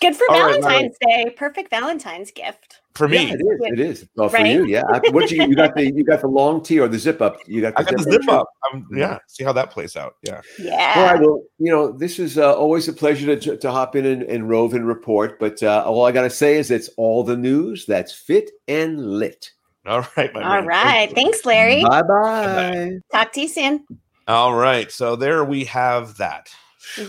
Good 0.00 0.14
for 0.16 0.24
all 0.30 0.38
Valentine's 0.38 0.96
Day. 1.00 1.34
Perfect 1.36 1.70
Valentine's 1.70 2.30
gift. 2.30 2.80
for 2.94 3.08
me. 3.08 3.28
yeah, 3.28 3.34
it 3.34 3.40
is. 3.40 3.60
It 3.72 3.80
is. 3.80 4.08
Well, 4.16 4.28
for 4.28 4.38
you, 4.38 4.66
yeah. 4.66 4.82
What 5.10 5.30
you 5.30 5.44
you 5.46 5.54
got 5.56 5.74
the 5.74 5.84
you 5.90 6.04
got 6.04 6.20
the 6.20 6.28
long 6.28 6.62
tee 6.62 6.78
or 6.80 6.88
the 6.88 6.98
zip 6.98 7.22
up? 7.22 7.38
You 7.46 7.62
got 7.62 7.74
the 7.74 7.80
I 7.80 7.82
got 7.84 7.96
the 7.96 8.02
zip 8.02 8.22
zip 8.22 8.30
up. 8.30 8.48
Um, 8.72 8.86
yeah, 8.92 9.18
see 9.26 9.44
how 9.44 9.52
that 9.52 9.70
plays 9.70 9.96
out. 9.96 10.16
Yeah. 10.22 10.40
Yeah. 10.58 10.94
All 10.96 11.04
right. 11.04 11.20
Well, 11.20 11.42
you 11.58 11.72
know, 11.72 11.92
this 11.92 12.18
is 12.18 12.36
uh, 12.38 12.54
always 12.54 12.88
a 12.88 12.92
pleasure 12.92 13.34
to, 13.36 13.56
to 13.56 13.70
hop 13.70 13.96
in 13.96 14.04
and, 14.04 14.22
and 14.22 14.48
rove 14.48 14.74
and 14.74 14.86
report. 14.86 15.38
But 15.38 15.62
uh, 15.62 15.84
all 15.86 16.04
I 16.04 16.12
got 16.12 16.22
to 16.22 16.30
say 16.30 16.56
is 16.56 16.70
it's 16.70 16.88
all 16.96 17.22
the 17.24 17.36
news 17.36 17.86
that's 17.86 18.12
fit 18.12 18.50
and 18.68 19.18
lit. 19.18 19.50
All 19.86 20.06
right. 20.16 20.32
My 20.34 20.42
All 20.42 20.50
man. 20.56 20.66
right. 20.66 21.12
Thanks, 21.14 21.44
Larry. 21.46 21.82
Bye 21.84 22.02
bye. 22.02 22.90
Talk 23.12 23.32
to 23.32 23.40
you 23.40 23.48
soon. 23.48 23.86
All 24.28 24.54
right. 24.54 24.90
So 24.90 25.16
there 25.16 25.44
we 25.44 25.64
have 25.66 26.16
that. 26.16 26.50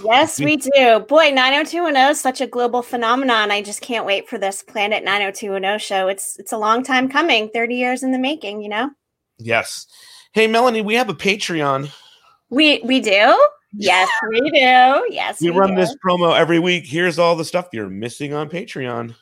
Yes, 0.04 0.40
we 0.40 0.58
do. 0.58 1.00
Boy, 1.08 1.32
90210 1.32 2.12
is 2.12 2.22
such 2.22 2.42
a 2.42 2.48
global 2.48 2.82
phenomenon. 2.82 3.52
I 3.52 3.62
just 3.62 3.82
can't 3.82 4.06
wait 4.06 4.28
for 4.28 4.38
this 4.38 4.64
Planet 4.64 5.04
90210 5.04 5.80
show. 5.80 6.08
It's 6.08 6.38
it's 6.38 6.52
a 6.52 6.58
long 6.58 6.84
time 6.84 7.10
coming, 7.10 7.50
30 7.50 7.76
years 7.76 8.04
in 8.04 8.12
the 8.12 8.20
making, 8.20 8.62
you 8.62 8.70
know? 8.70 8.90
Yes. 9.38 9.88
Hey, 10.34 10.48
Melanie, 10.48 10.82
we 10.82 10.96
have 10.96 11.10
a 11.10 11.14
Patreon. 11.14 11.92
We 12.50 12.82
we 12.84 13.00
do? 13.00 13.38
Yes, 13.74 14.10
we 14.30 14.40
do. 14.52 15.08
Yes. 15.10 15.42
We 15.42 15.50
run 15.50 15.72
do. 15.72 15.82
this 15.82 15.96
promo 16.06 16.38
every 16.38 16.60
week. 16.60 16.86
Here's 16.86 17.20
all 17.20 17.36
the 17.36 17.46
stuff 17.46 17.68
you're 17.74 17.90
missing 17.90 18.34
on 18.34 18.50
Patreon. 18.50 19.16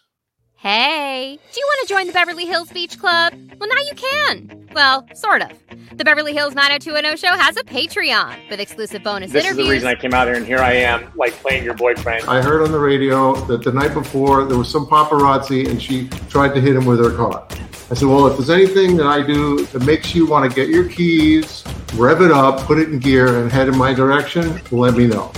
Hey, 0.65 1.37
do 1.53 1.59
you 1.59 1.65
want 1.67 1.87
to 1.87 1.93
join 1.93 2.07
the 2.07 2.13
Beverly 2.13 2.47
Hills 2.47 2.71
Beach 2.71 2.97
Club? 2.97 3.33
Well, 3.59 3.69
now 3.69 3.81
you 3.81 3.93
can. 3.93 4.67
Well, 4.73 5.07
sort 5.13 5.43
of. 5.43 5.51
The 5.95 6.03
Beverly 6.03 6.33
Hills 6.33 6.55
90210 6.55 7.17
show 7.17 7.37
has 7.37 7.55
a 7.55 7.61
Patreon 7.61 8.49
with 8.49 8.59
exclusive 8.59 9.03
bonus 9.03 9.31
This 9.31 9.45
is 9.45 9.57
the 9.57 9.69
reason 9.69 9.87
I 9.87 9.93
came 9.93 10.15
out 10.15 10.25
here, 10.25 10.35
and 10.35 10.43
here 10.43 10.57
I 10.57 10.71
am, 10.71 11.11
like 11.13 11.33
playing 11.33 11.65
your 11.65 11.75
boyfriend. 11.75 12.25
I 12.27 12.41
heard 12.41 12.63
on 12.63 12.71
the 12.71 12.79
radio 12.79 13.35
that 13.45 13.63
the 13.63 13.71
night 13.71 13.93
before 13.93 14.43
there 14.45 14.57
was 14.57 14.67
some 14.67 14.87
paparazzi 14.87 15.69
and 15.69 15.79
she 15.79 16.07
tried 16.29 16.55
to 16.55 16.61
hit 16.61 16.75
him 16.75 16.85
with 16.87 16.97
her 16.97 17.15
car. 17.15 17.45
I 17.91 17.93
said, 17.93 18.07
Well, 18.07 18.25
if 18.25 18.35
there's 18.35 18.49
anything 18.49 18.97
that 18.97 19.05
I 19.05 19.21
do 19.21 19.67
that 19.67 19.85
makes 19.85 20.15
you 20.15 20.25
want 20.25 20.49
to 20.49 20.55
get 20.55 20.67
your 20.67 20.89
keys, 20.89 21.63
rev 21.93 22.21
it 22.21 22.31
up, 22.31 22.61
put 22.61 22.79
it 22.79 22.89
in 22.89 22.97
gear, 22.97 23.39
and 23.39 23.51
head 23.51 23.67
in 23.67 23.77
my 23.77 23.93
direction, 23.93 24.59
let 24.71 24.95
me 24.95 25.05
know. 25.05 25.31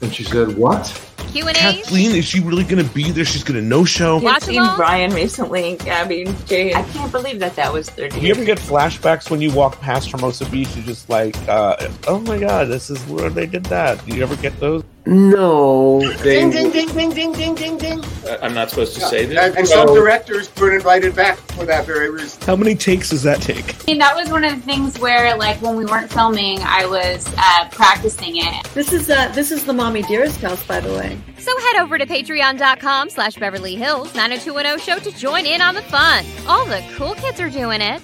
And 0.00 0.10
she 0.10 0.24
said, 0.24 0.56
What? 0.56 0.88
Q&As. 1.34 1.56
Kathleen, 1.56 2.14
is 2.14 2.24
she 2.24 2.38
really 2.38 2.62
going 2.62 2.86
to 2.86 2.94
be 2.94 3.10
there? 3.10 3.24
She's 3.24 3.42
going 3.42 3.60
to 3.60 3.66
no 3.66 3.84
show. 3.84 4.18
Watch 4.18 4.36
I've 4.36 4.42
seen? 4.44 4.76
Brian 4.76 5.12
recently, 5.12 5.76
Gabby, 5.78 6.32
Jay. 6.46 6.72
I 6.72 6.82
can't 6.84 7.10
believe 7.10 7.40
that 7.40 7.56
that 7.56 7.72
was 7.72 7.90
30 7.90 8.20
Do 8.20 8.24
you 8.24 8.32
ever 8.32 8.44
get 8.44 8.58
flashbacks 8.58 9.30
when 9.30 9.40
you 9.40 9.52
walk 9.52 9.80
past 9.80 10.12
Hermosa 10.12 10.48
Beach? 10.48 10.68
You're 10.76 10.84
just 10.84 11.10
like, 11.10 11.36
uh, 11.48 11.88
oh 12.06 12.20
my 12.20 12.38
god, 12.38 12.68
this 12.68 12.88
is 12.88 13.02
where 13.08 13.30
they 13.30 13.46
did 13.46 13.64
that. 13.64 14.04
Do 14.06 14.14
you 14.16 14.22
ever 14.22 14.36
get 14.36 14.58
those? 14.60 14.84
No, 15.06 16.00
Ding, 16.00 16.48
they, 16.50 16.50
ding, 16.50 16.70
ding, 16.70 16.88
ding, 16.88 17.10
ding, 17.10 17.32
ding, 17.32 17.54
ding, 17.54 17.76
ding. 17.76 18.04
I'm 18.40 18.54
not 18.54 18.70
supposed 18.70 18.94
to 18.94 19.00
say 19.00 19.26
this. 19.26 19.36
And, 19.36 19.54
and 19.54 19.68
some 19.68 19.88
directors 19.88 20.54
were 20.56 20.74
invited 20.74 21.14
back 21.14 21.36
for 21.36 21.66
that 21.66 21.84
very 21.84 22.10
reason. 22.10 22.40
How 22.46 22.56
many 22.56 22.74
takes 22.74 23.10
does 23.10 23.22
that 23.22 23.42
take? 23.42 23.74
I 23.74 23.84
mean, 23.86 23.98
that 23.98 24.16
was 24.16 24.30
one 24.30 24.44
of 24.44 24.54
the 24.54 24.62
things 24.62 24.98
where, 24.98 25.36
like, 25.36 25.60
when 25.60 25.76
we 25.76 25.84
weren't 25.84 26.10
filming, 26.10 26.58
I 26.62 26.86
was 26.86 27.28
uh, 27.36 27.68
practicing 27.70 28.36
it. 28.36 28.64
This 28.72 28.94
is 28.94 29.10
uh, 29.10 29.28
this 29.32 29.52
is 29.52 29.66
the 29.66 29.74
mommy 29.74 30.02
dearest 30.04 30.40
house, 30.40 30.64
by 30.66 30.80
the 30.80 30.92
way. 30.94 31.18
So 31.36 31.52
head 31.60 31.82
over 31.82 31.98
to 31.98 32.06
patreon.com 32.06 33.10
slash 33.10 33.34
Beverly 33.34 33.74
Hills 33.74 34.14
90210 34.14 34.78
show 34.78 34.98
to 35.10 35.14
join 35.18 35.44
in 35.44 35.60
on 35.60 35.74
the 35.74 35.82
fun. 35.82 36.24
All 36.46 36.64
the 36.64 36.82
cool 36.96 37.14
kids 37.16 37.40
are 37.40 37.50
doing 37.50 37.82
it. 37.82 38.00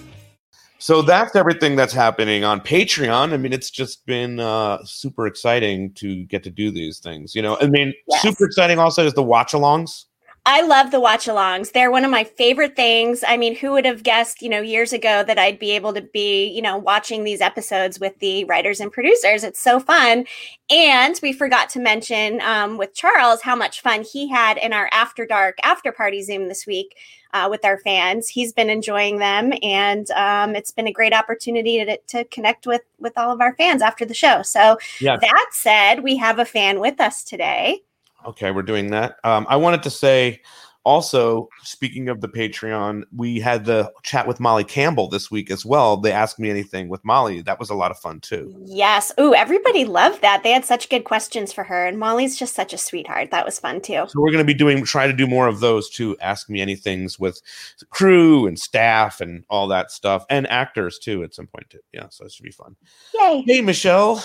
So 0.81 1.03
that's 1.03 1.37
everything 1.37 1.77
that's 1.77 1.93
happening 1.93 2.43
on 2.43 2.61
Patreon. 2.61 3.35
I 3.35 3.37
mean, 3.37 3.53
it's 3.53 3.71
just 3.71 4.07
been 4.07 4.41
uh, 4.41 4.83
super 4.85 5.27
exciting 5.27 5.93
to 5.95 6.25
get 6.25 6.43
to 6.45 6.51
do 6.51 6.71
these 6.71 6.99
things. 7.01 7.35
You 7.35 7.43
know, 7.43 7.59
I 7.61 7.67
mean, 7.67 7.93
Yes. 8.09 8.23
super 8.23 8.47
exciting 8.47 8.79
also 8.79 9.05
is 9.05 9.13
the 9.13 9.23
watch 9.23 9.53
alongs. 9.53 10.07
I 10.47 10.63
love 10.63 10.91
the 10.91 10.99
watch 11.01 11.27
alongs. 11.27 11.73
They're 11.73 11.91
one 11.91 12.05
of 12.07 12.11
my 12.11 12.25
favorite 12.25 12.75
things. 12.75 13.23
I 13.29 13.37
mean, 13.37 13.55
who 13.55 13.73
would 13.73 13.85
have 13.85 14.03
guessed, 14.03 14.41
you 14.41 14.49
know, 14.49 14.63
years 14.63 14.95
ago 14.95 15.23
that 15.23 15.39
I'd 15.39 15.59
be 15.59 15.73
able 15.73 15.93
to 15.93 16.01
be, 16.01 16.47
you 16.47 16.63
know, 16.63 16.79
watching 16.79 17.25
these 17.25 17.43
episodes 17.43 18.01
with 18.01 18.19
the 18.21 18.45
writers 18.45 18.81
and 18.81 18.91
producers? 18.91 19.45
It's 19.45 19.61
so 19.61 19.81
fun. 19.81 20.25
And 20.71 21.21
we 21.23 21.35
forgot 21.35 21.69
to 21.71 21.79
mention 21.79 22.41
um, 22.41 22.79
with 22.79 22.95
Charles 22.95 23.43
how 23.43 23.55
much 23.55 23.83
fun 23.83 24.03
he 24.03 24.31
had 24.31 24.57
in 24.57 24.73
our 24.73 24.89
After 24.93 25.27
Dark 25.27 25.59
After 25.63 25.93
Party 25.93 26.23
Zoom 26.23 26.49
this 26.49 26.67
week 26.67 26.97
uh, 27.33 27.49
with 27.51 27.65
our 27.65 27.79
fans. 27.79 28.29
He's 28.29 28.53
been 28.53 28.71
enjoying 28.71 29.19
them, 29.19 29.53
and 29.63 30.11
um, 30.13 30.57
it's 30.57 30.71
been 30.71 30.87
a 30.87 30.93
great 30.93 31.13
opportunity 31.13 31.85
to, 31.85 31.97
to 31.97 32.25
connect 32.25 32.67
with 32.67 32.83
with 32.99 33.17
all 33.17 33.31
of 33.31 33.41
our 33.41 33.55
fans 33.55 33.83
after 33.83 34.05
the 34.05 34.15
show. 34.15 34.43
So, 34.43 34.79
Yeah. 35.01 35.17
that 35.17 35.47
said, 35.53 36.03
we 36.03 36.17
have 36.17 36.39
a 36.39 36.45
fan 36.45 36.81
with 36.81 37.01
us 37.01 37.25
today. 37.25 37.81
Okay, 38.27 38.51
we're 38.51 38.63
doing 38.63 38.91
that. 38.91 39.17
Um, 39.25 39.47
I 39.49 39.57
wanted 39.57 39.83
to 39.85 39.91
say 39.91 40.43
also, 40.85 41.49
speaking 41.63 42.09
of 42.09 42.21
the 42.21 42.29
Patreon, 42.29 43.05
we 43.15 43.39
had 43.39 43.67
the 43.67 43.93
chat 44.03 44.27
with 44.27 44.41
Molly 44.41 44.65
Campbell 44.65 45.09
this 45.09 45.31
week 45.31 45.51
as 45.51 45.65
well. 45.65 45.97
They 45.97 46.13
asked 46.13 46.39
me 46.39 46.49
anything 46.49 46.89
with 46.89 47.05
Molly. 47.05 47.43
That 47.43 47.59
was 47.59 47.69
a 47.69 47.75
lot 47.75 47.91
of 47.91 47.99
fun 47.99 48.21
too. 48.21 48.55
Yes. 48.65 49.13
Ooh, 49.21 49.35
everybody 49.35 49.85
loved 49.85 50.23
that. 50.23 50.43
They 50.43 50.53
had 50.53 50.65
such 50.65 50.89
good 50.89 51.05
questions 51.05 51.53
for 51.53 51.65
her, 51.65 51.87
and 51.87 51.99
Molly's 51.99 52.39
just 52.39 52.55
such 52.55 52.73
a 52.73 52.79
sweetheart. 52.79 53.31
That 53.31 53.45
was 53.45 53.59
fun 53.59 53.83
too. 53.83 54.07
So 54.09 54.21
we're 54.21 54.31
going 54.31 54.39
to 54.39 54.45
be 54.45 54.55
doing 54.55 54.83
try 54.85 55.07
to 55.07 55.13
do 55.13 55.27
more 55.27 55.49
of 55.49 55.61
those 55.61 55.91
too. 55.91 56.17
Ask 56.21 56.49
me 56.49 56.61
anything's 56.63 57.19
with 57.19 57.43
crew 57.91 58.47
and 58.47 58.59
staff 58.59 59.21
and 59.21 59.45
all 59.51 59.69
that 59.69 59.91
stuff, 59.91 60.25
and 60.31 60.47
actors 60.49 60.99
too 60.99 61.23
at 61.23 61.35
some 61.35 61.47
point 61.47 61.69
too. 61.69 61.81
Yeah, 61.93 62.07
so 62.09 62.25
it 62.25 62.33
should 62.33 62.45
be 62.45 62.51
fun. 62.51 62.77
Yay! 63.15 63.45
Hey, 63.47 63.61
Michelle. 63.61 64.25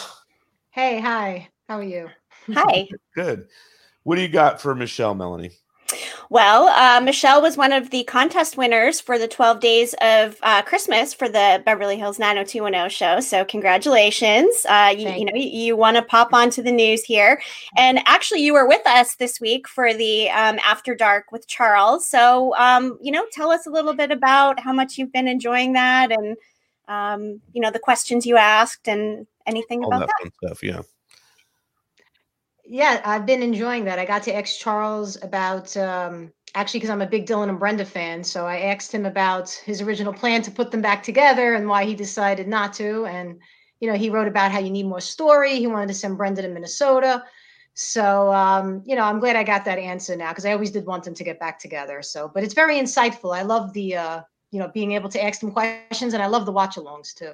Hey, 0.71 1.01
hi. 1.01 1.49
How 1.67 1.79
are 1.79 1.83
you? 1.83 2.09
Hi. 2.53 2.87
Good. 3.15 3.47
What 4.03 4.15
do 4.15 4.21
you 4.21 4.27
got 4.27 4.61
for 4.61 4.75
Michelle, 4.75 5.15
Melanie? 5.15 5.51
Well, 6.29 6.67
uh, 6.69 7.01
Michelle 7.01 7.41
was 7.41 7.55
one 7.55 7.71
of 7.71 7.91
the 7.91 8.03
contest 8.05 8.57
winners 8.57 8.99
for 8.99 9.19
the 9.19 9.27
12 9.27 9.59
days 9.59 9.95
of 10.01 10.37
uh, 10.41 10.61
Christmas 10.63 11.13
for 11.13 11.29
the 11.29 11.61
Beverly 11.65 11.97
Hills 11.97 12.17
90210 12.17 12.89
show. 12.89 13.19
So, 13.19 13.45
congratulations. 13.45 14.65
Uh, 14.67 14.93
you, 14.97 15.09
you 15.09 15.25
know, 15.25 15.33
you, 15.35 15.47
you 15.47 15.77
want 15.77 15.97
to 15.97 16.03
pop 16.03 16.33
onto 16.33 16.61
the 16.63 16.71
news 16.71 17.03
here. 17.03 17.41
And 17.77 17.99
actually, 18.05 18.43
you 18.43 18.53
were 18.53 18.67
with 18.67 18.85
us 18.87 19.15
this 19.15 19.39
week 19.39 19.67
for 19.67 19.93
the 19.93 20.29
um, 20.31 20.59
After 20.63 20.95
Dark 20.95 21.31
with 21.31 21.47
Charles. 21.47 22.07
So, 22.07 22.55
um, 22.55 22.97
you 23.01 23.11
know, 23.11 23.25
tell 23.31 23.51
us 23.51 23.67
a 23.67 23.71
little 23.71 23.93
bit 23.93 24.11
about 24.11 24.59
how 24.59 24.73
much 24.73 24.97
you've 24.97 25.13
been 25.13 25.27
enjoying 25.27 25.73
that 25.73 26.11
and, 26.11 26.37
um, 26.87 27.41
you 27.53 27.61
know, 27.61 27.71
the 27.71 27.79
questions 27.79 28.25
you 28.25 28.37
asked 28.37 28.87
and 28.87 29.27
anything 29.45 29.83
All 29.83 29.87
about 29.87 29.99
that 30.01 30.07
that. 30.07 30.23
fun 30.23 30.31
stuff. 30.49 30.63
Yeah. 30.63 30.81
Yeah, 32.67 33.01
I've 33.05 33.25
been 33.25 33.43
enjoying 33.43 33.85
that. 33.85 33.99
I 33.99 34.05
got 34.05 34.23
to 34.23 34.35
ask 34.35 34.59
Charles 34.59 35.21
about 35.21 35.75
um, 35.77 36.31
actually 36.55 36.79
because 36.79 36.89
I'm 36.89 37.01
a 37.01 37.07
big 37.07 37.27
Dylan 37.27 37.49
and 37.49 37.59
Brenda 37.59 37.85
fan, 37.85 38.23
so 38.23 38.47
I 38.47 38.57
asked 38.57 38.91
him 38.91 39.05
about 39.05 39.51
his 39.51 39.81
original 39.81 40.13
plan 40.13 40.41
to 40.41 40.51
put 40.51 40.71
them 40.71 40.81
back 40.81 41.03
together 41.03 41.53
and 41.53 41.67
why 41.67 41.85
he 41.85 41.93
decided 41.93 42.47
not 42.47 42.73
to. 42.73 43.05
And 43.05 43.39
you 43.81 43.91
know, 43.91 43.97
he 43.97 44.09
wrote 44.09 44.27
about 44.27 44.51
how 44.51 44.59
you 44.59 44.71
need 44.71 44.87
more 44.87 45.01
story. 45.01 45.57
He 45.57 45.67
wanted 45.67 45.89
to 45.89 45.93
send 45.93 46.17
Brenda 46.17 46.41
to 46.41 46.47
Minnesota. 46.47 47.23
So 47.75 48.33
um, 48.33 48.81
you 48.85 48.95
know, 48.95 49.03
I'm 49.03 49.19
glad 49.19 49.35
I 49.35 49.43
got 49.43 49.65
that 49.65 49.77
answer 49.77 50.15
now 50.15 50.31
because 50.31 50.45
I 50.45 50.53
always 50.53 50.71
did 50.71 50.87
want 50.87 51.03
them 51.03 51.13
to 51.13 51.23
get 51.23 51.39
back 51.39 51.59
together. 51.59 52.01
So, 52.01 52.31
but 52.33 52.43
it's 52.43 52.55
very 52.55 52.77
insightful. 52.79 53.35
I 53.37 53.43
love 53.43 53.73
the 53.73 53.95
uh, 53.95 54.21
you 54.49 54.59
know 54.59 54.69
being 54.69 54.93
able 54.93 55.09
to 55.09 55.23
ask 55.23 55.39
them 55.39 55.51
questions, 55.51 56.15
and 56.15 56.23
I 56.23 56.27
love 56.27 56.47
the 56.47 56.51
watch-alongs 56.51 57.13
too. 57.13 57.33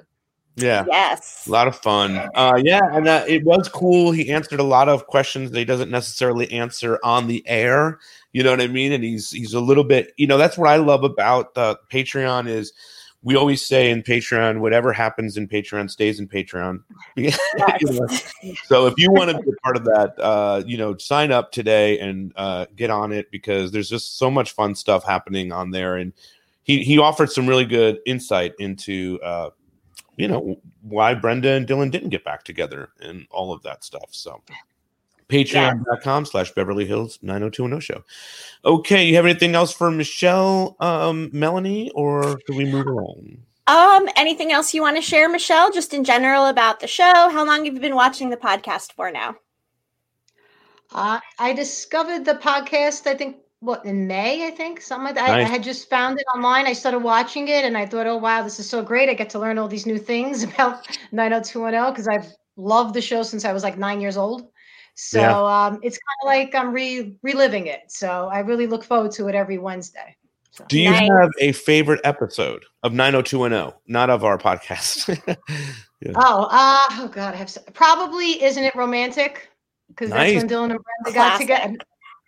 Yeah. 0.56 0.84
Yes. 0.86 1.46
A 1.46 1.50
lot 1.50 1.66
of 1.66 1.76
fun. 1.76 2.28
Uh, 2.34 2.60
yeah, 2.62 2.80
and 2.92 3.08
uh, 3.08 3.24
it 3.26 3.44
was 3.44 3.68
cool. 3.68 4.12
He 4.12 4.30
answered 4.30 4.60
a 4.60 4.64
lot 4.64 4.88
of 4.88 5.06
questions 5.06 5.50
that 5.50 5.58
he 5.58 5.64
doesn't 5.64 5.90
necessarily 5.90 6.50
answer 6.52 6.98
on 7.02 7.26
the 7.26 7.46
air. 7.48 7.98
You 8.32 8.42
know 8.42 8.50
what 8.50 8.60
I 8.60 8.66
mean? 8.66 8.92
And 8.92 9.02
he's 9.02 9.30
he's 9.30 9.54
a 9.54 9.60
little 9.60 9.84
bit. 9.84 10.12
You 10.16 10.26
know, 10.26 10.36
that's 10.36 10.58
what 10.58 10.68
I 10.68 10.76
love 10.76 11.04
about 11.04 11.56
uh, 11.56 11.76
Patreon 11.90 12.48
is 12.48 12.72
we 13.24 13.36
always 13.36 13.64
say 13.64 13.90
in 13.90 14.02
Patreon, 14.02 14.60
whatever 14.60 14.92
happens 14.92 15.36
in 15.36 15.46
Patreon 15.46 15.88
stays 15.90 16.18
in 16.18 16.28
Patreon. 16.28 16.82
Know? 17.16 18.06
so 18.64 18.86
if 18.86 18.94
you 18.96 19.10
want 19.12 19.30
to 19.30 19.38
be 19.38 19.50
a 19.50 19.60
part 19.62 19.76
of 19.76 19.84
that, 19.84 20.14
uh, 20.18 20.62
you 20.66 20.76
know, 20.76 20.96
sign 20.96 21.30
up 21.30 21.52
today 21.52 21.98
and 22.00 22.32
uh, 22.36 22.66
get 22.74 22.90
on 22.90 23.12
it 23.12 23.30
because 23.30 23.70
there's 23.70 23.88
just 23.88 24.18
so 24.18 24.30
much 24.30 24.52
fun 24.52 24.74
stuff 24.74 25.04
happening 25.04 25.52
on 25.52 25.70
there. 25.70 25.96
And 25.96 26.12
he 26.64 26.82
he 26.82 26.98
offered 26.98 27.30
some 27.30 27.46
really 27.46 27.64
good 27.64 28.00
insight 28.06 28.54
into 28.58 29.20
uh, 29.22 29.50
you 30.16 30.28
know 30.28 30.60
why 30.82 31.14
Brenda 31.14 31.50
and 31.50 31.66
Dylan 31.66 31.90
didn't 31.90 32.10
get 32.10 32.24
back 32.24 32.44
together 32.44 32.90
and 33.00 33.26
all 33.30 33.52
of 33.52 33.62
that 33.62 33.84
stuff. 33.84 34.08
So 34.10 34.42
patreon.com 35.28 36.26
slash 36.26 36.52
Beverly 36.52 36.86
Hills 36.86 37.18
90210 37.22 37.80
show. 37.80 38.04
Okay, 38.64 39.06
you 39.06 39.16
have 39.16 39.24
anything 39.24 39.54
else 39.54 39.72
for 39.72 39.90
Michelle, 39.90 40.76
um, 40.80 41.30
Melanie, 41.32 41.90
or 41.94 42.38
do 42.46 42.56
we 42.56 42.64
move 42.64 42.86
along? 42.86 43.38
Um, 43.66 44.08
anything 44.16 44.52
else 44.52 44.74
you 44.74 44.82
want 44.82 44.96
to 44.96 45.02
share, 45.02 45.28
Michelle, 45.28 45.70
just 45.70 45.94
in 45.94 46.04
general 46.04 46.46
about 46.46 46.80
the 46.80 46.86
show? 46.86 47.30
How 47.30 47.46
long 47.46 47.64
have 47.64 47.74
you 47.74 47.80
been 47.80 47.94
watching 47.94 48.30
the 48.30 48.36
podcast 48.36 48.92
for 48.92 49.10
now? 49.10 49.36
Uh, 50.92 51.20
I 51.38 51.52
discovered 51.54 52.24
the 52.24 52.34
podcast, 52.34 53.06
I 53.06 53.14
think, 53.14 53.36
what, 53.62 53.84
in 53.84 54.08
May, 54.08 54.46
I 54.46 54.50
think, 54.50 54.80
something 54.80 55.06
like 55.06 55.14
that. 55.14 55.30
I, 55.30 55.40
I 55.40 55.42
had 55.44 55.62
just 55.62 55.88
found 55.88 56.18
it 56.18 56.26
online. 56.34 56.66
I 56.66 56.72
started 56.72 56.98
watching 56.98 57.46
it 57.46 57.64
and 57.64 57.78
I 57.78 57.86
thought, 57.86 58.08
oh, 58.08 58.16
wow, 58.16 58.42
this 58.42 58.58
is 58.58 58.68
so 58.68 58.82
great. 58.82 59.08
I 59.08 59.14
get 59.14 59.30
to 59.30 59.38
learn 59.38 59.56
all 59.56 59.68
these 59.68 59.86
new 59.86 59.98
things 59.98 60.42
about 60.48 60.86
90210 61.12 61.92
because 61.92 62.08
I've 62.08 62.26
loved 62.56 62.92
the 62.94 63.00
show 63.00 63.22
since 63.22 63.44
I 63.44 63.52
was 63.52 63.62
like 63.62 63.78
nine 63.78 64.00
years 64.00 64.16
old. 64.16 64.48
So 64.94 65.20
Yeah. 65.20 65.66
um, 65.66 65.78
it's 65.82 65.96
kind 65.98 66.18
of 66.22 66.26
like 66.26 66.54
I'm 66.56 66.72
re- 66.72 67.16
reliving 67.22 67.68
it. 67.68 67.82
So 67.86 68.28
I 68.32 68.40
really 68.40 68.66
look 68.66 68.82
forward 68.82 69.12
to 69.12 69.28
it 69.28 69.34
every 69.36 69.58
Wednesday. 69.58 70.16
Do 70.68 70.78
you 70.78 70.92
have 70.92 71.30
a 71.40 71.52
favorite 71.52 72.00
episode 72.04 72.64
of 72.82 72.92
90210, 72.92 73.72
not 73.86 74.10
of 74.10 74.24
our 74.24 74.38
podcast? 74.38 75.16
Yeah. 76.04 76.14
Oh, 76.16 76.48
uh, 76.50 76.84
oh 77.04 77.10
God, 77.12 77.32
I 77.32 77.36
have 77.36 77.48
so, 77.48 77.60
probably 77.74 78.42
isn't 78.42 78.64
it 78.64 78.74
romantic? 78.74 79.50
Because 79.86 80.10
Nice. 80.10 80.32
that's 80.32 80.42
when 80.42 80.50
Dylan 80.50 80.74
and 80.74 80.80
Brenda 81.04 81.16
got 81.16 81.38
together. 81.40 81.74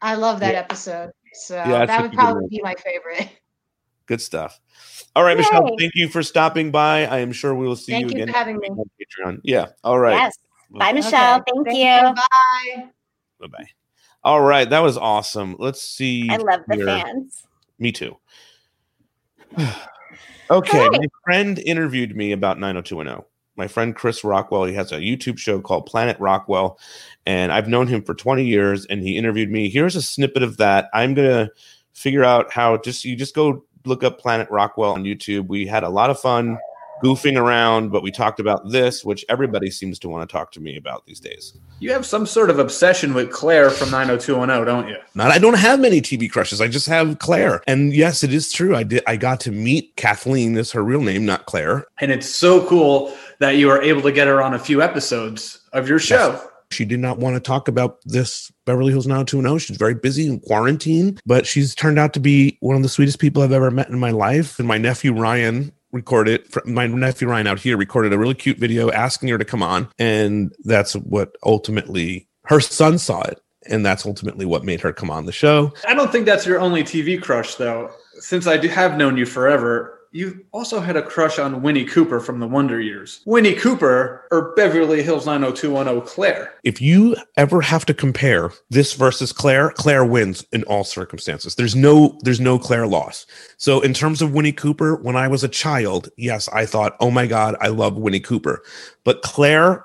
I 0.00 0.14
love 0.14 0.38
that 0.38 0.52
Yeah. 0.52 0.60
episode. 0.60 1.10
So 1.34 1.56
Yeah, 1.56 1.84
that 1.86 2.02
would 2.02 2.12
probably 2.12 2.42
one. 2.42 2.48
be 2.48 2.60
my 2.62 2.74
favorite. 2.74 3.28
Good 4.06 4.20
stuff. 4.20 4.60
All 5.16 5.24
right, 5.24 5.36
Michelle, 5.36 5.76
thank 5.78 5.92
you 5.94 6.08
for 6.08 6.22
stopping 6.22 6.70
by. 6.70 7.06
I 7.06 7.20
am 7.20 7.32
sure 7.32 7.54
we 7.54 7.66
will 7.66 7.76
see 7.76 7.92
you. 7.92 8.00
Thank 8.00 8.10
you 8.12 8.16
you 8.18 8.22
again 8.22 8.32
for 8.32 8.38
having 8.38 8.58
me. 8.58 8.68
on 8.68 8.90
Patreon. 9.00 9.40
Yeah. 9.42 9.68
All 9.82 9.98
right. 9.98 10.16
Yes. 10.16 10.36
Bye, 10.70 10.92
Michelle. 10.92 11.36
Okay. 11.36 11.44
Thank, 11.54 11.66
Thank 11.66 11.78
you. 11.78 12.08
you. 12.08 12.14
Bye. 12.14 12.90
Bye 13.40 13.46
bye. 13.46 13.66
All 14.24 14.40
right, 14.40 14.68
that 14.70 14.80
was 14.80 14.96
awesome. 14.96 15.54
Let's 15.58 15.82
see. 15.82 16.30
I 16.30 16.36
love 16.38 16.60
the 16.66 16.76
here. 16.76 16.86
fans. 16.86 17.44
Me 17.78 17.92
too. 17.92 18.16
okay, 20.50 20.88
my 20.88 21.06
friend 21.24 21.58
interviewed 21.58 22.16
me 22.16 22.32
about 22.32 22.58
90210. 22.58 23.24
My 23.56 23.68
friend 23.68 23.94
Chris 23.94 24.24
Rockwell, 24.24 24.64
he 24.64 24.74
has 24.74 24.92
a 24.92 24.96
YouTube 24.96 25.38
show 25.38 25.60
called 25.60 25.86
Planet 25.86 26.18
Rockwell, 26.18 26.78
and 27.24 27.52
I've 27.52 27.68
known 27.68 27.86
him 27.86 28.02
for 28.02 28.14
20 28.14 28.44
years, 28.44 28.84
and 28.86 29.00
he 29.00 29.16
interviewed 29.16 29.50
me. 29.50 29.68
Here's 29.68 29.96
a 29.96 30.02
snippet 30.02 30.42
of 30.42 30.56
that. 30.56 30.88
I'm 30.92 31.14
gonna 31.14 31.50
figure 31.92 32.24
out 32.24 32.52
how 32.52 32.76
just 32.78 33.04
you 33.04 33.16
just 33.16 33.34
go 33.34 33.64
look 33.84 34.02
up 34.02 34.18
Planet 34.18 34.48
Rockwell 34.50 34.92
on 34.92 35.04
YouTube. 35.04 35.46
We 35.46 35.66
had 35.66 35.84
a 35.84 35.88
lot 35.88 36.10
of 36.10 36.18
fun 36.18 36.58
goofing 37.02 37.36
around, 37.36 37.90
but 37.90 38.02
we 38.02 38.10
talked 38.10 38.40
about 38.40 38.70
this, 38.70 39.04
which 39.04 39.24
everybody 39.28 39.70
seems 39.70 39.98
to 40.00 40.08
want 40.08 40.28
to 40.28 40.32
talk 40.32 40.52
to 40.52 40.60
me 40.60 40.76
about 40.76 41.06
these 41.06 41.20
days. 41.20 41.56
You 41.80 41.92
have 41.92 42.06
some 42.06 42.26
sort 42.26 42.50
of 42.50 42.58
obsession 42.58 43.14
with 43.14 43.30
Claire 43.30 43.70
from 43.70 43.90
90210, 43.90 44.66
don't 44.66 44.88
you? 44.88 44.96
Not 45.14 45.30
I 45.30 45.38
don't 45.38 45.58
have 45.58 45.80
many 45.80 46.00
TV 46.00 46.30
crushes. 46.30 46.60
I 46.60 46.68
just 46.68 46.86
have 46.86 47.18
Claire. 47.18 47.62
And 47.66 47.92
yes, 47.92 48.22
it 48.22 48.32
is 48.32 48.52
true. 48.52 48.74
I 48.76 48.82
did 48.82 49.02
I 49.06 49.16
got 49.16 49.40
to 49.40 49.52
meet 49.52 49.96
Kathleen, 49.96 50.56
is 50.56 50.72
her 50.72 50.82
real 50.82 51.02
name, 51.02 51.26
not 51.26 51.46
Claire. 51.46 51.86
And 52.00 52.10
it's 52.10 52.28
so 52.28 52.66
cool 52.66 53.14
that 53.40 53.56
you 53.56 53.66
were 53.66 53.82
able 53.82 54.02
to 54.02 54.12
get 54.12 54.28
her 54.28 54.42
on 54.42 54.54
a 54.54 54.58
few 54.58 54.82
episodes 54.82 55.60
of 55.72 55.88
your 55.88 55.98
show. 55.98 56.40
She 56.70 56.84
did 56.84 56.98
not 57.00 57.18
want 57.18 57.36
to 57.36 57.40
talk 57.40 57.68
about 57.68 57.98
this 58.04 58.50
Beverly 58.64 58.90
Hills 58.90 59.06
90210. 59.06 59.58
She's 59.58 59.76
very 59.76 59.94
busy 59.94 60.26
in 60.26 60.40
quarantine, 60.40 61.20
but 61.24 61.46
she's 61.46 61.74
turned 61.74 61.98
out 61.98 62.12
to 62.14 62.20
be 62.20 62.58
one 62.60 62.76
of 62.76 62.82
the 62.82 62.88
sweetest 62.88 63.20
people 63.20 63.42
I've 63.42 63.52
ever 63.52 63.70
met 63.70 63.88
in 63.88 63.98
my 63.98 64.10
life. 64.10 64.58
And 64.58 64.66
my 64.66 64.78
nephew 64.78 65.12
Ryan 65.12 65.72
recorded 65.94 66.44
my 66.66 66.86
nephew 66.86 67.28
Ryan 67.28 67.46
out 67.46 67.60
here 67.60 67.76
recorded 67.76 68.12
a 68.12 68.18
really 68.18 68.34
cute 68.34 68.58
video 68.58 68.90
asking 68.90 69.28
her 69.30 69.38
to 69.38 69.44
come 69.44 69.62
on. 69.62 69.88
And 69.98 70.54
that's 70.64 70.94
what 70.94 71.36
ultimately 71.44 72.28
her 72.44 72.60
son 72.60 72.98
saw 72.98 73.22
it. 73.22 73.40
And 73.66 73.86
that's 73.86 74.04
ultimately 74.04 74.44
what 74.44 74.64
made 74.64 74.82
her 74.82 74.92
come 74.92 75.10
on 75.10 75.24
the 75.24 75.32
show. 75.32 75.72
I 75.88 75.94
don't 75.94 76.12
think 76.12 76.26
that's 76.26 76.44
your 76.44 76.60
only 76.60 76.82
TV 76.82 77.22
crush, 77.22 77.54
though. 77.54 77.90
Since 78.18 78.46
I 78.46 78.58
do 78.58 78.68
have 78.68 78.98
known 78.98 79.16
you 79.16 79.24
forever, 79.24 80.00
you 80.14 80.46
also 80.52 80.78
had 80.78 80.96
a 80.96 81.02
crush 81.02 81.40
on 81.40 81.60
Winnie 81.60 81.84
Cooper 81.84 82.20
from 82.20 82.38
the 82.38 82.46
Wonder 82.46 82.80
Years. 82.80 83.20
Winnie 83.26 83.54
Cooper 83.54 84.28
or 84.30 84.54
Beverly 84.54 85.02
Hills 85.02 85.26
90210 85.26 86.06
Claire. 86.06 86.54
if 86.62 86.80
you 86.80 87.16
ever 87.36 87.60
have 87.60 87.84
to 87.86 87.92
compare 87.92 88.52
this 88.70 88.92
versus 88.92 89.32
Claire, 89.32 89.70
Claire 89.70 90.04
wins 90.04 90.44
in 90.52 90.62
all 90.64 90.84
circumstances. 90.84 91.56
There's 91.56 91.74
no 91.74 92.16
there's 92.22 92.40
no 92.40 92.60
Claire 92.60 92.86
loss. 92.86 93.26
So 93.56 93.80
in 93.80 93.92
terms 93.92 94.22
of 94.22 94.32
Winnie 94.32 94.52
Cooper, 94.52 94.94
when 94.94 95.16
I 95.16 95.26
was 95.26 95.42
a 95.42 95.48
child, 95.48 96.08
yes, 96.16 96.48
I 96.50 96.64
thought, 96.64 96.96
"Oh 97.00 97.10
my 97.10 97.26
god, 97.26 97.56
I 97.60 97.68
love 97.68 97.96
Winnie 97.98 98.20
Cooper." 98.20 98.62
But 99.04 99.22
Claire 99.22 99.84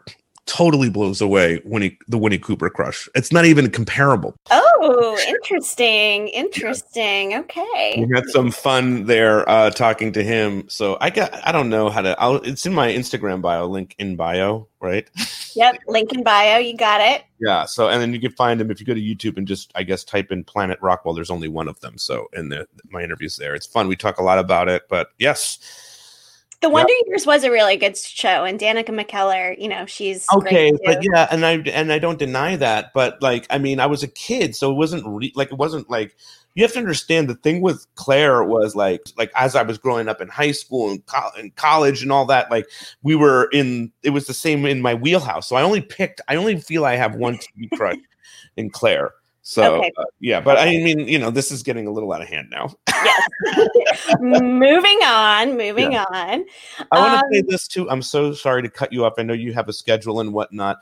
totally 0.50 0.90
blows 0.90 1.22
away 1.22 1.62
Winnie 1.64 1.98
the 2.08 2.18
Winnie 2.18 2.40
Cooper 2.40 2.70
crush. 2.72 3.08
It's 3.14 3.32
not 3.32 3.46
even 3.46 3.70
comparable. 3.70 4.36
Oh, 4.50 5.18
interesting. 5.28 6.28
Interesting. 6.30 7.36
Okay. 7.36 8.04
We 8.06 8.16
had 8.16 8.26
some 8.30 8.50
fun 8.50 9.06
there 9.06 9.48
uh, 9.48 9.70
talking 9.70 10.12
to 10.14 10.24
him. 10.24 10.68
So 10.68 10.98
I 11.00 11.12
got 11.12 11.32
I 11.48 11.52
don't 11.52 11.70
know 11.70 11.90
how 11.90 12.02
to. 12.02 12.20
I'll, 12.20 12.38
it's 12.38 12.66
in 12.66 12.74
my 12.74 12.90
Instagram 12.90 13.42
bio, 13.42 13.68
link 13.68 13.96
in 14.00 14.16
bio, 14.16 14.68
right? 14.82 15.08
Yep. 15.56 15.82
Link 15.88 16.12
in 16.14 16.24
bio. 16.24 16.58
You 16.58 16.76
got 16.76 17.00
it. 17.00 17.24
Yeah. 17.40 17.66
So 17.66 17.88
and 17.88 18.02
then 18.02 18.14
you 18.14 18.20
can 18.20 18.32
find 18.32 18.60
him 18.60 18.72
if 18.72 18.80
you 18.80 18.86
go 18.88 18.96
to 18.96 19.02
YouTube 19.02 19.38
and 19.38 19.48
just 19.48 19.72
I 19.76 19.84
guess 19.84 20.04
type 20.04 20.32
in 20.32 20.44
Planet 20.44 20.80
Rockwell. 20.82 21.14
There's 21.14 21.32
only 21.32 21.48
one 21.48 21.68
of 21.68 21.80
them. 21.82 22.00
So 22.00 22.28
in 22.34 22.50
the 22.50 22.68
my 22.90 23.04
interviews 23.04 23.38
there, 23.38 23.54
it's 23.54 23.68
fun. 23.68 23.88
We 23.88 23.96
talk 23.96 24.18
a 24.18 24.24
lot 24.24 24.40
about 24.40 24.68
it. 24.68 24.84
But 24.90 25.12
yes. 25.20 25.60
The 26.62 26.69
Wonder 26.69 26.93
Years 27.08 27.26
was 27.26 27.43
a 27.43 27.52
really 27.52 27.78
good 27.78 27.98
show, 27.98 28.43
and 28.43 28.60
Danica 28.60 28.89
McKellar, 28.89 29.58
you 29.58 29.69
know, 29.69 29.86
she's 29.86 30.28
okay 30.34 30.72
but 30.86 31.04
yeah 31.04 31.28
and 31.32 31.45
i 31.45 31.54
and 31.72 31.91
i 31.91 32.00
don't 32.00 32.19
deny 32.19 32.56
that 32.56 32.91
but 32.93 33.22
like 33.22 33.45
i 33.50 33.58
mean 33.58 33.80
i 33.80 33.86
was 33.86 34.04
a 34.04 34.08
kid 34.08 34.56
so 34.56 34.72
it 34.72 34.76
wasn't 34.76 35.06
re- 35.06 35.34
like 35.36 35.52
it 35.52 35.58
wasn't 35.58 35.89
like 35.89 36.15
you 36.56 36.63
have 36.63 36.72
to 36.72 36.80
understand 36.80 37.28
the 37.28 37.36
thing 37.36 37.62
with 37.62 37.86
claire 37.95 38.43
was 38.43 38.76
like 38.76 39.02
like 39.17 39.32
as 39.36 39.56
i 39.56 39.62
was 39.62 39.78
growing 39.78 40.08
up 40.08 40.22
in 40.22 40.28
high 40.28 40.52
school 40.52 40.91
and, 40.91 41.06
co- 41.06 41.32
and 41.38 41.56
college 41.56 42.02
and 42.02 42.12
all 42.12 42.26
that 42.26 42.50
like 42.52 42.65
we 43.04 43.15
were 43.15 43.50
in 43.52 43.91
it 44.04 44.12
was 44.12 44.28
the 44.28 44.34
same 44.34 44.65
in 44.65 44.82
my 44.82 44.93
wheelhouse 44.93 45.48
so 45.48 45.56
i 45.56 45.62
only 45.62 45.82
picked 45.82 46.22
i 46.28 46.36
only 46.36 46.60
feel 46.60 46.86
i 46.86 46.95
have 46.95 47.15
one 47.15 47.38
tv 47.38 47.69
crush 47.76 47.98
in 48.58 48.69
claire 48.69 49.12
so 49.50 49.78
Okay. 49.78 49.92
uh, 49.98 50.04
yeah 50.20 50.40
but 50.40 50.60
i 50.60 50.66
mean 50.66 51.08
you 51.08 51.18
know 51.18 51.32
this 51.32 51.52
is 51.52 51.64
getting 51.64 51.88
a 51.88 51.92
little 51.92 52.14
out 52.14 52.22
of 52.22 52.28
hand 52.28 52.48
now 52.52 52.70
moving 54.20 55.00
on, 55.04 55.58
moving 55.58 55.96
on. 55.96 56.46
I 56.92 57.00
want 57.00 57.22
to 57.22 57.26
say 57.32 57.40
Um, 57.40 57.46
this 57.48 57.68
too. 57.68 57.90
I'm 57.90 58.02
so 58.02 58.34
sorry 58.34 58.62
to 58.62 58.70
cut 58.70 58.92
you 58.92 59.06
off. 59.06 59.14
I 59.18 59.24
know 59.24 59.34
you 59.34 59.54
have 59.54 59.70
a 59.70 59.74
schedule 59.74 60.20
and 60.20 60.34
whatnot, 60.34 60.78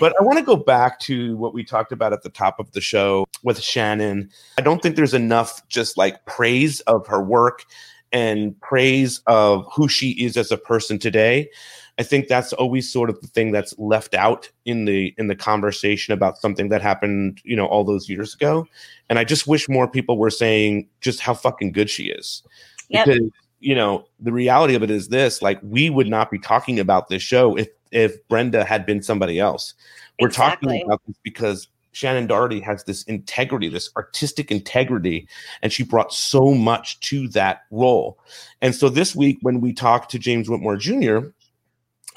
but 0.00 0.14
I 0.18 0.24
want 0.24 0.38
to 0.38 0.44
go 0.44 0.56
back 0.56 0.98
to 1.00 1.36
what 1.36 1.54
we 1.54 1.62
talked 1.64 1.92
about 1.92 2.12
at 2.12 2.22
the 2.22 2.30
top 2.30 2.58
of 2.58 2.72
the 2.72 2.80
show 2.80 3.26
with 3.42 3.58
Shannen. 3.60 4.30
I 4.56 4.62
don't 4.62 4.82
think 4.82 4.96
there's 4.96 5.14
enough 5.14 5.66
just 5.68 5.96
like 5.96 6.24
praise 6.26 6.80
of 6.80 7.06
her 7.06 7.22
work 7.22 7.64
and 8.12 8.58
praise 8.60 9.20
of 9.26 9.66
who 9.72 9.88
she 9.88 10.10
is 10.12 10.36
as 10.36 10.50
a 10.50 10.56
person 10.56 10.98
today. 10.98 11.50
I 11.98 12.04
think 12.04 12.28
that's 12.28 12.52
always 12.52 12.90
sort 12.90 13.10
of 13.10 13.20
the 13.20 13.26
thing 13.26 13.50
that's 13.50 13.76
left 13.78 14.14
out 14.14 14.50
in 14.64 14.84
the 14.84 15.14
in 15.18 15.26
the 15.26 15.34
conversation 15.34 16.14
about 16.14 16.38
something 16.38 16.68
that 16.68 16.80
happened, 16.80 17.40
you 17.44 17.56
know, 17.56 17.66
all 17.66 17.84
those 17.84 18.08
years 18.08 18.34
ago. 18.34 18.66
And 19.10 19.18
I 19.18 19.24
just 19.24 19.46
wish 19.46 19.68
more 19.68 19.88
people 19.88 20.16
were 20.16 20.30
saying 20.30 20.88
just 21.00 21.20
how 21.20 21.34
fucking 21.34 21.72
good 21.72 21.90
she 21.90 22.04
is. 22.04 22.42
Yep. 22.88 23.06
Because 23.06 23.30
you 23.60 23.74
know, 23.74 24.06
the 24.20 24.32
reality 24.32 24.74
of 24.76 24.84
it 24.84 24.90
is 24.90 25.08
this 25.08 25.42
like 25.42 25.58
we 25.62 25.90
would 25.90 26.08
not 26.08 26.30
be 26.30 26.38
talking 26.38 26.78
about 26.78 27.08
this 27.08 27.22
show 27.22 27.56
if 27.56 27.68
if 27.90 28.26
Brenda 28.28 28.64
had 28.64 28.86
been 28.86 29.02
somebody 29.02 29.40
else. 29.40 29.74
We're 30.20 30.28
Exactly. 30.28 30.68
talking 30.68 30.86
about 30.86 31.02
this 31.06 31.16
because 31.24 31.68
Shannen 31.94 32.28
Doherty 32.28 32.60
has 32.60 32.84
this 32.84 33.02
integrity, 33.04 33.68
this 33.68 33.90
artistic 33.96 34.52
integrity, 34.52 35.26
and 35.62 35.72
she 35.72 35.82
brought 35.82 36.12
so 36.12 36.54
much 36.54 37.00
to 37.00 37.28
that 37.28 37.62
role. 37.70 38.18
And 38.60 38.74
so 38.74 38.88
this 38.88 39.16
week, 39.16 39.38
when 39.42 39.60
we 39.60 39.72
talked 39.72 40.10
to 40.12 40.18
James 40.18 40.48
Whitmore 40.48 40.76
Jr., 40.76 41.18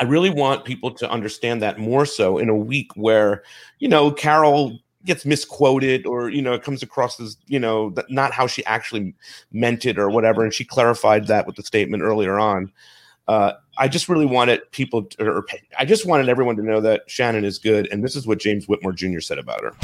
I 0.01 0.03
really 0.03 0.31
want 0.31 0.65
people 0.65 0.89
to 0.95 1.07
understand 1.11 1.61
that 1.61 1.77
more 1.77 2.07
so 2.07 2.39
in 2.39 2.49
a 2.49 2.55
week 2.55 2.91
where, 2.95 3.43
you 3.77 3.87
know, 3.87 4.09
Carol 4.09 4.79
gets 5.05 5.27
misquoted 5.27 6.07
or, 6.07 6.27
you 6.27 6.41
know, 6.41 6.53
it 6.53 6.63
comes 6.63 6.81
across 6.81 7.19
as, 7.19 7.37
you 7.45 7.59
know, 7.59 7.93
not 8.09 8.31
how 8.31 8.47
she 8.47 8.65
actually 8.65 9.13
meant 9.51 9.85
it 9.85 9.99
or 9.99 10.09
whatever. 10.09 10.43
And 10.43 10.51
she 10.51 10.65
clarified 10.65 11.27
that 11.27 11.45
with 11.45 11.55
the 11.55 11.61
statement 11.61 12.01
earlier 12.01 12.39
on. 12.39 12.71
Uh, 13.27 13.53
I 13.77 13.87
just 13.87 14.09
really 14.09 14.25
wanted 14.25 14.71
people, 14.71 15.03
to, 15.03 15.23
or 15.23 15.45
I 15.77 15.85
just 15.85 16.07
wanted 16.07 16.29
everyone 16.29 16.55
to 16.55 16.63
know 16.63 16.81
that 16.81 17.07
Shannen 17.07 17.43
is 17.43 17.59
good. 17.59 17.87
And 17.91 18.03
this 18.03 18.15
is 18.15 18.25
what 18.25 18.39
James 18.39 18.67
Whitmore 18.67 18.93
Jr. 18.93 19.19
said 19.19 19.37
about 19.37 19.61
her. 19.61 19.75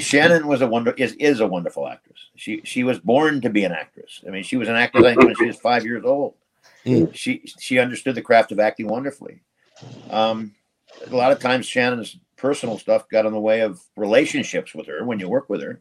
Shannen 0.00 0.44
was 0.44 0.62
a 0.62 0.66
wonder 0.66 0.92
is 0.92 1.12
is 1.14 1.40
a 1.40 1.46
wonderful 1.46 1.86
actress. 1.86 2.18
She 2.36 2.62
she 2.64 2.84
was 2.84 2.98
born 2.98 3.42
to 3.42 3.50
be 3.50 3.64
an 3.64 3.72
actress. 3.72 4.24
I 4.26 4.30
mean, 4.30 4.42
she 4.42 4.56
was 4.56 4.68
an 4.68 4.76
actress 4.76 5.14
when 5.16 5.34
she 5.36 5.46
was 5.46 5.56
five 5.56 5.84
years 5.84 6.04
old. 6.04 6.34
Mm. 6.86 7.14
She 7.14 7.42
she 7.58 7.78
understood 7.78 8.14
the 8.14 8.22
craft 8.22 8.52
of 8.52 8.60
acting 8.60 8.86
wonderfully. 8.86 9.40
Um, 10.10 10.54
a 11.10 11.14
lot 11.14 11.32
of 11.32 11.40
times, 11.40 11.66
Shannen's 11.66 12.16
personal 12.36 12.78
stuff 12.78 13.08
got 13.08 13.26
in 13.26 13.32
the 13.32 13.40
way 13.40 13.60
of 13.60 13.80
relationships 13.96 14.74
with 14.74 14.86
her 14.86 15.04
when 15.04 15.18
you 15.18 15.28
work 15.28 15.48
with 15.48 15.62
her. 15.62 15.80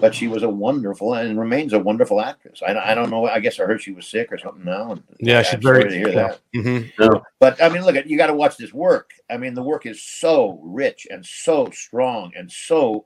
But 0.00 0.14
she 0.14 0.28
was 0.28 0.42
a 0.42 0.48
wonderful 0.48 1.12
and 1.14 1.38
remains 1.38 1.74
a 1.74 1.78
wonderful 1.78 2.18
actress. 2.20 2.62
I, 2.66 2.74
I 2.74 2.94
don't 2.94 3.10
know. 3.10 3.26
I 3.26 3.38
guess 3.38 3.60
I 3.60 3.64
heard 3.64 3.82
she 3.82 3.92
was 3.92 4.06
sick 4.06 4.32
or 4.32 4.38
something 4.38 4.64
now. 4.64 4.92
And 4.92 5.02
Yeah, 5.20 5.38
I'm 5.38 5.44
she's 5.44 5.62
sorry 5.62 5.82
very. 5.82 5.90
to 5.90 5.96
hear 5.96 6.12
that. 6.12 6.40
Mhm. 6.54 7.22
But 7.38 7.62
I 7.62 7.68
mean, 7.68 7.84
look 7.84 7.94
at 7.96 8.06
you 8.08 8.16
got 8.16 8.28
to 8.28 8.34
watch 8.34 8.56
this 8.56 8.72
work. 8.72 9.10
I 9.28 9.36
mean, 9.36 9.52
the 9.54 9.62
work 9.62 9.84
is 9.84 10.02
so 10.02 10.58
rich 10.62 11.06
and 11.10 11.24
so 11.24 11.68
strong 11.70 12.32
and 12.34 12.50
so 12.50 13.04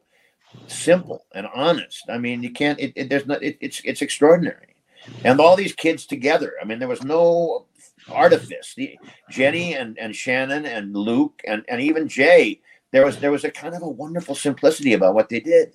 simple 0.69 1.27
and 1.35 1.49
honest. 1.53 2.05
I 2.09 2.19
mean, 2.19 2.43
you 2.43 2.51
can't. 2.53 2.79
It, 2.79 2.93
it 2.95 3.09
there's 3.09 3.27
not. 3.27 3.43
It, 3.43 3.59
it's 3.61 3.81
it's 3.85 4.03
extraordinary, 4.03 4.77
and 5.25 5.41
all 5.41 5.57
these 5.57 5.73
kids 5.73 6.07
together. 6.07 6.55
I 6.61 6.65
mean, 6.65 6.79
there 6.79 6.89
was 6.89 7.03
no 7.03 7.67
artifice. 8.11 8.75
The, 8.75 8.99
Jennie 9.31 9.75
and 9.75 9.99
and 9.99 10.15
Shannen 10.15 10.67
and 10.67 10.95
Luke 10.95 11.43
and 11.47 11.65
and 11.69 11.81
even 11.81 12.09
Jay. 12.09 12.61
There 12.91 13.05
was 13.05 13.19
there 13.19 13.33
was 13.33 13.45
a 13.45 13.51
kind 13.51 13.75
of 13.75 13.83
a 13.83 13.89
wonderful 13.89 14.35
simplicity 14.35 14.95
about 14.95 15.15
what 15.15 15.29
they 15.29 15.41
did. 15.41 15.75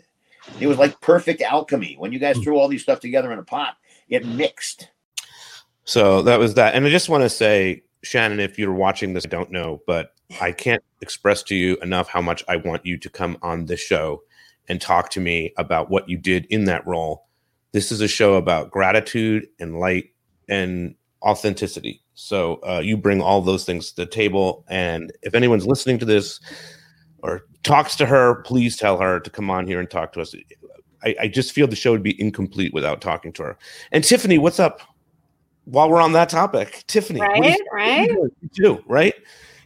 It 0.60 0.68
was 0.68 0.78
like 0.78 1.00
perfect 1.02 1.42
alchemy. 1.42 1.96
When 1.98 2.12
you 2.12 2.20
guys 2.20 2.38
hmm. 2.38 2.44
threw 2.44 2.58
all 2.58 2.68
these 2.68 2.84
stuff 2.84 3.00
together 3.00 3.32
in 3.32 3.40
a 3.40 3.44
pot, 3.44 3.78
it 4.10 4.26
mixed. 4.26 4.90
So 5.86 6.22
that 6.24 6.40
was 6.40 6.54
that. 6.56 6.76
And 6.76 6.86
I 6.86 6.90
just 6.90 7.10
want 7.10 7.24
to 7.24 7.30
say, 7.30 7.84
Shannen, 8.06 8.40
if 8.40 8.58
you're 8.58 8.74
watching 8.74 9.14
this, 9.14 9.26
I 9.26 9.30
don't 9.30 9.52
know, 9.52 9.82
but 9.86 10.14
I 10.42 10.52
can't 10.52 10.84
express 11.02 11.44
to 11.44 11.56
you 11.56 11.78
enough 11.78 12.08
how 12.08 12.22
much 12.22 12.44
I 12.48 12.58
want 12.58 12.86
you 12.86 12.98
to 12.98 13.10
come 13.10 13.38
on 13.42 13.66
this 13.66 13.80
show 13.80 14.24
and 14.70 14.80
talk 14.80 15.10
to 15.12 15.20
me 15.20 15.54
about 15.58 15.90
what 15.90 16.08
you 16.08 16.18
did 16.18 16.46
in 16.46 16.66
that 16.66 16.88
role. 16.88 17.26
This 17.74 17.92
is 17.92 18.02
a 18.02 18.08
show 18.08 18.36
about 18.36 18.72
gratitude 18.72 19.48
and 19.60 19.80
light 19.80 20.06
and 20.48 20.96
authenticity. 21.24 22.02
So 22.14 22.60
uh, 22.68 22.80
you 22.84 22.96
bring 22.96 23.22
all 23.22 23.42
those 23.42 23.66
things 23.66 23.90
to 23.92 23.96
the 23.98 24.06
table. 24.06 24.64
And 24.70 25.12
if 25.24 25.34
anyone's 25.34 25.66
listening 25.66 25.98
to 26.00 26.06
this 26.06 26.40
or 27.24 27.46
talks 27.64 27.96
to 27.96 28.06
her, 28.06 28.36
please 28.44 28.78
tell 28.78 29.00
her 29.00 29.20
to 29.20 29.30
come 29.30 29.50
on 29.50 29.66
here 29.68 29.80
and 29.80 29.90
talk 29.90 30.14
to 30.14 30.22
us. 30.22 30.36
I, 31.04 31.16
I 31.22 31.28
just 31.28 31.52
feel 31.52 31.68
the 31.68 31.76
show 31.76 31.92
would 31.92 32.04
be 32.04 32.20
incomplete 32.22 32.74
without 32.74 33.02
talking 33.02 33.34
to 33.34 33.44
her. 33.44 33.58
And 33.92 34.04
Tiffani, 34.04 34.40
what's 34.40 34.60
up? 34.60 34.82
While 35.66 35.90
we're 35.90 36.02
on 36.02 36.12
that 36.14 36.30
topic, 36.30 36.84
Tiffani, 36.88 37.20
what 37.20 37.42
do 37.42 37.50
you- 37.50 37.58
Right, 37.72 38.10
right. 38.10 38.10
You 38.42 38.50
do, 38.54 38.84
right? 38.88 39.14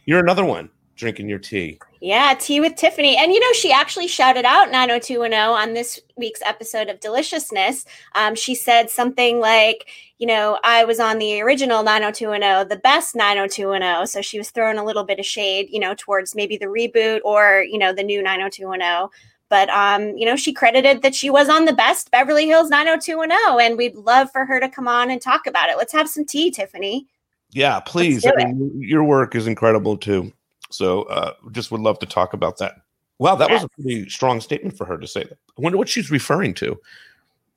You're 0.06 0.20
another 0.20 0.44
one 0.44 0.70
drinking 0.98 1.28
your 1.28 1.38
tea. 1.38 1.78
Yeah, 2.00 2.34
tea 2.38 2.60
with 2.60 2.74
Tiffani. 2.74 3.16
And 3.16 3.32
you 3.32 3.40
know, 3.40 3.52
she 3.52 3.72
actually 3.72 4.06
shouted 4.06 4.44
out 4.44 4.70
90210 4.70 5.48
on 5.48 5.74
this 5.74 5.98
week's 6.16 6.42
episode 6.42 6.88
of 6.88 7.00
Deliciousness. 7.00 7.86
Um, 8.14 8.34
she 8.34 8.54
said 8.54 8.90
something 8.90 9.40
like, 9.40 9.88
you 10.18 10.26
know, 10.26 10.58
I 10.62 10.84
was 10.84 11.00
on 11.00 11.18
the 11.18 11.40
original 11.40 11.82
90210, 11.82 12.68
the 12.68 12.76
best 12.82 13.14
90210. 13.16 14.06
So 14.06 14.20
she 14.20 14.38
was 14.38 14.50
throwing 14.50 14.78
a 14.78 14.84
little 14.84 15.04
bit 15.04 15.18
of 15.18 15.26
shade, 15.26 15.68
you 15.70 15.80
know, 15.80 15.94
towards 15.96 16.34
maybe 16.34 16.56
the 16.56 16.66
reboot 16.66 17.20
or, 17.24 17.62
you 17.62 17.78
know, 17.78 17.92
the 17.92 18.02
new 18.02 18.22
90210. 18.22 19.08
But 19.50 19.70
um, 19.70 20.14
you 20.16 20.26
know, 20.26 20.36
she 20.36 20.52
credited 20.52 21.00
that 21.00 21.14
she 21.14 21.30
was 21.30 21.48
on 21.48 21.64
the 21.64 21.72
best 21.72 22.10
Beverly 22.10 22.46
Hills 22.46 22.68
90210, 22.68 23.66
and 23.66 23.78
we'd 23.78 23.96
love 23.96 24.30
for 24.30 24.44
her 24.44 24.60
to 24.60 24.68
come 24.68 24.86
on 24.86 25.10
and 25.10 25.22
talk 25.22 25.46
about 25.46 25.70
it. 25.70 25.78
Let's 25.78 25.92
have 25.94 26.06
some 26.06 26.26
tea, 26.26 26.50
Tiffani. 26.50 27.06
Yeah, 27.50 27.80
please. 27.80 28.26
I 28.26 28.32
mean, 28.36 28.72
your 28.78 29.04
work 29.04 29.34
is 29.34 29.46
incredible 29.46 29.96
too. 29.96 30.32
So 30.70 31.02
uh, 31.04 31.34
just 31.52 31.70
would 31.70 31.80
love 31.80 31.98
to 32.00 32.06
talk 32.06 32.32
about 32.32 32.58
that. 32.58 32.74
Wow, 33.18 33.34
that 33.34 33.50
was 33.50 33.64
a 33.64 33.68
pretty 33.68 34.08
strong 34.08 34.40
statement 34.40 34.76
for 34.76 34.84
her 34.84 34.96
to 34.96 35.06
say 35.06 35.24
that. 35.24 35.38
I 35.58 35.60
wonder 35.60 35.76
what 35.76 35.88
she's 35.88 36.10
referring 36.10 36.54
to. 36.54 36.78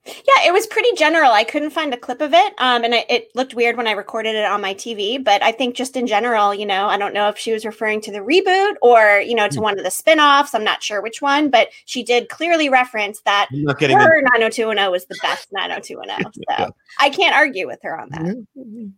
Yeah, 0.04 0.48
it 0.48 0.52
was 0.52 0.66
pretty 0.66 0.90
general. 0.98 1.32
I 1.32 1.44
couldn't 1.44 1.70
find 1.70 1.94
a 1.94 1.98
clip 1.98 2.22
of 2.22 2.34
it, 2.34 2.54
um, 2.58 2.84
and 2.84 2.96
I, 2.96 3.06
it 3.08 3.30
looked 3.36 3.54
weird 3.54 3.78
when 3.78 3.86
I 3.86 3.92
recorded 3.92 4.34
it 4.34 4.46
on 4.46 4.60
my 4.60 4.74
TV. 4.74 5.24
But 5.24 5.44
I 5.44 5.52
think 5.52 5.76
just 5.76 5.96
in 5.96 6.08
general, 6.08 6.56
you 6.56 6.66
know, 6.66 6.88
I 6.88 6.98
don't 6.98 7.14
know 7.14 7.30
if 7.30 7.38
she 7.38 7.54
was 7.54 7.66
referring 7.66 8.02
to 8.02 8.12
the 8.12 8.18
reboot 8.18 8.74
or 8.82 9.22
you 9.22 9.36
know 9.36 9.48
to 9.50 9.62
one 9.62 9.78
of 9.78 9.84
the 9.86 9.92
spin-offs. 9.92 10.56
I'm 10.56 10.64
not 10.64 10.82
sure 10.82 11.04
which 11.04 11.22
one, 11.22 11.52
but 11.52 11.70
she 11.86 12.02
did 12.02 12.30
clearly 12.30 12.68
reference 12.68 13.22
that 13.22 13.50
I'm 13.54 13.64
not 13.64 13.78
getting 13.78 13.96
her 13.96 14.18
in- 14.18 14.24
90210 14.24 14.92
was 14.92 15.06
the 15.06 15.20
best 15.22 15.50
90210. 15.52 16.32
So 16.50 16.76
I 17.00 17.10
can't 17.12 17.36
argue 17.36 17.68
with 17.68 17.80
her 17.84 18.00
on 18.00 18.10
that. 18.10 18.96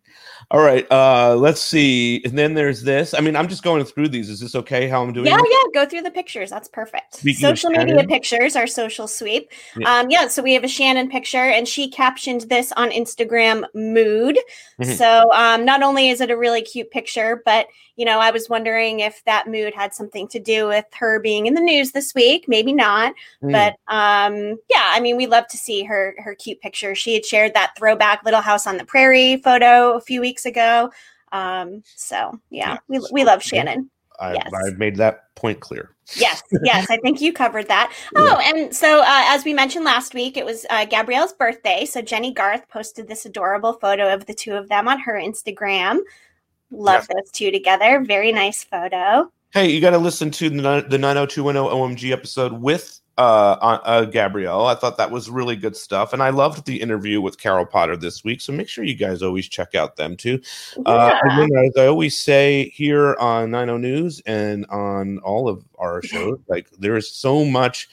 All 0.51 0.61
right, 0.61 0.89
uh, 0.91 1.35
let's 1.35 1.61
see. 1.61 2.21
And 2.25 2.37
then 2.37 2.53
there's 2.53 2.83
this. 2.83 3.13
I 3.13 3.19
mean, 3.19 3.35
I'm 3.35 3.47
just 3.47 3.63
going 3.63 3.83
through 3.85 4.09
these. 4.09 4.29
Is 4.29 4.39
this 4.39 4.55
okay 4.55 4.87
how 4.87 5.01
I'm 5.01 5.13
doing? 5.13 5.25
Yeah, 5.25 5.37
this? 5.37 5.47
yeah, 5.49 5.81
go 5.81 5.89
through 5.89 6.01
the 6.01 6.11
pictures. 6.11 6.49
That's 6.49 6.67
perfect. 6.67 7.15
Speaking 7.15 7.41
social 7.41 7.69
media 7.69 8.05
pictures, 8.05 8.55
our 8.55 8.67
social 8.67 9.07
sweep. 9.07 9.49
Yeah. 9.77 9.99
Um, 9.99 10.09
yeah, 10.09 10.27
so 10.27 10.41
we 10.41 10.53
have 10.53 10.63
a 10.63 10.67
Shannen 10.67 11.09
picture, 11.09 11.37
and 11.37 11.67
she 11.67 11.89
captioned 11.89 12.41
this 12.41 12.71
on 12.73 12.91
Instagram 12.91 13.65
mood. 13.73 14.37
Mhm. 14.79 14.97
So 14.97 15.31
um, 15.33 15.65
not 15.65 15.81
only 15.81 16.09
is 16.09 16.21
it 16.21 16.29
a 16.29 16.37
really 16.37 16.61
cute 16.61 16.91
picture, 16.91 17.41
but 17.45 17.67
you 17.95 18.05
know, 18.05 18.19
I 18.19 18.31
was 18.31 18.49
wondering 18.49 18.99
if 19.01 19.23
that 19.25 19.47
mood 19.47 19.73
had 19.75 19.93
something 19.93 20.27
to 20.29 20.39
do 20.39 20.67
with 20.67 20.85
her 20.95 21.19
being 21.19 21.45
in 21.45 21.53
the 21.53 21.61
news 21.61 21.91
this 21.91 22.13
week. 22.15 22.45
Maybe 22.47 22.73
not, 22.73 23.13
Mm. 23.43 23.51
but 23.51 23.93
um, 23.93 24.57
yeah, 24.69 24.89
I 24.91 24.99
mean, 24.99 25.15
we 25.17 25.27
love 25.27 25.47
to 25.49 25.57
see 25.57 25.83
her 25.83 26.15
her 26.17 26.35
cute 26.35 26.59
picture. 26.61 26.95
She 26.95 27.13
had 27.13 27.25
shared 27.25 27.53
that 27.53 27.73
throwback 27.77 28.23
Little 28.23 28.41
House 28.41 28.65
on 28.67 28.77
the 28.77 28.85
Prairie 28.85 29.37
photo 29.37 29.93
a 29.93 30.01
few 30.01 30.21
weeks 30.21 30.45
ago. 30.45 30.91
Um, 31.31 31.83
so 31.95 32.39
yeah, 32.49 32.77
we 32.87 32.99
we 33.11 33.23
love 33.23 33.41
Shannen. 33.41 33.87
I, 34.19 34.33
Yes. 34.33 34.51
I 34.53 34.69
made 34.77 34.95
that 34.97 35.33
point 35.35 35.59
clear. 35.59 35.89
Yes, 36.15 36.43
yes, 36.63 36.85
I 36.89 36.97
think 36.97 37.21
you 37.21 37.33
covered 37.33 37.67
that. 37.69 37.91
Oh, 38.15 38.37
and 38.43 38.75
so 38.75 39.01
uh, 39.01 39.05
as 39.07 39.43
we 39.43 39.53
mentioned 39.53 39.85
last 39.85 40.13
week, 40.13 40.37
it 40.37 40.45
was 40.45 40.65
uh, 40.69 40.85
Gabrielle's 40.85 41.33
birthday. 41.33 41.85
So 41.85 42.01
Jennie 42.01 42.33
Garth 42.33 42.67
posted 42.69 43.07
this 43.07 43.25
adorable 43.25 43.73
photo 43.73 44.13
of 44.13 44.25
the 44.27 44.33
two 44.33 44.53
of 44.53 44.69
them 44.69 44.87
on 44.87 44.99
her 44.99 45.13
Instagram. 45.13 45.99
Love 46.73 47.07
those 47.07 47.31
two 47.31 47.51
together. 47.51 48.03
Very 48.03 48.31
nice 48.31 48.63
photo. 48.63 49.31
Hey, 49.53 49.69
you 49.69 49.79
got 49.79 49.91
to 49.91 49.99
listen 49.99 50.31
to 50.31 50.49
the, 50.49 50.85
the 50.89 50.97
90210 50.97 51.55
OMG 51.55 52.11
episode 52.11 52.53
with 52.53 52.99
uh, 53.17 53.57
uh, 53.61 53.79
uh, 53.83 54.05
Gabrielle. 54.05 54.65
I 54.65 54.73
thought 54.73 54.97
that 54.97 55.11
was 55.11 55.29
really 55.29 55.55
good 55.55 55.77
stuff. 55.77 56.13
And 56.13 56.23
I 56.23 56.31
loved 56.31 56.65
the 56.65 56.81
interview 56.81 57.21
with 57.21 57.39
Carol 57.39 57.65
Potter 57.65 57.95
this 57.95 58.23
week. 58.23 58.41
So 58.41 58.51
make 58.51 58.67
sure 58.67 58.83
you 58.83 58.95
guys 58.95 59.21
always 59.21 59.47
check 59.47 59.75
out 59.75 59.95
them 59.95 60.17
too. 60.17 60.41
Uh, 60.85 61.13
and 61.21 61.39
then, 61.39 61.65
as 61.65 61.77
I 61.77 61.85
always 61.85 62.19
say 62.19 62.69
here 62.69 63.15
on 63.19 63.51
90 63.51 63.77
News 63.77 64.21
and 64.25 64.65
on 64.67 65.19
all 65.19 65.47
of 65.47 65.63
our 65.77 66.01
shows, 66.03 66.39
like 66.47 66.69
there 66.71 66.95
is 66.95 67.11
so 67.11 67.45
much 67.45 67.87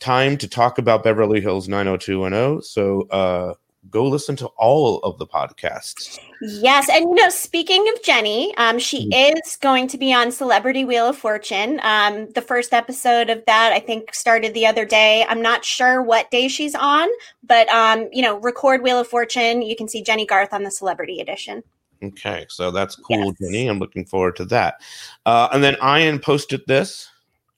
time 0.00 0.38
to 0.38 0.48
talk 0.48 0.78
about 0.78 1.04
Beverly 1.04 1.42
Hills 1.42 1.68
90210. 1.68 2.62
So 2.62 3.02
uh, 3.10 3.54
go 3.90 4.04
listen 4.04 4.36
to 4.36 4.46
all 4.56 4.98
of 4.98 5.18
the 5.18 5.26
podcasts. 5.26 6.18
Yes, 6.40 6.88
and 6.90 7.04
you 7.04 7.14
know, 7.14 7.28
speaking 7.28 7.86
of 7.94 8.02
Jennie, 8.02 8.54
um, 8.56 8.78
she 8.78 9.08
is 9.14 9.56
going 9.56 9.88
to 9.88 9.98
be 9.98 10.12
on 10.12 10.32
Celebrity 10.32 10.84
Wheel 10.84 11.08
of 11.08 11.16
Fortune. 11.16 11.80
Um, 11.82 12.30
the 12.32 12.42
first 12.42 12.72
episode 12.72 13.30
of 13.30 13.44
that, 13.46 13.72
I 13.72 13.80
think, 13.80 14.14
started 14.14 14.54
the 14.54 14.66
other 14.66 14.84
day. 14.84 15.24
I'm 15.28 15.42
not 15.42 15.64
sure 15.64 16.02
what 16.02 16.30
day 16.30 16.48
she's 16.48 16.74
on, 16.74 17.08
but 17.42 17.68
um, 17.68 18.08
you 18.12 18.22
know, 18.22 18.38
record 18.38 18.82
Wheel 18.82 18.98
of 18.98 19.08
Fortune. 19.08 19.62
You 19.62 19.76
can 19.76 19.88
see 19.88 20.02
Jennie 20.02 20.26
Garth 20.26 20.52
on 20.52 20.62
the 20.62 20.70
Celebrity 20.70 21.20
Edition. 21.20 21.62
Okay, 22.02 22.44
so 22.48 22.70
that's 22.70 22.96
cool, 22.96 23.32
Jennie. 23.40 23.66
I'm 23.66 23.78
looking 23.78 24.04
forward 24.04 24.36
to 24.36 24.44
that. 24.46 24.80
Uh, 25.24 25.48
and 25.52 25.62
then 25.62 25.76
Ian 25.82 26.18
posted 26.18 26.62
this. 26.66 27.08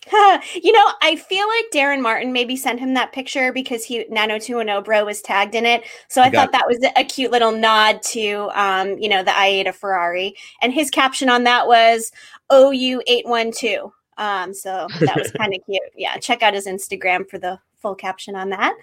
you 0.63 0.73
know, 0.73 0.93
I 1.03 1.17
feel 1.17 1.47
like 1.49 1.65
Darren 1.73 2.01
Martin 2.01 2.33
maybe 2.33 2.57
sent 2.57 2.81
him 2.81 2.95
that 2.95 3.13
picture 3.13 3.53
because 3.53 3.85
he 3.85 4.07
90210 4.09 4.83
bro 4.85 5.05
was 5.05 5.21
tagged 5.21 5.55
in 5.55 5.67
it. 5.67 5.85
So 6.09 6.23
I 6.23 6.31
Got 6.31 6.53
thought 6.53 6.53
that 6.53 6.67
was 6.67 6.79
a 6.97 7.05
cute 7.05 7.33
little 7.33 7.53
nod 7.53 8.03
to 8.11 8.51
um, 8.55 8.99
you 8.99 9.09
know, 9.09 9.23
the 9.23 9.37
I 9.37 9.47
ate 9.47 9.67
a 9.67 9.73
Ferrari. 9.73 10.35
And 10.63 10.73
his 10.73 10.91
caption 10.91 11.29
on 11.29 11.45
that 11.45 11.67
was 11.67 12.13
OU812. 12.51 13.93
Um, 14.19 14.55
so 14.55 14.87
that 15.01 15.17
was 15.17 15.31
kind 15.37 15.55
of 15.55 15.61
cute. 15.67 15.83
Yeah, 15.97 16.17
check 16.19 16.43
out 16.43 16.55
his 16.55 16.67
Instagram 16.67 17.29
for 17.29 17.39
the 17.39 17.59
full 17.79 17.95
caption 17.95 18.35
on 18.37 18.51
that. 18.51 18.75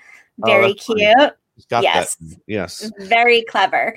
Oh, 0.42 0.46
Very 0.46 0.74
funny. 0.74 1.02
cute. 1.02 1.18
Got 1.18 1.38
yes. 1.70 2.16
that. 2.16 2.38
Yes. 2.48 2.92
Very 3.00 3.44
clever. 3.44 3.96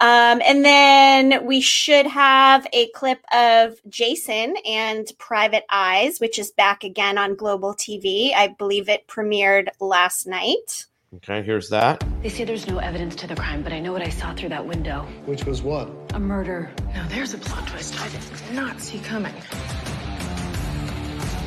Um, 0.00 0.42
and 0.44 0.64
then 0.64 1.46
we 1.46 1.60
should 1.60 2.06
have 2.06 2.66
a 2.72 2.88
clip 2.90 3.20
of 3.32 3.78
Jason 3.88 4.54
and 4.66 5.06
Private 5.18 5.64
Eyes, 5.70 6.18
which 6.18 6.38
is 6.38 6.50
back 6.52 6.84
again 6.84 7.18
on 7.18 7.36
Global 7.36 7.74
TV. 7.74 8.34
I 8.34 8.48
believe 8.48 8.88
it 8.88 9.06
premiered 9.06 9.68
last 9.80 10.26
night. 10.26 10.86
Okay, 11.16 11.42
here's 11.42 11.68
that. 11.68 12.02
They 12.22 12.28
say 12.28 12.44
there's 12.44 12.66
no 12.66 12.78
evidence 12.78 13.14
to 13.16 13.28
the 13.28 13.36
crime, 13.36 13.62
but 13.62 13.72
I 13.72 13.78
know 13.78 13.92
what 13.92 14.02
I 14.02 14.08
saw 14.08 14.34
through 14.34 14.48
that 14.48 14.66
window. 14.66 15.06
Which 15.26 15.44
was 15.44 15.62
what? 15.62 15.88
A 16.12 16.18
murder. 16.18 16.72
Now 16.92 17.06
there's 17.06 17.34
a 17.34 17.38
plot 17.38 17.68
twist 17.68 18.00
I 18.00 18.08
did 18.08 18.20
not 18.52 18.80
see 18.80 18.98
coming. 18.98 19.32
You 19.32 19.40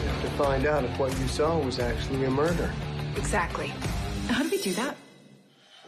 have 0.08 0.22
to 0.22 0.30
find 0.38 0.65
out 0.65 0.86
if 0.86 0.98
what 0.98 1.12
you 1.20 1.28
saw 1.28 1.60
was 1.60 1.80
actually 1.80 2.24
a 2.24 2.32
murder. 2.32 2.72
Exactly. 3.17 3.74
How 4.30 4.41
do 4.41 4.50
we 4.50 4.58
do 4.62 4.72
that? 4.74 4.96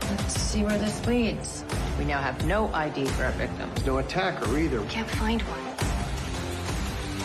Let's 0.01 0.33
see 0.39 0.63
where 0.63 0.77
this 0.77 1.05
leads. 1.05 1.63
We 1.97 2.05
now 2.05 2.21
have 2.21 2.45
no 2.45 2.73
ID 2.73 3.05
for 3.07 3.25
our 3.25 3.31
victim. 3.31 3.69
There's 3.75 3.85
no 3.85 3.97
attacker 3.97 4.57
either. 4.57 4.81
Can't 4.85 5.09
find 5.09 5.41
one. 5.41 5.69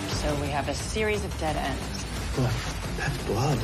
So 0.09 0.35
we 0.41 0.49
have 0.49 0.69
a 0.69 0.75
series 0.75 1.25
of 1.25 1.39
dead 1.39 1.57
ends. 1.57 2.05
Look, 2.39 2.51
that's 2.97 3.23
blood. 3.25 3.59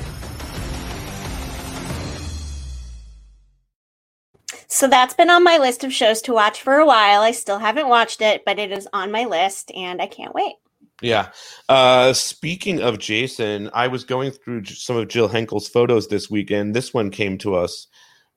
So 4.68 4.88
that's 4.88 5.14
been 5.14 5.30
on 5.30 5.42
my 5.42 5.58
list 5.58 5.84
of 5.84 5.92
shows 5.92 6.22
to 6.22 6.32
watch 6.32 6.62
for 6.62 6.76
a 6.78 6.86
while. 6.86 7.22
I 7.22 7.32
still 7.32 7.58
haven't 7.58 7.88
watched 7.88 8.22
it, 8.22 8.44
but 8.46 8.58
it 8.58 8.72
is 8.72 8.88
on 8.92 9.10
my 9.10 9.24
list 9.24 9.70
and 9.74 10.00
I 10.00 10.06
can't 10.06 10.34
wait. 10.34 10.54
Yeah. 11.02 11.28
Uh, 11.68 12.12
speaking 12.12 12.80
of 12.80 12.98
Jason, 12.98 13.70
I 13.74 13.88
was 13.88 14.04
going 14.04 14.30
through 14.30 14.64
some 14.66 14.96
of 14.96 15.08
Jill 15.08 15.28
Henkel's 15.28 15.68
photos 15.68 16.08
this 16.08 16.30
weekend. 16.30 16.74
This 16.74 16.94
one 16.94 17.10
came 17.10 17.36
to 17.38 17.56
us. 17.56 17.88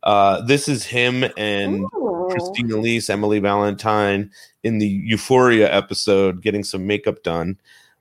Uh, 0.03 0.41
this 0.41 0.67
is 0.67 0.83
him 0.85 1.23
and 1.37 1.85
Christine 2.29 2.71
Elise, 2.71 3.09
Emily 3.09 3.39
Valentine 3.39 4.31
in 4.63 4.77
the 4.79 4.87
Euphoria 4.87 5.73
episode 5.73 6.41
getting 6.41 6.63
some 6.63 6.85
makeup 6.85 7.23
done. 7.23 7.57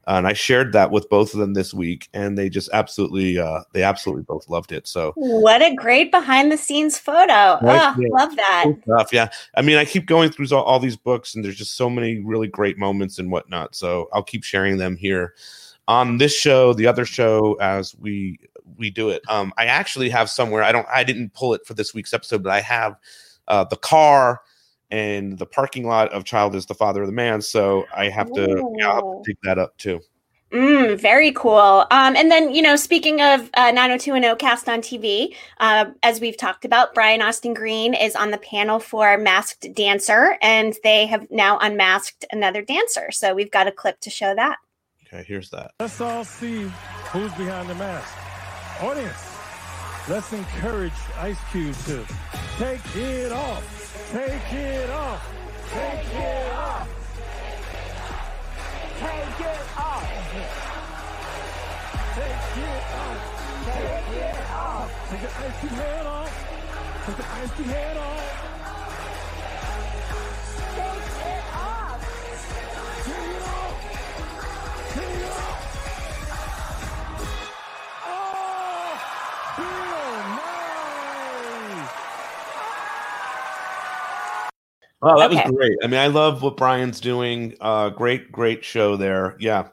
Uh, 0.09 0.15
and 0.15 0.27
I 0.27 0.33
shared 0.33 0.73
that 0.73 0.91
with 0.91 1.09
both 1.09 1.33
of 1.33 1.39
them 1.39 1.55
this 1.55 1.73
week, 1.73 2.09
and 2.13 2.37
they 2.37 2.49
just 2.49 2.69
absolutely, 2.73 3.39
uh, 3.39 3.61
they 3.73 3.85
absolutely 3.85 4.25
both 4.25 4.49
loved 4.49 4.73
it. 4.73 4.89
So 4.89 5.13
What 5.15 5.63
a 5.63 5.77
great 5.77 6.11
behind 6.11 6.51
the 6.51 6.57
scenes 6.57 6.99
photo. 6.99 7.59
Right, 7.63 7.95
Oh, 7.97 8.01
yeah. 8.01 8.09
love 8.11 8.35
that. 8.35 8.63
Cool 8.65 8.79
stuff. 8.83 9.13
Yeah. 9.13 9.29
I 9.55 9.63
mean, 9.63 9.77
I 9.77 9.85
keep 9.85 10.07
going 10.07 10.31
through 10.31 10.49
all, 10.51 10.65
all 10.65 10.81
these 10.81 10.97
books, 10.97 11.37
and 11.37 11.45
there's 11.45 11.55
just 11.55 11.77
so 11.77 11.89
many 11.89 12.19
really 12.19 12.49
great 12.49 12.79
moments 12.79 13.21
and 13.21 13.31
whatnot. 13.31 13.77
So 13.77 14.09
I'll 14.13 14.25
keep 14.25 14.43
sharing 14.43 14.77
them 14.77 14.97
here 14.97 15.35
on 15.87 16.19
this 16.19 16.37
show, 16.37 16.73
the 16.73 16.89
other 16.89 17.05
show, 17.05 17.55
as 17.61 17.95
we 17.97 18.41
we 18.77 18.91
do 18.91 19.11
it. 19.11 19.23
Um, 19.29 19.53
I 19.57 19.67
actually 19.67 20.09
have 20.11 20.31
somewhere. 20.31 20.63
I 20.63 20.73
don't. 20.73 20.87
I 20.93 21.05
didn't 21.05 21.35
pull 21.35 21.55
it 21.55 21.67
for 21.67 21.75
this 21.75 21.95
week's 21.95 22.13
episode, 22.13 22.43
but 22.43 22.53
I 22.53 22.61
have 22.61 22.97
uh, 23.49 23.65
the 23.65 23.77
car 23.77 24.41
and 24.91 25.39
the 25.39 25.47
parking 25.47 25.87
lot 25.87 26.13
of 26.13 26.25
"Child 26.25 26.55
is 26.55 26.67
the 26.67 26.75
Father 26.75 27.03
of 27.03 27.09
the 27.09 27.13
Man." 27.13 27.43
So 27.43 27.85
I 27.95 28.09
have 28.09 28.33
to, 28.33 28.75
yeah, 28.79 28.89
I'll 28.89 28.95
have 28.95 29.03
to 29.03 29.23
dig 29.25 29.37
that 29.43 29.59
up 29.59 29.77
too. 29.79 30.01
Mm, 30.53 31.01
very 31.01 31.33
cool. 31.33 31.87
Um, 31.91 32.15
and 32.15 32.31
then, 32.31 32.55
you 32.55 32.61
know, 32.61 32.77
speaking 32.77 33.23
of 33.23 33.49
uh, 33.55 33.71
90210 33.71 34.37
cast 34.37 34.69
on 34.69 34.83
TV, 34.83 35.35
uh, 35.61 35.87
as 36.03 36.21
we've 36.21 36.37
talked 36.37 36.67
about, 36.67 36.93
Brian 36.93 37.23
Austin 37.23 37.55
Green 37.55 37.95
is 37.95 38.15
on 38.15 38.31
the 38.31 38.39
panel 38.39 38.79
for 38.79 39.17
Masked 39.17 39.75
Dancer, 39.75 40.37
and 40.43 40.75
they 40.85 41.07
have 41.07 41.27
now 41.31 41.59
unmasked 41.59 42.27
another 42.31 42.61
dancer. 42.61 43.11
So 43.13 43.35
we've 43.35 43.51
got 43.51 43.67
a 43.67 43.73
clip 43.73 43.99
to 44.01 44.11
show 44.11 44.35
that. 44.35 44.59
Okay, 45.07 45.25
here's 45.27 45.49
that. 45.51 45.73
Let's 45.81 46.01
all 46.03 46.25
see 46.25 46.71
who's 47.13 47.33
behind 47.33 47.71
the 47.71 47.75
mask. 47.75 48.15
Audience, 48.83 49.39
let's 50.09 50.33
encourage 50.33 50.93
Ice 51.21 51.39
Cube 51.53 51.77
to 51.87 52.05
take 52.59 52.81
it 52.97 53.31
off. 53.31 54.11
Take 54.13 54.53
it 54.53 54.91
off. 54.91 55.23
Take 55.71 56.15
it 56.15 56.53
off. 56.53 56.89
Take 58.99 59.41
it 59.41 59.79
off. 59.79 60.09
Take 62.17 62.57
it 62.59 62.83
off. 62.99 63.63
Take 63.65 64.17
it 64.19 64.51
off. 64.51 65.09
Take 65.11 65.21
the 65.21 65.29
Ice 65.39 65.61
Cube 65.61 65.73
head 65.73 66.07
off. 66.07 67.07
Take 67.07 67.17
the 67.17 67.27
Ice 67.35 67.53
Cube 67.55 67.69
head 67.69 67.97
off. 67.97 68.52
Oh, 85.03 85.19
that 85.19 85.31
Okay. 85.31 85.43
was 85.45 85.57
great. 85.57 85.77
I 85.83 85.87
mean, 85.89 85.99
I 86.01 86.07
love 86.07 86.43
what 86.43 86.57
Brian's 86.57 87.01
doing. 87.01 87.55
Uh, 87.61 87.89
great, 87.91 88.31
great 88.31 88.65
show 88.65 88.97
there. 88.97 89.37
Yeah. 89.41 89.69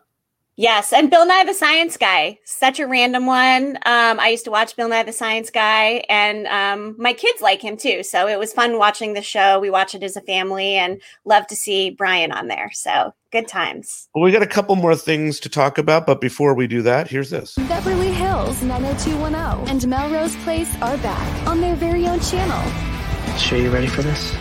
Yes, 0.56 0.92
and 0.92 1.10
Bill 1.10 1.26
Nye 1.26 1.46
the 1.46 1.54
Science 1.54 1.96
Guy, 1.96 2.38
such 2.44 2.82
a 2.82 2.86
random 2.88 3.26
one. 3.26 3.78
Um, 3.86 4.20
I 4.20 4.28
used 4.28 4.44
to 4.44 4.52
watch 4.52 4.76
Bill 4.76 4.90
Nye 4.90 5.04
the 5.04 5.14
Science 5.14 5.50
Guy, 5.52 6.04
and 6.10 6.46
um, 6.48 6.96
my 7.00 7.14
kids 7.14 7.42
like 7.42 7.62
him 7.62 7.78
too. 7.78 8.04
So 8.04 8.28
it 8.28 8.38
was 8.38 8.52
fun 8.52 8.78
watching 8.78 9.14
the 9.14 9.22
show. 9.22 9.58
We 9.62 9.70
watch 9.70 9.96
it 9.96 10.04
as 10.04 10.18
a 10.18 10.22
family, 10.22 10.74
and 10.74 11.02
love 11.24 11.48
to 11.48 11.56
see 11.56 11.92
Brian 11.92 12.34
on 12.34 12.50
there. 12.50 12.72
So 12.74 13.14
good 13.32 13.48
times. 13.48 14.10
Well, 14.14 14.22
we 14.26 14.34
got 14.34 14.42
a 14.42 14.48
couple 14.48 14.76
more 14.76 14.98
things 14.98 15.40
to 15.42 15.48
talk 15.50 15.78
about, 15.78 16.06
but 16.06 16.20
before 16.20 16.54
we 16.54 16.68
do 16.68 16.82
that, 16.82 17.08
here's 17.08 17.30
this. 17.30 17.56
Beverly 17.56 18.12
Hills 18.12 18.62
90210 18.62 19.70
and 19.70 19.88
Melrose 19.88 20.36
Place 20.44 20.76
are 20.82 20.98
back 20.98 21.48
on 21.48 21.62
their 21.62 21.76
very 21.76 22.06
own 22.06 22.20
channel. 22.20 23.38
Sure 23.38 23.58
you 23.58 23.70
ready 23.72 23.88
for 23.88 24.02
this? 24.02 24.36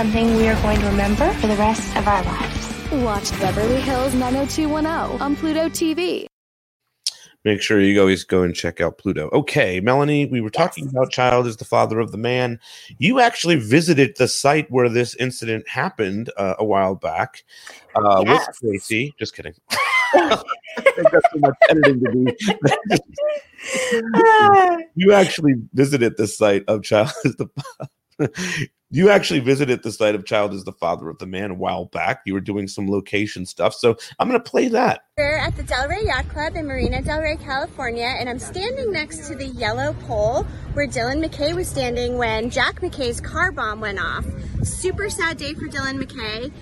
This 0.00 0.06
is 0.06 0.12
something 0.14 0.36
we 0.36 0.48
are 0.48 0.62
going 0.62 0.80
to 0.80 0.86
remember 0.86 1.30
for 1.34 1.46
the 1.46 1.56
rest 1.56 1.94
of 1.94 2.08
our 2.08 2.24
lives. 2.24 2.90
Watch 2.90 3.30
Beverly 3.38 3.82
Hills 3.82 4.14
90210 4.14 5.20
on 5.20 5.36
Pluto 5.36 5.68
TV. 5.68 6.24
Make 7.44 7.60
sure 7.60 7.82
you 7.82 8.00
always 8.00 8.24
go 8.24 8.42
and 8.42 8.54
check 8.54 8.80
out 8.80 8.96
Pluto. 8.96 9.28
Okay, 9.34 9.78
Melanie, 9.80 10.24
we 10.24 10.40
were 10.40 10.48
talking 10.48 10.88
about 10.88 11.10
Child 11.10 11.46
is 11.46 11.58
the 11.58 11.66
Father 11.66 12.00
of 12.00 12.12
the 12.12 12.16
Man. 12.16 12.58
You 12.96 13.20
actually 13.20 13.56
visited 13.56 14.16
the 14.16 14.26
site 14.26 14.70
where 14.70 14.88
this 14.88 15.14
incident 15.16 15.68
happened 15.68 16.30
uh, 16.38 16.54
a 16.58 16.64
while 16.64 16.94
back 16.94 17.44
uh, 17.94 18.22
Yes. 18.24 18.46
with 18.48 18.56
Tracy. 18.58 19.14
Just 19.18 19.36
kidding. 19.36 19.52
I 20.14 20.42
think 20.78 21.08
that's 21.12 21.30
too 21.30 21.40
much 21.40 21.56
editing 21.68 22.00
to 22.00 22.10
do. 24.64 24.84
you 24.94 25.12
actually 25.12 25.56
visited 25.74 26.16
the 26.16 26.26
site 26.26 26.64
of 26.68 26.84
Child 26.84 27.12
is 27.26 27.36
the 27.36 27.50
you 28.90 29.08
actually 29.08 29.40
visited 29.40 29.82
the 29.82 29.92
site 29.92 30.14
of 30.14 30.24
Child 30.24 30.52
is 30.52 30.64
the 30.64 30.72
Father 30.72 31.08
of 31.08 31.18
the 31.18 31.26
Man 31.26 31.52
a 31.52 31.54
while 31.54 31.84
back. 31.86 32.22
You 32.26 32.34
were 32.34 32.40
doing 32.40 32.66
some 32.66 32.90
location 32.90 33.46
stuff. 33.46 33.74
So 33.74 33.96
I'm 34.18 34.28
going 34.28 34.40
to 34.40 34.50
play 34.50 34.68
that. 34.68 35.04
We're 35.16 35.36
at 35.36 35.56
the 35.56 35.62
Del 35.62 35.88
Rey 35.88 36.04
Yacht 36.04 36.28
Club 36.28 36.56
in 36.56 36.66
Marina 36.66 37.00
Del 37.02 37.20
Rey, 37.20 37.36
California, 37.36 38.12
and 38.18 38.28
I'm 38.28 38.38
standing 38.38 38.90
next 38.90 39.28
to 39.28 39.36
the 39.36 39.46
yellow 39.46 39.92
pole 40.06 40.42
where 40.72 40.88
Dylan 40.88 41.24
McKay 41.24 41.54
was 41.54 41.68
standing 41.68 42.18
when 42.18 42.50
Jack 42.50 42.80
McKay's 42.80 43.20
car 43.20 43.52
bomb 43.52 43.80
went 43.80 44.00
off. 44.00 44.26
Super 44.62 45.08
sad 45.08 45.36
day 45.36 45.54
for 45.54 45.68
Dylan 45.68 46.02
McKay. 46.02 46.52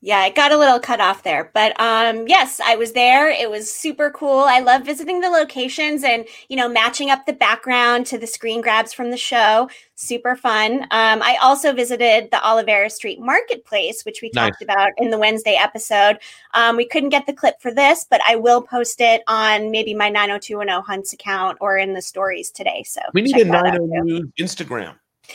Yeah, 0.00 0.24
it 0.26 0.36
got 0.36 0.52
a 0.52 0.56
little 0.56 0.78
cut 0.78 1.00
off 1.00 1.24
there. 1.24 1.50
But 1.52 1.78
um 1.80 2.28
yes, 2.28 2.60
I 2.64 2.76
was 2.76 2.92
there. 2.92 3.28
It 3.28 3.50
was 3.50 3.72
super 3.74 4.10
cool. 4.10 4.44
I 4.46 4.60
love 4.60 4.84
visiting 4.86 5.20
the 5.20 5.28
locations 5.28 6.04
and, 6.04 6.24
you 6.48 6.56
know, 6.56 6.68
matching 6.68 7.10
up 7.10 7.26
the 7.26 7.32
background 7.32 8.06
to 8.06 8.18
the 8.18 8.26
screen 8.28 8.60
grabs 8.60 8.92
from 8.92 9.10
the 9.10 9.16
show. 9.16 9.68
Super 9.96 10.36
fun. 10.36 10.82
Um 10.92 11.20
I 11.22 11.36
also 11.42 11.72
visited 11.72 12.30
the 12.30 12.36
Olvera 12.36 12.92
Street 12.92 13.18
Marketplace, 13.20 14.04
which 14.04 14.22
we 14.22 14.30
Nice. 14.34 14.50
talked 14.50 14.62
about 14.62 14.90
in 14.98 15.10
the 15.10 15.18
Wednesday 15.18 15.56
episode. 15.56 16.18
Um 16.54 16.76
we 16.76 16.86
couldn't 16.86 17.08
get 17.08 17.26
the 17.26 17.32
clip 17.32 17.60
for 17.60 17.74
this, 17.74 18.06
but 18.08 18.20
I 18.24 18.36
will 18.36 18.62
post 18.62 19.00
it 19.00 19.22
on 19.26 19.72
maybe 19.72 19.94
my 19.94 20.08
90210 20.10 20.80
Hunts 20.84 21.12
account 21.12 21.58
or 21.60 21.76
in 21.76 21.94
the 21.94 22.02
stories 22.02 22.52
today. 22.52 22.84
So 22.86 23.00
We 23.14 23.22
need 23.22 23.36
a 23.36 23.44
that 23.46 23.66
out 23.66 23.80
90 23.82 24.32
Instagram. 24.38 24.94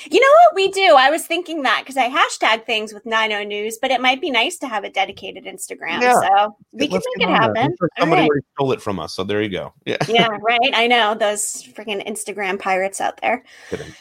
You 0.10 0.20
know 0.20 0.28
what 0.28 0.56
we 0.56 0.70
do? 0.70 0.96
I 0.96 1.10
was 1.10 1.26
thinking 1.26 1.62
that 1.64 1.82
because 1.82 1.98
I 1.98 2.10
hashtag 2.10 2.66
things 2.66 2.94
with 2.94 3.06
90 3.06 3.46
News, 3.46 3.78
but 3.82 3.92
it 3.92 4.02
might 4.02 4.22
be 4.22 4.32
nice 4.32 4.58
to 4.60 4.68
have 4.68 4.84
a 4.84 4.90
dedicated 4.90 5.46
Instagram. 5.46 6.02
Yeah. 6.02 6.20
So 6.20 6.56
we 6.72 6.88
can 6.88 7.02
make 7.16 7.28
it 7.28 7.30
on 7.30 7.34
that. 7.34 7.42
I'm 7.42 7.56
happen. 7.56 7.78
Somebody 8.00 8.22
right. 8.22 8.30
already 8.30 8.46
stole 8.56 8.72
it 8.72 8.82
from 8.82 9.00
us. 9.00 9.14
So 9.14 9.24
there 9.24 9.42
you 9.42 9.50
go. 9.50 9.74
Yeah. 9.86 9.98
yeah, 10.08 10.30
right. 10.42 10.72
I 10.74 10.88
know 10.88 11.16
those 11.16 11.64
freaking 11.74 12.06
Instagram 12.08 12.60
pirates 12.60 13.00
out 13.02 13.20
there. 13.22 13.44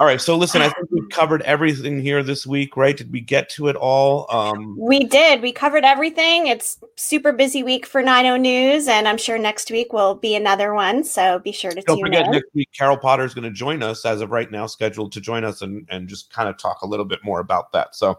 All 0.01 0.07
right. 0.07 0.21
So 0.21 0.37
listen, 0.37 0.63
I 0.63 0.69
think 0.89 0.89
we 1.03 1.09
covered 1.09 1.43
everything 1.43 2.01
here 2.01 2.23
this 2.23 2.47
week, 2.47 2.77
right? 2.77 2.97
Did 2.97 3.13
we 3.13 3.21
get 3.21 3.49
to 3.51 3.69
it 3.69 3.77
all? 3.77 4.27
Um, 4.31 4.77
We 4.79 5.05
did. 5.05 5.43
We 5.43 5.53
covered 5.53 5.85
everything. 5.85 6.47
It's 6.47 6.79
super 6.97 7.33
busy 7.33 7.63
week 7.63 7.87
for 7.87 8.03
90 8.03 8.39
News, 8.39 8.89
and 8.89 9.09
I'm 9.09 9.19
sure 9.19 9.39
next 9.39 9.71
week 9.71 9.93
will 9.93 10.15
be 10.15 10.35
another 10.35 10.75
one. 10.75 11.05
So 11.05 11.39
be 11.39 11.53
sure 11.53 11.71
to 11.71 11.81
Don't 11.83 11.97
tune 11.99 12.07
forget, 12.07 12.27
in. 12.27 12.33
next 12.33 12.55
week, 12.55 12.69
Carol 12.77 12.97
Potter 12.97 13.25
is 13.25 13.35
going 13.35 13.45
to 13.45 13.51
join 13.51 13.83
us 13.83 14.05
as 14.05 14.21
of 14.21 14.31
right 14.31 14.51
now, 14.51 14.67
scheduled 14.67 15.13
to 15.13 15.21
join 15.21 15.45
us 15.45 15.63
and, 15.63 15.87
and 15.91 16.09
just 16.09 16.33
kind 16.33 16.49
of 16.49 16.57
talk 16.57 16.83
a 16.83 16.87
little 16.87 17.07
bit 17.07 17.21
more 17.25 17.41
about 17.41 17.73
that. 17.73 17.95
So 17.95 18.19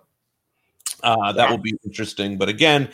uh, 1.04 1.32
that 1.34 1.50
will 1.50 1.58
be 1.58 1.76
interesting. 1.86 2.38
But 2.38 2.50
again, 2.50 2.90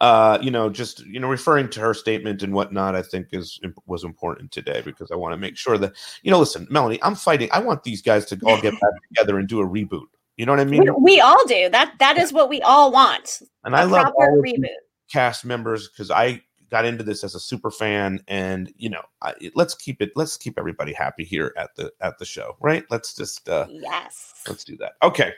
uh, 0.00 0.38
you 0.40 0.50
know, 0.50 0.70
just 0.70 1.04
you 1.06 1.18
know, 1.18 1.28
referring 1.28 1.70
to 1.70 1.80
her 1.80 1.94
statement 1.94 2.42
and 2.42 2.52
whatnot, 2.52 2.94
I 2.94 3.02
think 3.02 3.28
is 3.32 3.58
was 3.86 4.04
important 4.04 4.52
today 4.52 4.82
because 4.84 5.10
I 5.10 5.16
want 5.16 5.32
to 5.32 5.36
make 5.36 5.56
sure 5.56 5.78
that 5.78 5.94
you 6.22 6.30
know, 6.30 6.38
listen, 6.38 6.66
Melanie, 6.70 7.02
I'm 7.02 7.14
fighting. 7.14 7.48
I 7.52 7.60
want 7.60 7.82
these 7.82 8.02
guys 8.02 8.26
to 8.26 8.38
all 8.46 8.60
get 8.60 8.72
back 8.72 8.90
together 9.08 9.38
and 9.38 9.48
do 9.48 9.60
a 9.60 9.66
reboot. 9.66 10.06
You 10.36 10.46
know 10.46 10.52
what 10.52 10.60
I 10.60 10.64
mean? 10.64 10.82
we, 10.82 11.14
we 11.14 11.20
all 11.20 11.44
do. 11.46 11.68
That 11.68 11.94
that 11.98 12.18
is 12.18 12.32
what 12.32 12.48
we 12.48 12.60
all 12.62 12.92
want. 12.92 13.40
And 13.64 13.74
I 13.74 13.84
love 13.84 14.12
all 14.16 14.42
reboot. 14.42 14.66
cast 15.10 15.44
members 15.44 15.88
because 15.88 16.10
I 16.10 16.42
got 16.70 16.84
into 16.84 17.04
this 17.04 17.22
as 17.22 17.36
a 17.36 17.40
super 17.40 17.70
fan, 17.70 18.20
and 18.26 18.72
you 18.76 18.90
know, 18.90 19.02
I, 19.22 19.34
let's 19.54 19.74
keep 19.74 20.02
it. 20.02 20.10
Let's 20.16 20.36
keep 20.36 20.58
everybody 20.58 20.92
happy 20.92 21.24
here 21.24 21.54
at 21.56 21.70
the 21.76 21.92
at 22.00 22.18
the 22.18 22.24
show, 22.24 22.56
right? 22.60 22.84
Let's 22.90 23.14
just 23.14 23.48
uh, 23.48 23.66
yes, 23.70 24.34
let's 24.48 24.64
do 24.64 24.76
that. 24.78 24.92
Okay, 25.02 25.32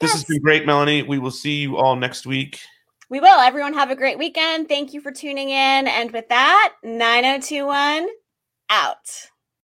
this 0.00 0.12
has 0.12 0.24
been 0.24 0.40
great, 0.40 0.66
Melanie. 0.66 1.02
We 1.02 1.18
will 1.18 1.30
see 1.30 1.60
you 1.60 1.76
all 1.76 1.96
next 1.96 2.26
week. 2.26 2.60
We 3.08 3.20
will. 3.20 3.38
Everyone 3.38 3.74
have 3.74 3.90
a 3.90 3.96
great 3.96 4.18
weekend. 4.18 4.68
Thank 4.68 4.92
you 4.92 5.00
for 5.00 5.12
tuning 5.12 5.50
in. 5.50 5.86
And 5.86 6.10
with 6.10 6.28
that, 6.28 6.74
9021 6.82 8.08
out. 8.68 8.96